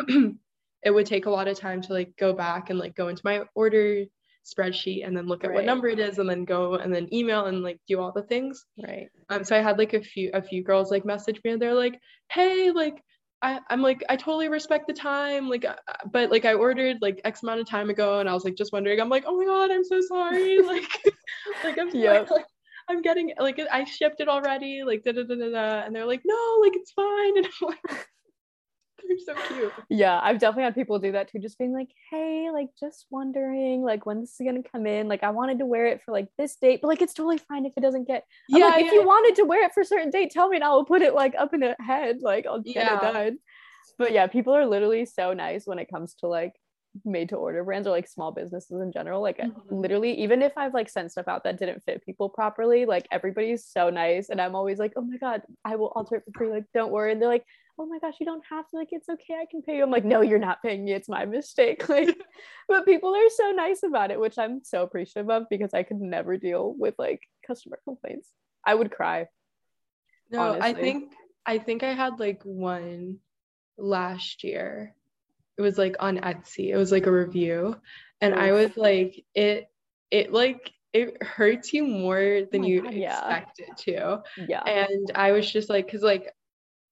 it 0.83 0.91
would 0.91 1.05
take 1.05 1.25
a 1.25 1.29
lot 1.29 1.47
of 1.47 1.59
time 1.59 1.81
to 1.81 1.93
like 1.93 2.13
go 2.17 2.33
back 2.33 2.69
and 2.69 2.79
like 2.79 2.95
go 2.95 3.09
into 3.09 3.21
my 3.25 3.43
order 3.55 4.05
spreadsheet 4.45 5.05
and 5.05 5.15
then 5.15 5.27
look 5.27 5.43
at 5.43 5.49
right. 5.49 5.55
what 5.55 5.65
number 5.65 5.87
it 5.87 5.99
is 5.99 6.17
and 6.17 6.29
then 6.29 6.45
go 6.45 6.75
and 6.75 6.93
then 6.93 7.13
email 7.13 7.45
and 7.45 7.61
like 7.61 7.79
do 7.87 7.99
all 7.99 8.13
the 8.13 8.23
things. 8.23 8.65
Right. 8.81 9.09
Um 9.29 9.43
so 9.43 9.55
I 9.55 9.61
had 9.61 9.77
like 9.77 9.93
a 9.93 10.01
few 10.01 10.31
a 10.33 10.41
few 10.41 10.63
girls 10.63 10.91
like 10.91 11.05
message 11.05 11.41
me 11.43 11.51
and 11.51 11.61
they're 11.61 11.75
like, 11.75 11.99
"Hey, 12.31 12.71
like 12.71 13.03
I, 13.41 13.59
I'm 13.69 13.81
like, 13.81 14.03
I 14.09 14.15
totally 14.15 14.49
respect 14.49 14.87
the 14.87 14.93
time, 14.93 15.47
like, 15.49 15.63
uh, 15.63 15.75
but 16.11 16.29
like 16.29 16.43
I 16.45 16.53
ordered 16.53 16.97
like 17.01 17.21
X 17.23 17.43
amount 17.43 17.61
of 17.61 17.67
time 17.67 17.89
ago, 17.89 18.19
and 18.19 18.27
I 18.27 18.33
was 18.33 18.43
like 18.43 18.55
just 18.55 18.73
wondering. 18.73 18.99
I'm 18.99 19.09
like, 19.09 19.23
oh 19.25 19.37
my 19.37 19.45
god, 19.45 19.71
I'm 19.71 19.83
so 19.83 20.01
sorry. 20.01 20.61
like, 20.63 20.83
like 21.63 21.77
I'm 21.77 21.89
yep. 21.95 22.29
like, 22.31 22.45
I'm 22.89 23.01
getting 23.01 23.33
like 23.39 23.59
I 23.71 23.83
shipped 23.85 24.19
it 24.19 24.27
already, 24.27 24.83
like 24.83 25.03
da 25.03 25.13
da 25.13 25.23
da 25.23 25.35
da 25.35 25.49
da, 25.51 25.85
and 25.85 25.95
they're 25.95 26.05
like, 26.05 26.21
no, 26.25 26.59
like 26.61 26.73
it's 26.75 26.91
fine, 26.91 27.37
and 27.37 27.45
I'm 27.45 27.67
like, 27.67 28.07
they're 29.07 29.35
so 29.35 29.35
cute. 29.47 29.71
Yeah, 29.89 30.19
I've 30.21 30.39
definitely 30.39 30.63
had 30.63 30.75
people 30.75 30.99
do 30.99 31.11
that 31.13 31.31
too, 31.31 31.39
just 31.39 31.57
being 31.57 31.73
like, 31.73 31.89
hey, 32.09 32.49
like 32.51 32.69
just 32.79 33.05
wondering 33.09 33.81
like 33.81 34.05
when 34.05 34.21
this 34.21 34.39
is 34.39 34.45
gonna 34.45 34.63
come 34.63 34.85
in. 34.85 35.07
Like 35.07 35.23
I 35.23 35.29
wanted 35.29 35.59
to 35.59 35.65
wear 35.65 35.87
it 35.87 36.01
for 36.03 36.11
like 36.11 36.27
this 36.37 36.55
date, 36.55 36.81
but 36.81 36.87
like 36.87 37.01
it's 37.01 37.13
totally 37.13 37.37
fine 37.37 37.65
if 37.65 37.73
it 37.75 37.81
doesn't 37.81 38.07
get 38.07 38.25
I'm 38.51 38.59
yeah, 38.59 38.65
like, 38.65 38.81
yeah. 38.81 38.87
if 38.87 38.93
you 38.93 39.05
wanted 39.05 39.35
to 39.37 39.45
wear 39.45 39.65
it 39.65 39.73
for 39.73 39.81
a 39.81 39.85
certain 39.85 40.09
date, 40.09 40.31
tell 40.31 40.49
me 40.49 40.57
and 40.57 40.63
I'll 40.63 40.85
put 40.85 41.01
it 41.01 41.13
like 41.13 41.35
up 41.37 41.53
in 41.53 41.63
a 41.63 41.75
head. 41.79 42.19
Like 42.21 42.45
I'll 42.45 42.61
get 42.61 42.75
yeah. 42.75 42.97
it 42.97 43.01
done. 43.01 43.39
But 43.97 44.11
yeah, 44.11 44.27
people 44.27 44.55
are 44.55 44.65
literally 44.65 45.05
so 45.05 45.33
nice 45.33 45.65
when 45.65 45.79
it 45.79 45.89
comes 45.89 46.13
to 46.15 46.27
like 46.27 46.53
made 47.05 47.29
to 47.29 47.35
order 47.35 47.63
brands 47.63 47.87
or 47.87 47.91
like 47.91 48.07
small 48.07 48.31
businesses 48.31 48.81
in 48.81 48.91
general 48.91 49.21
like 49.21 49.37
mm-hmm. 49.37 49.75
literally 49.75 50.11
even 50.19 50.41
if 50.41 50.51
i've 50.57 50.73
like 50.73 50.89
sent 50.89 51.11
stuff 51.11 51.27
out 51.27 51.43
that 51.43 51.59
didn't 51.59 51.83
fit 51.83 52.03
people 52.03 52.29
properly 52.29 52.85
like 52.85 53.07
everybody's 53.11 53.65
so 53.65 53.89
nice 53.89 54.29
and 54.29 54.41
i'm 54.41 54.55
always 54.55 54.79
like 54.79 54.93
oh 54.95 55.01
my 55.01 55.17
god 55.17 55.41
i 55.63 55.75
will 55.75 55.91
alter 55.95 56.15
it 56.15 56.23
for 56.25 56.31
free 56.37 56.49
like 56.49 56.65
don't 56.73 56.91
worry 56.91 57.11
and 57.11 57.21
they're 57.21 57.29
like 57.29 57.45
oh 57.79 57.85
my 57.85 57.97
gosh 57.99 58.15
you 58.19 58.25
don't 58.25 58.43
have 58.49 58.67
to 58.69 58.75
like 58.75 58.89
it's 58.91 59.07
okay 59.07 59.35
i 59.35 59.45
can 59.49 59.61
pay 59.61 59.77
you 59.77 59.83
i'm 59.83 59.89
like 59.89 60.05
no 60.05 60.21
you're 60.21 60.37
not 60.37 60.61
paying 60.61 60.83
me 60.83 60.91
it's 60.91 61.07
my 61.07 61.25
mistake 61.25 61.87
like 61.89 62.15
but 62.67 62.85
people 62.85 63.15
are 63.15 63.29
so 63.29 63.51
nice 63.51 63.83
about 63.83 64.11
it 64.11 64.19
which 64.19 64.37
i'm 64.37 64.61
so 64.63 64.83
appreciative 64.83 65.29
of 65.29 65.43
because 65.49 65.73
i 65.73 65.81
could 65.81 66.01
never 66.01 66.37
deal 66.37 66.75
with 66.77 66.93
like 66.99 67.21
customer 67.47 67.79
complaints 67.85 68.29
I 68.65 68.75
would 68.75 68.91
cry. 68.91 69.27
No, 70.29 70.41
honestly. 70.41 70.61
I 70.61 70.73
think 70.73 71.13
I 71.45 71.57
think 71.57 71.83
I 71.83 71.93
had 71.93 72.19
like 72.19 72.43
one 72.43 73.17
last 73.77 74.43
year. 74.43 74.95
It 75.57 75.61
was 75.61 75.77
like 75.77 75.95
on 75.99 76.17
Etsy. 76.17 76.69
It 76.69 76.77
was 76.77 76.91
like 76.91 77.05
a 77.05 77.11
review. 77.11 77.75
And. 78.21 78.35
I 78.35 78.51
was 78.51 78.75
like, 78.77 79.25
it 79.33 79.69
it 80.11 80.31
like 80.31 80.71
it 80.93 81.21
hurts 81.23 81.73
you 81.73 81.85
more 81.85 82.41
than 82.51 82.63
oh 82.63 82.67
you 82.67 82.85
expect 82.85 83.59
yeah. 83.59 83.65
it 83.65 83.77
to. 83.77 84.23
Yeah. 84.47 84.63
And 84.63 85.11
I 85.15 85.31
was 85.31 85.51
just 85.51 85.69
like, 85.69 85.85
because 85.85 86.01
like 86.01 86.33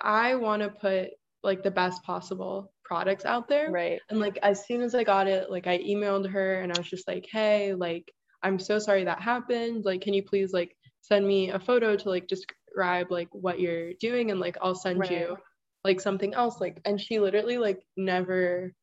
I 0.01 0.35
want 0.35 0.61
to 0.61 0.69
put 0.69 1.11
like 1.43 1.63
the 1.63 1.71
best 1.71 2.03
possible 2.03 2.71
products 2.83 3.25
out 3.25 3.47
there. 3.47 3.71
Right. 3.71 3.99
And 4.09 4.19
like 4.19 4.37
as 4.43 4.65
soon 4.65 4.81
as 4.81 4.95
I 4.95 5.03
got 5.03 5.27
it, 5.27 5.51
like 5.51 5.67
I 5.67 5.77
emailed 5.79 6.29
her 6.29 6.61
and 6.61 6.71
I 6.71 6.79
was 6.79 6.89
just 6.89 7.07
like, 7.07 7.27
hey, 7.31 7.73
like 7.73 8.11
I'm 8.43 8.59
so 8.59 8.79
sorry 8.79 9.03
that 9.03 9.21
happened. 9.21 9.85
Like, 9.85 10.01
can 10.01 10.13
you 10.13 10.23
please 10.23 10.53
like 10.53 10.75
send 11.01 11.27
me 11.27 11.51
a 11.51 11.59
photo 11.59 11.95
to 11.95 12.09
like 12.09 12.27
describe 12.27 13.11
like 13.11 13.29
what 13.31 13.59
you're 13.59 13.93
doing 13.93 14.31
and 14.31 14.39
like 14.39 14.57
I'll 14.61 14.75
send 14.75 14.99
right. 14.99 15.11
you 15.11 15.37
like 15.83 16.01
something 16.01 16.33
else. 16.33 16.59
Like, 16.59 16.81
and 16.85 16.99
she 16.99 17.19
literally 17.19 17.57
like 17.57 17.81
never 17.95 18.73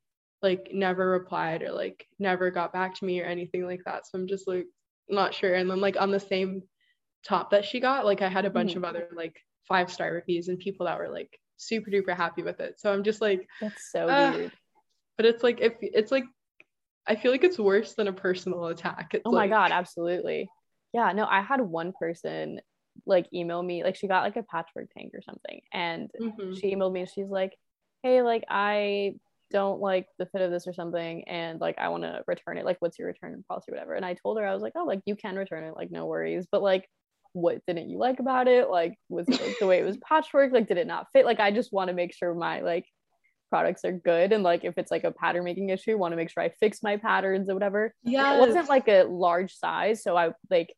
like 0.43 0.69
never 0.73 1.09
replied 1.11 1.63
or 1.63 1.73
like 1.73 2.07
never 2.19 2.51
got 2.51 2.73
back 2.73 2.95
to 2.95 3.05
me 3.05 3.21
or 3.21 3.25
anything 3.25 3.65
like 3.65 3.81
that. 3.87 4.07
So 4.07 4.19
I'm 4.19 4.27
just 4.27 4.47
like 4.47 4.67
not 5.09 5.35
sure. 5.35 5.55
And 5.55 5.71
then 5.71 5.81
like 5.81 6.01
on 6.01 6.11
the 6.11 6.21
same 6.21 6.63
top 7.27 7.51
that 7.51 7.65
she 7.65 7.81
got, 7.81 8.05
like 8.05 8.23
I 8.23 8.29
had 8.29 8.45
a 8.45 8.51
bunch 8.51 8.73
mm-hmm. 8.73 8.85
of 8.85 8.91
other 8.91 9.09
like 9.15 9.37
five 9.69 9.91
star 9.91 10.13
reviews 10.13 10.49
and 10.49 10.59
people 10.59 10.87
that 10.87 10.99
were 10.99 11.09
like 11.09 11.39
super 11.57 11.91
duper 11.91 12.17
happy 12.17 12.43
with 12.43 12.61
it. 12.61 12.79
So 12.79 12.93
I'm 12.93 13.03
just 13.03 13.21
like 13.21 13.49
that's 13.61 13.91
so 13.91 14.09
uh, 14.09 14.33
weird. 14.35 14.53
But 15.17 15.27
it's 15.27 15.43
like 15.43 15.61
if 15.61 15.75
it's 15.81 16.13
like 16.13 16.25
I 17.07 17.17
feel 17.17 17.33
like 17.33 17.45
it's 17.45 17.59
worse 17.59 17.95
than 17.95 18.09
a 18.09 18.13
personal 18.13 18.67
attack. 18.67 19.11
It's 19.13 19.23
oh 19.25 19.33
my 19.33 19.49
god, 19.49 19.71
absolutely. 19.73 20.49
Yeah, 20.93 21.13
no, 21.13 21.27
I 21.27 21.43
had 21.43 21.61
one 21.61 21.93
person 21.99 22.61
like 23.07 23.27
email 23.33 23.63
me, 23.63 23.83
like 23.83 23.97
she 23.97 24.07
got 24.07 24.23
like 24.23 24.37
a 24.37 24.43
patchwork 24.43 24.89
tank 24.97 25.13
or 25.15 25.23
something, 25.23 25.61
and 25.73 26.11
mm-hmm. 26.21 26.55
she 26.55 26.75
emailed 26.75 26.93
me. 26.93 27.07
She's 27.07 27.29
like, 27.29 27.57
"Hey, 28.03 28.23
like 28.23 28.45
I 28.49 29.17
don't 29.51 29.81
like 29.81 30.07
the 30.19 30.27
fit 30.27 30.41
of 30.41 30.51
this 30.51 30.67
or 30.67 30.73
something, 30.73 31.25
and 31.29 31.61
like 31.61 31.77
I 31.79 31.89
want 31.89 32.05
to 32.05 32.23
return 32.27 32.59
it. 32.59 32.65
Like, 32.65 32.77
what's 32.81 32.99
your 32.99 33.09
return 33.09 33.45
policy, 33.49 33.73
or 33.73 33.75
whatever?" 33.75 33.95
And 33.95 34.05
I 34.05 34.15
told 34.15 34.39
her 34.39 34.47
I 34.47 34.55
was 34.55 34.63
like, 34.63 34.75
"Oh, 34.77 34.85
like 34.85 35.01
you 35.05 35.17
can 35.17 35.37
return 35.37 35.65
it, 35.65 35.77
like 35.77 35.91
no 35.91 36.07
worries." 36.07 36.47
But 36.51 36.63
like 36.63 36.89
what 37.35 37.61
didn't 37.67 37.91
you 37.91 37.99
like 37.99 38.21
about 38.21 38.49
it? 38.49 38.71
Like 38.71 38.97
was 39.09 39.29
it 39.29 39.41
like, 39.41 39.59
the 39.59 39.67
way 39.67 39.79
it 39.79 39.85
was 39.85 39.97
patchwork 40.09 40.53
like 40.53 40.67
did 40.67 40.79
it 40.79 40.87
not 40.87 41.09
fit? 41.13 41.27
Like 41.27 41.41
i 41.41 41.51
just 41.51 41.73
want 41.73 41.89
to 41.89 41.95
make 41.95 42.15
sure 42.15 42.35
my 42.35 42.61
like 42.61 42.87
products 43.51 43.85
are 43.85 43.93
good 43.93 44.33
and 44.33 44.43
like 44.43 44.65
if 44.65 44.79
it's 44.79 44.91
like 44.91 45.05
a 45.05 45.13
pattern 45.13 45.45
making 45.45 45.69
issue 45.69 45.97
want 45.97 46.11
to 46.11 46.17
make 46.17 46.29
sure 46.29 46.43
i 46.43 46.49
fix 46.61 46.83
my 46.83 46.97
patterns 46.97 47.49
or 47.49 47.55
whatever. 47.55 47.95
Yeah 48.03 48.35
it 48.35 48.41
wasn't 48.41 48.69
like 48.69 48.89
a 48.89 49.05
large 49.05 49.55
size 49.55 50.03
so 50.03 50.17
i 50.17 50.31
like 50.51 50.75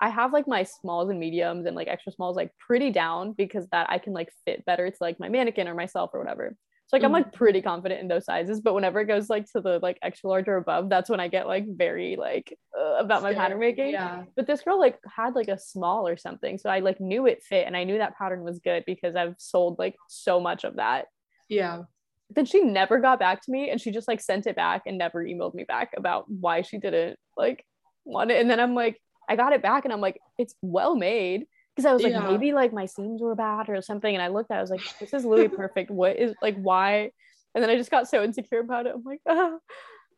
i 0.00 0.08
have 0.08 0.32
like 0.32 0.48
my 0.48 0.64
smalls 0.64 1.08
and 1.08 1.20
mediums 1.20 1.66
and 1.66 1.76
like 1.76 1.86
extra 1.86 2.10
smalls 2.10 2.36
like 2.36 2.50
pretty 2.58 2.90
down 2.90 3.32
because 3.32 3.68
that 3.70 3.88
i 3.90 3.98
can 3.98 4.12
like 4.12 4.30
fit 4.44 4.64
better 4.64 4.90
to 4.90 4.96
like 5.00 5.20
my 5.20 5.28
mannequin 5.28 5.68
or 5.68 5.74
myself 5.74 6.10
or 6.14 6.18
whatever 6.18 6.56
so 6.88 6.96
like. 6.96 7.04
I'm 7.04 7.12
like 7.12 7.32
pretty 7.32 7.62
confident 7.62 8.00
in 8.00 8.08
those 8.08 8.24
sizes, 8.24 8.60
but 8.60 8.74
whenever 8.74 9.00
it 9.00 9.06
goes 9.06 9.28
like 9.28 9.50
to 9.52 9.60
the 9.60 9.80
like 9.82 9.98
extra 10.02 10.30
large 10.30 10.46
or 10.46 10.56
above, 10.56 10.88
that's 10.88 11.10
when 11.10 11.18
I 11.18 11.26
get 11.26 11.48
like 11.48 11.66
very 11.68 12.16
like 12.16 12.56
uh, 12.78 12.96
about 12.98 13.22
my 13.22 13.34
pattern 13.34 13.58
making. 13.58 13.90
Yeah. 13.90 14.22
But 14.36 14.46
this 14.46 14.62
girl 14.62 14.78
like 14.78 14.98
had 15.04 15.34
like 15.34 15.48
a 15.48 15.58
small 15.58 16.06
or 16.06 16.16
something, 16.16 16.58
so 16.58 16.70
I 16.70 16.78
like 16.78 17.00
knew 17.00 17.26
it 17.26 17.42
fit 17.42 17.66
and 17.66 17.76
I 17.76 17.82
knew 17.84 17.98
that 17.98 18.16
pattern 18.16 18.44
was 18.44 18.60
good 18.60 18.84
because 18.86 19.16
I've 19.16 19.34
sold 19.38 19.78
like 19.80 19.96
so 20.08 20.38
much 20.38 20.62
of 20.62 20.76
that. 20.76 21.06
Yeah. 21.48 21.82
Then 22.30 22.44
she 22.44 22.62
never 22.62 22.98
got 22.98 23.18
back 23.18 23.42
to 23.42 23.50
me 23.50 23.70
and 23.70 23.80
she 23.80 23.90
just 23.90 24.08
like 24.08 24.20
sent 24.20 24.46
it 24.46 24.56
back 24.56 24.82
and 24.86 24.96
never 24.96 25.24
emailed 25.24 25.54
me 25.54 25.64
back 25.64 25.92
about 25.96 26.30
why 26.30 26.62
she 26.62 26.78
didn't 26.78 27.18
like 27.36 27.64
want 28.04 28.30
it. 28.30 28.40
And 28.40 28.48
then 28.48 28.60
I'm 28.60 28.74
like, 28.74 29.00
I 29.28 29.34
got 29.34 29.52
it 29.52 29.62
back 29.62 29.84
and 29.84 29.92
I'm 29.92 30.00
like, 30.00 30.20
it's 30.38 30.54
well 30.62 30.94
made 30.94 31.46
because 31.76 31.86
I 31.86 31.92
was 31.92 32.02
like, 32.02 32.12
yeah. 32.12 32.30
maybe 32.30 32.54
like 32.54 32.72
my 32.72 32.86
seams 32.86 33.20
were 33.20 33.34
bad 33.34 33.68
or 33.68 33.82
something. 33.82 34.14
And 34.14 34.22
I 34.22 34.28
looked 34.28 34.50
at, 34.50 34.54
it, 34.54 34.58
I 34.58 34.62
was 34.62 34.70
like, 34.70 34.80
this 34.98 35.12
is 35.12 35.26
literally 35.26 35.54
perfect. 35.54 35.90
What 35.90 36.16
is 36.16 36.34
like, 36.40 36.56
why? 36.56 37.10
And 37.54 37.62
then 37.62 37.68
I 37.68 37.76
just 37.76 37.90
got 37.90 38.08
so 38.08 38.24
insecure 38.24 38.60
about 38.60 38.86
it. 38.86 38.94
I'm 38.94 39.02
like, 39.04 39.20
ah. 39.28 39.58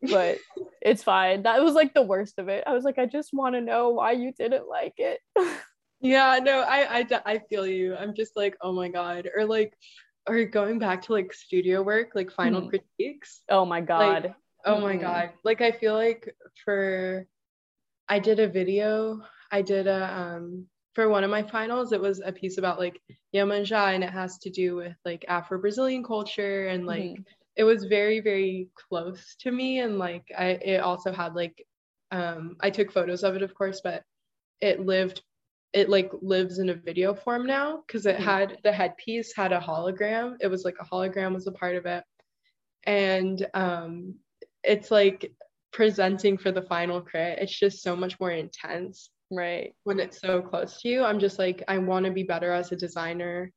but 0.02 0.38
it's 0.80 1.02
fine. 1.02 1.42
That 1.42 1.60
was 1.64 1.74
like 1.74 1.94
the 1.94 2.02
worst 2.02 2.38
of 2.38 2.48
it. 2.48 2.62
I 2.64 2.74
was 2.74 2.84
like, 2.84 2.98
I 2.98 3.06
just 3.06 3.30
want 3.32 3.56
to 3.56 3.60
know 3.60 3.90
why 3.90 4.12
you 4.12 4.32
didn't 4.32 4.68
like 4.68 4.94
it. 4.98 5.18
yeah, 6.00 6.38
no, 6.40 6.60
I, 6.60 7.00
I, 7.00 7.06
I 7.26 7.38
feel 7.50 7.66
you. 7.66 7.96
I'm 7.96 8.14
just 8.14 8.36
like, 8.36 8.56
oh 8.60 8.72
my 8.72 8.88
God. 8.88 9.28
Or 9.36 9.44
like, 9.44 9.74
or 10.28 10.44
going 10.44 10.78
back 10.78 11.02
to 11.06 11.12
like 11.12 11.32
studio 11.32 11.82
work, 11.82 12.10
like 12.14 12.30
final 12.30 12.62
mm. 12.62 12.68
critiques. 12.68 13.42
Oh 13.48 13.64
my 13.64 13.80
God. 13.80 14.22
Like, 14.22 14.34
oh 14.64 14.76
mm. 14.76 14.82
my 14.82 14.92
mm-hmm. 14.92 15.02
God. 15.02 15.30
Like, 15.42 15.60
I 15.60 15.72
feel 15.72 15.94
like 15.94 16.32
for, 16.64 17.26
I 18.08 18.20
did 18.20 18.38
a 18.38 18.46
video, 18.46 19.22
I 19.50 19.62
did 19.62 19.88
a, 19.88 20.14
um, 20.14 20.66
for 20.94 21.08
one 21.08 21.24
of 21.24 21.30
my 21.30 21.42
finals, 21.42 21.92
it 21.92 22.00
was 22.00 22.20
a 22.24 22.32
piece 22.32 22.58
about 22.58 22.78
like 22.78 23.00
Iemanjá 23.34 23.94
and 23.94 24.02
it 24.02 24.10
has 24.10 24.38
to 24.38 24.50
do 24.50 24.76
with 24.76 24.96
like 25.04 25.24
Afro 25.28 25.60
Brazilian 25.60 26.02
culture 26.02 26.68
and 26.68 26.86
like 26.86 27.02
mm-hmm. 27.02 27.22
it 27.56 27.64
was 27.64 27.84
very 27.84 28.20
very 28.20 28.68
close 28.74 29.36
to 29.40 29.50
me 29.50 29.80
and 29.80 29.98
like 29.98 30.24
I 30.36 30.46
it 30.46 30.80
also 30.80 31.12
had 31.12 31.34
like 31.34 31.64
um 32.10 32.56
I 32.60 32.70
took 32.70 32.90
photos 32.90 33.22
of 33.22 33.36
it 33.36 33.42
of 33.42 33.54
course, 33.54 33.80
but 33.82 34.02
it 34.60 34.80
lived 34.80 35.22
it 35.74 35.88
like 35.90 36.10
lives 36.22 36.58
in 36.58 36.70
a 36.70 36.74
video 36.74 37.14
form 37.14 37.46
now 37.46 37.82
because 37.86 38.06
it 38.06 38.16
mm-hmm. 38.16 38.24
had 38.24 38.58
the 38.64 38.72
headpiece 38.72 39.34
had 39.36 39.52
a 39.52 39.60
hologram. 39.60 40.36
It 40.40 40.48
was 40.48 40.64
like 40.64 40.76
a 40.80 40.84
hologram 40.84 41.34
was 41.34 41.46
a 41.46 41.52
part 41.52 41.76
of 41.76 41.86
it, 41.86 42.02
and 42.84 43.46
um 43.54 44.14
it's 44.64 44.90
like 44.90 45.30
presenting 45.72 46.38
for 46.38 46.50
the 46.50 46.62
final 46.62 47.00
crit. 47.00 47.38
It's 47.38 47.56
just 47.56 47.82
so 47.82 47.94
much 47.94 48.18
more 48.18 48.30
intense 48.30 49.10
right 49.30 49.74
when 49.84 50.00
it's 50.00 50.20
so 50.20 50.40
close 50.40 50.80
to 50.80 50.88
you 50.88 51.04
i'm 51.04 51.18
just 51.18 51.38
like 51.38 51.62
i 51.68 51.78
want 51.78 52.06
to 52.06 52.12
be 52.12 52.22
better 52.22 52.52
as 52.52 52.72
a 52.72 52.76
designer 52.76 53.52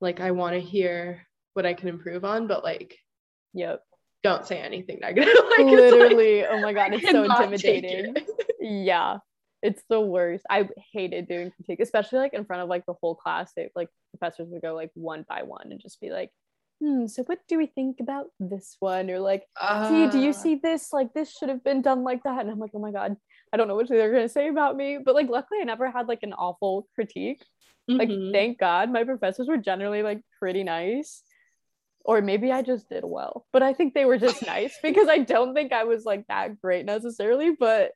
like 0.00 0.20
i 0.20 0.30
want 0.30 0.54
to 0.54 0.60
hear 0.60 1.26
what 1.54 1.64
i 1.64 1.72
can 1.72 1.88
improve 1.88 2.24
on 2.24 2.46
but 2.46 2.62
like 2.62 2.96
yep 3.54 3.82
don't 4.22 4.46
say 4.46 4.58
anything 4.58 4.98
negative 5.00 5.34
like, 5.56 5.66
literally 5.66 6.42
like, 6.42 6.50
oh 6.50 6.60
my 6.60 6.72
god 6.72 6.92
it's 6.92 7.10
so 7.10 7.24
intimidating 7.24 8.14
it. 8.14 8.30
yeah 8.60 9.18
it's 9.62 9.82
the 9.88 10.00
worst 10.00 10.44
i 10.50 10.68
hated 10.92 11.28
doing 11.28 11.50
critique 11.50 11.80
especially 11.80 12.18
like 12.18 12.34
in 12.34 12.44
front 12.44 12.62
of 12.62 12.68
like 12.68 12.84
the 12.86 12.94
whole 13.00 13.14
class 13.14 13.52
they 13.56 13.70
like 13.74 13.88
professors 14.16 14.48
would 14.50 14.62
go 14.62 14.74
like 14.74 14.90
one 14.94 15.24
by 15.28 15.42
one 15.42 15.72
and 15.72 15.80
just 15.80 16.00
be 16.00 16.10
like 16.10 16.30
hmm, 16.80 17.06
so 17.06 17.22
what 17.24 17.38
do 17.48 17.58
we 17.58 17.66
think 17.66 18.00
about 18.00 18.26
this 18.40 18.76
one? 18.80 19.10
Or 19.10 19.20
like, 19.20 19.44
uh, 19.60 19.88
see, 19.88 20.10
do 20.10 20.22
you 20.22 20.30
ah. 20.30 20.32
see 20.32 20.54
this? 20.56 20.92
Like, 20.92 21.12
this 21.14 21.32
should 21.32 21.48
have 21.48 21.64
been 21.64 21.82
done 21.82 22.02
like 22.02 22.22
that. 22.24 22.40
And 22.40 22.50
I'm 22.50 22.58
like, 22.58 22.72
oh 22.74 22.78
my 22.78 22.92
God, 22.92 23.16
I 23.56 23.58
don't 23.58 23.68
know 23.68 23.74
what 23.74 23.88
they're 23.88 24.12
gonna 24.12 24.28
say 24.28 24.48
about 24.48 24.76
me. 24.76 24.98
But 25.02 25.14
like, 25.14 25.30
luckily, 25.30 25.60
I 25.62 25.64
never 25.64 25.90
had 25.90 26.08
like 26.08 26.18
an 26.22 26.34
awful 26.34 26.86
critique. 26.94 27.42
Mm-hmm. 27.90 27.98
Like, 27.98 28.32
thank 28.34 28.58
God, 28.58 28.92
my 28.92 29.02
professors 29.02 29.48
were 29.48 29.56
generally 29.56 30.02
like 30.02 30.20
pretty 30.38 30.62
nice. 30.62 31.22
Or 32.04 32.20
maybe 32.20 32.52
I 32.52 32.60
just 32.60 32.90
did 32.90 33.02
well, 33.02 33.46
but 33.54 33.62
I 33.62 33.72
think 33.72 33.94
they 33.94 34.04
were 34.04 34.18
just 34.18 34.44
nice 34.44 34.76
because 34.82 35.08
I 35.08 35.20
don't 35.20 35.54
think 35.54 35.72
I 35.72 35.84
was 35.84 36.04
like 36.04 36.26
that 36.28 36.60
great 36.60 36.84
necessarily. 36.84 37.52
But 37.58 37.92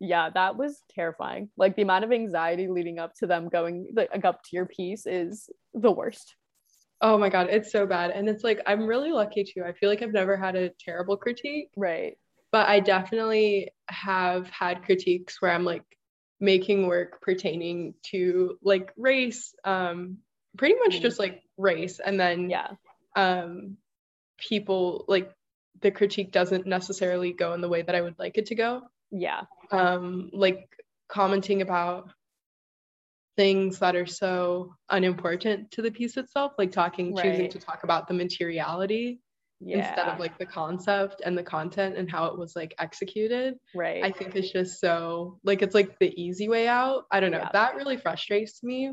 yeah, 0.00 0.30
that 0.30 0.56
was 0.56 0.82
terrifying. 0.90 1.48
Like 1.56 1.76
the 1.76 1.82
amount 1.82 2.04
of 2.04 2.10
anxiety 2.10 2.66
leading 2.66 2.98
up 2.98 3.14
to 3.20 3.28
them 3.28 3.48
going 3.48 3.90
like 3.94 4.24
up 4.24 4.42
to 4.42 4.50
your 4.50 4.66
piece 4.66 5.06
is 5.06 5.48
the 5.74 5.92
worst. 5.92 6.34
Oh 7.00 7.18
my 7.18 7.28
god, 7.28 7.46
it's 7.50 7.70
so 7.70 7.86
bad. 7.86 8.10
And 8.10 8.28
it's 8.28 8.42
like 8.42 8.60
I'm 8.66 8.84
really 8.88 9.12
lucky 9.12 9.44
too. 9.44 9.62
I 9.62 9.74
feel 9.74 9.90
like 9.90 10.02
I've 10.02 10.12
never 10.12 10.36
had 10.36 10.56
a 10.56 10.72
terrible 10.84 11.16
critique. 11.16 11.70
Right. 11.76 12.18
But 12.50 12.68
I 12.68 12.80
definitely 12.80 13.70
have 13.88 14.48
had 14.50 14.84
critiques 14.84 15.40
where 15.40 15.50
I'm 15.52 15.64
like 15.64 15.84
making 16.40 16.86
work 16.86 17.20
pertaining 17.20 17.94
to 18.04 18.58
like 18.62 18.92
race, 18.96 19.54
um 19.64 20.18
pretty 20.56 20.74
much 20.76 20.96
mm 20.96 21.02
just 21.02 21.18
like 21.18 21.42
race 21.56 22.00
and 22.04 22.18
then 22.18 22.50
yeah. 22.50 22.70
Um 23.16 23.76
people 24.38 25.04
like 25.08 25.32
the 25.80 25.90
critique 25.90 26.32
doesn't 26.32 26.66
necessarily 26.66 27.32
go 27.32 27.52
in 27.54 27.60
the 27.60 27.68
way 27.68 27.82
that 27.82 27.94
I 27.94 28.00
would 28.00 28.18
like 28.18 28.38
it 28.38 28.46
to 28.46 28.54
go. 28.54 28.82
Yeah. 29.10 29.42
Um 29.70 30.30
like 30.32 30.68
commenting 31.08 31.62
about 31.62 32.10
things 33.36 33.78
that 33.78 33.94
are 33.94 34.06
so 34.06 34.74
unimportant 34.90 35.70
to 35.70 35.80
the 35.82 35.90
piece 35.92 36.16
itself, 36.16 36.52
like 36.58 36.72
talking, 36.72 37.14
right. 37.14 37.22
choosing 37.22 37.48
to 37.50 37.58
talk 37.58 37.84
about 37.84 38.08
the 38.08 38.14
materiality 38.14 39.20
yeah. 39.60 39.88
instead 39.88 40.08
of 40.08 40.20
like 40.20 40.38
the 40.38 40.46
concept 40.46 41.22
and 41.24 41.36
the 41.36 41.42
content 41.42 41.96
and 41.96 42.10
how 42.10 42.26
it 42.26 42.38
was 42.38 42.54
like 42.54 42.74
executed. 42.78 43.54
Right. 43.74 44.04
I 44.04 44.12
think 44.12 44.36
it's 44.36 44.50
just 44.50 44.80
so 44.80 45.38
like 45.44 45.62
it's 45.62 45.74
like 45.74 45.98
the 45.98 46.12
easy 46.20 46.48
way 46.48 46.68
out. 46.68 47.04
I 47.10 47.20
don't 47.20 47.30
know. 47.30 47.38
Yeah. 47.38 47.50
That 47.52 47.76
really 47.76 47.96
frustrates 47.96 48.62
me. 48.62 48.92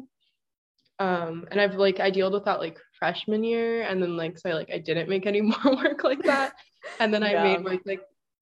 Um, 0.98 1.48
and 1.52 1.60
I've 1.60 1.76
like 1.76 2.00
I 2.00 2.10
dealt 2.10 2.34
with 2.34 2.46
that 2.46 2.60
like 2.60 2.80
freshman 2.98 3.44
year, 3.44 3.82
and 3.82 4.02
then 4.02 4.16
like 4.16 4.38
so 4.40 4.50
I 4.50 4.54
like 4.54 4.72
I 4.74 4.78
didn't 4.78 5.10
make 5.10 5.26
any 5.26 5.42
more 5.42 5.76
work 5.76 6.04
like 6.04 6.24
that, 6.24 6.54
and 7.00 7.14
then 7.14 7.22
I 7.22 7.32
yeah. 7.32 7.44
made 7.44 7.64
work 7.64 7.82
like 7.86 8.02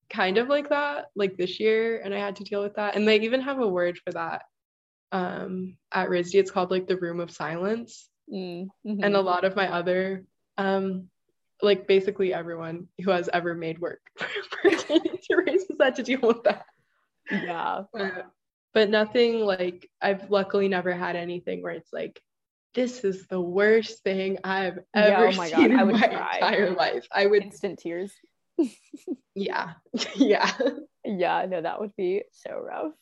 kind 0.10 0.38
of 0.38 0.50
like 0.50 0.70
that 0.70 1.08
like 1.16 1.36
this 1.36 1.60
year, 1.60 2.00
and 2.00 2.14
I 2.14 2.20
had 2.20 2.36
to 2.38 2.44
deal 2.44 2.62
with 2.62 2.76
that. 2.76 2.96
And 2.96 3.08
they 3.08 3.20
even 3.22 3.42
have 3.42 3.60
a 3.60 3.68
word 3.68 3.98
for 3.98 4.12
that 4.12 4.44
um, 5.12 5.78
at 5.92 6.10
RISD. 6.10 6.36
It's 6.36 6.52
called 6.52 6.72
like 6.72 6.88
the 6.88 6.98
Room 6.98 7.20
of 7.20 7.32
Silence. 7.32 8.10
Mm-hmm. 8.32 9.04
And 9.04 9.16
a 9.16 9.22
lot 9.22 9.44
of 9.44 9.56
my 9.56 9.68
other, 9.72 10.26
um, 10.58 11.10
like 11.64 11.88
basically 11.88 12.34
everyone 12.34 12.88
who 13.04 13.12
has 13.12 13.30
ever 13.32 13.56
made 13.56 13.80
work 13.80 14.02
pertaining 14.62 15.18
to 15.24 15.36
race 15.36 15.66
has 15.70 15.78
had 15.80 15.96
to 15.96 16.04
deal 16.04 16.20
with 16.22 16.44
that. 16.44 16.66
Yeah. 17.32 17.84
But, 17.94 18.28
but 18.74 18.90
nothing 18.90 19.40
like 19.40 19.90
I've 20.02 20.30
luckily 20.30 20.68
never 20.68 20.94
had 20.94 21.16
anything 21.16 21.62
where 21.62 21.74
it's 21.74 21.94
like 21.94 22.22
this 22.74 23.04
is 23.04 23.28
the 23.28 23.40
worst 23.40 24.04
thing 24.04 24.40
I've 24.44 24.80
ever 24.96 25.26
yeah, 25.26 25.32
oh 25.34 25.38
my 25.38 25.48
seen 25.48 25.76
God, 25.76 25.82
in 25.82 25.92
my 25.92 26.08
cry. 26.08 26.36
entire 26.36 26.72
life. 26.72 27.08
I 27.12 27.28
would 27.28 27.44
instant 27.44 27.80
tears. 27.80 28.12
yeah. 29.36 29.74
yeah. 30.16 30.52
Yeah, 31.06 31.46
no, 31.48 31.62
that 31.62 31.80
would 31.80 31.96
be 31.96 32.24
so 32.32 32.58
rough. 32.58 32.94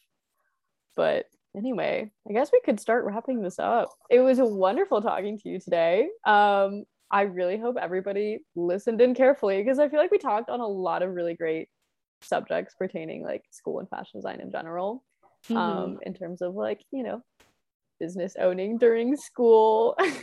But 0.95 1.25
anyway, 1.55 2.11
I 2.29 2.33
guess 2.33 2.51
we 2.51 2.61
could 2.65 2.79
start 2.79 3.05
wrapping 3.05 3.41
this 3.41 3.59
up. 3.59 3.89
It 4.09 4.19
was 4.19 4.39
wonderful 4.41 5.01
talking 5.01 5.37
to 5.39 5.49
you 5.49 5.59
today. 5.59 6.09
Um, 6.25 6.83
I 7.11 7.23
really 7.23 7.57
hope 7.57 7.75
everybody 7.79 8.39
listened 8.55 9.01
in 9.01 9.13
carefully 9.13 9.61
because 9.61 9.79
I 9.79 9.89
feel 9.89 9.99
like 9.99 10.11
we 10.11 10.17
talked 10.17 10.49
on 10.49 10.61
a 10.61 10.67
lot 10.67 11.03
of 11.03 11.13
really 11.13 11.35
great 11.35 11.67
subjects 12.21 12.73
pertaining 12.77 13.23
like 13.23 13.43
school 13.51 13.79
and 13.79 13.89
fashion 13.89 14.19
design 14.19 14.39
in 14.39 14.49
general 14.49 15.03
mm-hmm. 15.45 15.57
um, 15.57 15.99
in 16.03 16.13
terms 16.13 16.41
of 16.41 16.55
like, 16.55 16.81
you 16.91 17.03
know, 17.03 17.21
business 17.99 18.35
owning 18.39 18.77
during 18.77 19.17
school 19.17 19.95
and 19.99 20.21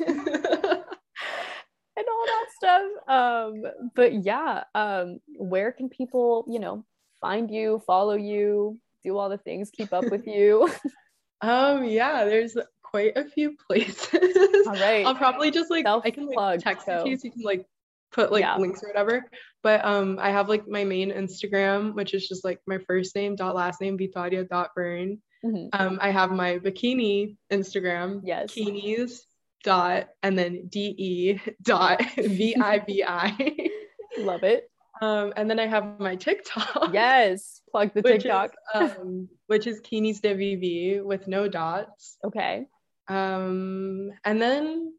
all 2.09 2.26
that 2.26 2.47
stuff. 2.57 2.82
Um, 3.07 3.62
but 3.95 4.24
yeah, 4.24 4.64
um, 4.74 5.18
where 5.36 5.72
can 5.72 5.89
people, 5.91 6.47
you 6.49 6.59
know, 6.59 6.84
find 7.20 7.51
you, 7.51 7.82
follow 7.86 8.14
you, 8.14 8.78
do 9.05 9.16
all 9.16 9.28
the 9.28 9.39
things, 9.39 9.70
keep 9.70 9.93
up 9.93 10.11
with 10.11 10.26
you? 10.26 10.68
um, 11.43 11.84
yeah, 11.84 12.24
there's 12.24 12.57
quite 12.91 13.16
a 13.16 13.24
few 13.24 13.57
places. 13.68 14.66
All 14.66 14.72
right. 14.72 15.05
I'll 15.07 15.14
probably 15.14 15.51
just 15.51 15.70
like 15.70 15.84
Self 15.84 16.05
I 16.07 16.11
can 16.11 16.26
like 16.26 16.61
text 16.61 16.86
so. 16.86 17.05
you 17.05 17.18
can 17.18 17.32
like 17.43 17.66
put 18.12 18.32
like 18.32 18.41
yeah. 18.41 18.57
links 18.57 18.82
or 18.82 18.89
whatever. 18.89 19.24
But 19.62 19.84
um 19.84 20.18
I 20.20 20.30
have 20.30 20.49
like 20.49 20.66
my 20.66 20.84
main 20.84 21.11
Instagram, 21.11 21.95
which 21.95 22.14
is 22.14 22.28
just 22.28 22.45
like 22.45 22.61
my 22.66 22.78
first 22.78 23.14
name 23.14 23.36
dot 23.36 23.55
last 23.55 23.80
name 23.80 23.99
Victoria 23.99 24.45
dot 24.45 24.70
Burn. 24.74 25.18
Mm-hmm. 25.45 25.68
Um 25.72 25.99
I 26.01 26.11
have 26.11 26.30
my 26.30 26.59
bikini 26.59 27.36
Instagram. 27.51 28.22
Yes. 28.24 28.55
Bikinis 28.55 29.20
dot 29.62 30.09
and 30.22 30.39
then 30.39 30.68
de 30.68 31.41
dot 31.62 32.01
v-i-v-i 32.16 33.70
love 34.18 34.43
it 34.45 34.70
um 35.03 35.32
and 35.36 35.51
then 35.51 35.59
i 35.59 35.66
have 35.66 35.99
my 35.99 36.16
tiktok 36.16 36.91
yes 36.93 37.61
plug 37.70 37.93
the 37.95 38.03
tiktok 38.03 38.53
is, 38.74 38.91
um 38.93 39.28
which 39.47 39.66
is 39.66 39.80
Keeney's 39.80 40.20
de 40.20 41.01
with 41.01 41.26
no 41.26 41.49
dots 41.49 42.16
okay 42.24 42.66
um 43.09 44.11
and 44.25 44.41
then 44.41 44.93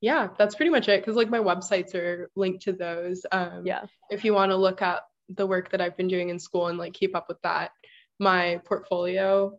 yeah 0.00 0.28
that's 0.38 0.54
pretty 0.54 0.70
much 0.70 0.88
it 0.88 1.00
because 1.00 1.16
like 1.16 1.30
my 1.30 1.38
websites 1.38 1.94
are 1.94 2.30
linked 2.36 2.62
to 2.62 2.72
those 2.72 3.24
um 3.32 3.62
yeah 3.64 3.82
if 4.10 4.24
you 4.24 4.34
want 4.34 4.50
to 4.50 4.56
look 4.56 4.82
at 4.82 5.02
the 5.30 5.46
work 5.46 5.70
that 5.70 5.80
i've 5.80 5.96
been 5.96 6.08
doing 6.08 6.28
in 6.28 6.38
school 6.38 6.66
and 6.66 6.78
like 6.78 6.92
keep 6.92 7.14
up 7.16 7.28
with 7.28 7.40
that 7.42 7.70
my 8.18 8.60
portfolio 8.64 9.58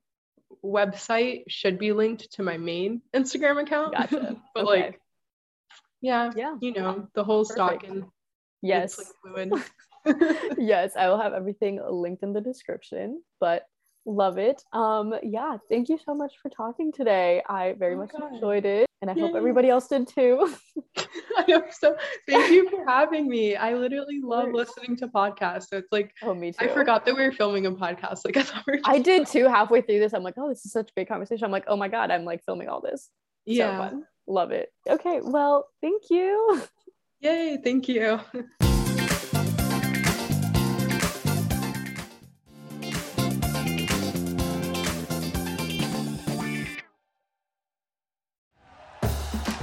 website 0.63 1.43
should 1.47 1.79
be 1.79 1.91
linked 1.91 2.31
to 2.31 2.43
my 2.43 2.57
main 2.57 3.01
instagram 3.15 3.61
account 3.61 3.93
gotcha. 3.93 4.35
but 4.55 4.65
okay. 4.65 4.81
like 4.81 5.01
yeah 6.01 6.31
yeah 6.35 6.55
you 6.61 6.73
know 6.73 7.07
the 7.13 7.23
whole 7.23 7.45
Perfect. 7.45 7.57
stock 7.57 7.83
and 7.83 8.05
yes 8.61 8.99
yes 10.57 10.95
i 10.95 11.07
will 11.07 11.19
have 11.19 11.33
everything 11.33 11.79
linked 11.89 12.23
in 12.23 12.33
the 12.33 12.41
description 12.41 13.21
but 13.39 13.65
Love 14.05 14.39
it. 14.39 14.63
Um, 14.73 15.13
yeah, 15.21 15.57
thank 15.69 15.87
you 15.87 15.99
so 16.03 16.15
much 16.15 16.33
for 16.41 16.49
talking 16.49 16.91
today. 16.91 17.43
I 17.47 17.73
very 17.73 17.93
oh 17.93 17.99
much 17.99 18.11
God. 18.11 18.33
enjoyed 18.33 18.65
it, 18.65 18.87
and 19.01 19.11
I 19.11 19.13
Yay. 19.13 19.21
hope 19.21 19.35
everybody 19.35 19.69
else 19.69 19.87
did 19.87 20.07
too. 20.07 20.51
I 21.37 21.43
hope 21.47 21.71
so. 21.71 21.95
Thank 22.27 22.51
you 22.51 22.69
for 22.69 22.83
having 22.85 23.27
me. 23.27 23.55
I 23.55 23.73
literally 23.73 24.19
love 24.23 24.49
listening 24.53 24.95
to 24.97 25.07
podcasts. 25.07 25.67
So 25.69 25.77
it's 25.77 25.91
like, 25.91 26.13
oh, 26.23 26.33
me 26.33 26.51
too. 26.51 26.65
I 26.65 26.67
forgot 26.69 27.05
that 27.05 27.15
we 27.15 27.23
were 27.23 27.31
filming 27.31 27.67
a 27.67 27.71
podcast. 27.71 28.25
Like 28.25 28.37
I 28.37 28.43
thought 28.43 28.63
we 28.67 28.81
I 28.85 28.99
did 28.99 29.27
too. 29.27 29.47
Halfway 29.47 29.81
through 29.81 29.99
this, 29.99 30.13
I'm 30.13 30.23
like, 30.23 30.35
oh, 30.37 30.49
this 30.49 30.65
is 30.65 30.71
such 30.71 30.89
a 30.89 30.93
great 30.93 31.07
conversation. 31.07 31.45
I'm 31.45 31.51
like, 31.51 31.65
oh 31.67 31.77
my 31.77 31.87
God, 31.87 32.09
I'm 32.09 32.25
like 32.25 32.43
filming 32.43 32.69
all 32.69 32.81
this. 32.81 33.09
Yeah. 33.45 33.91
So 33.91 34.03
love 34.27 34.51
it. 34.51 34.69
Okay, 34.89 35.19
well, 35.21 35.67
thank 35.81 36.03
you. 36.09 36.63
Yay, 37.19 37.59
thank 37.63 37.87
you. 37.87 38.19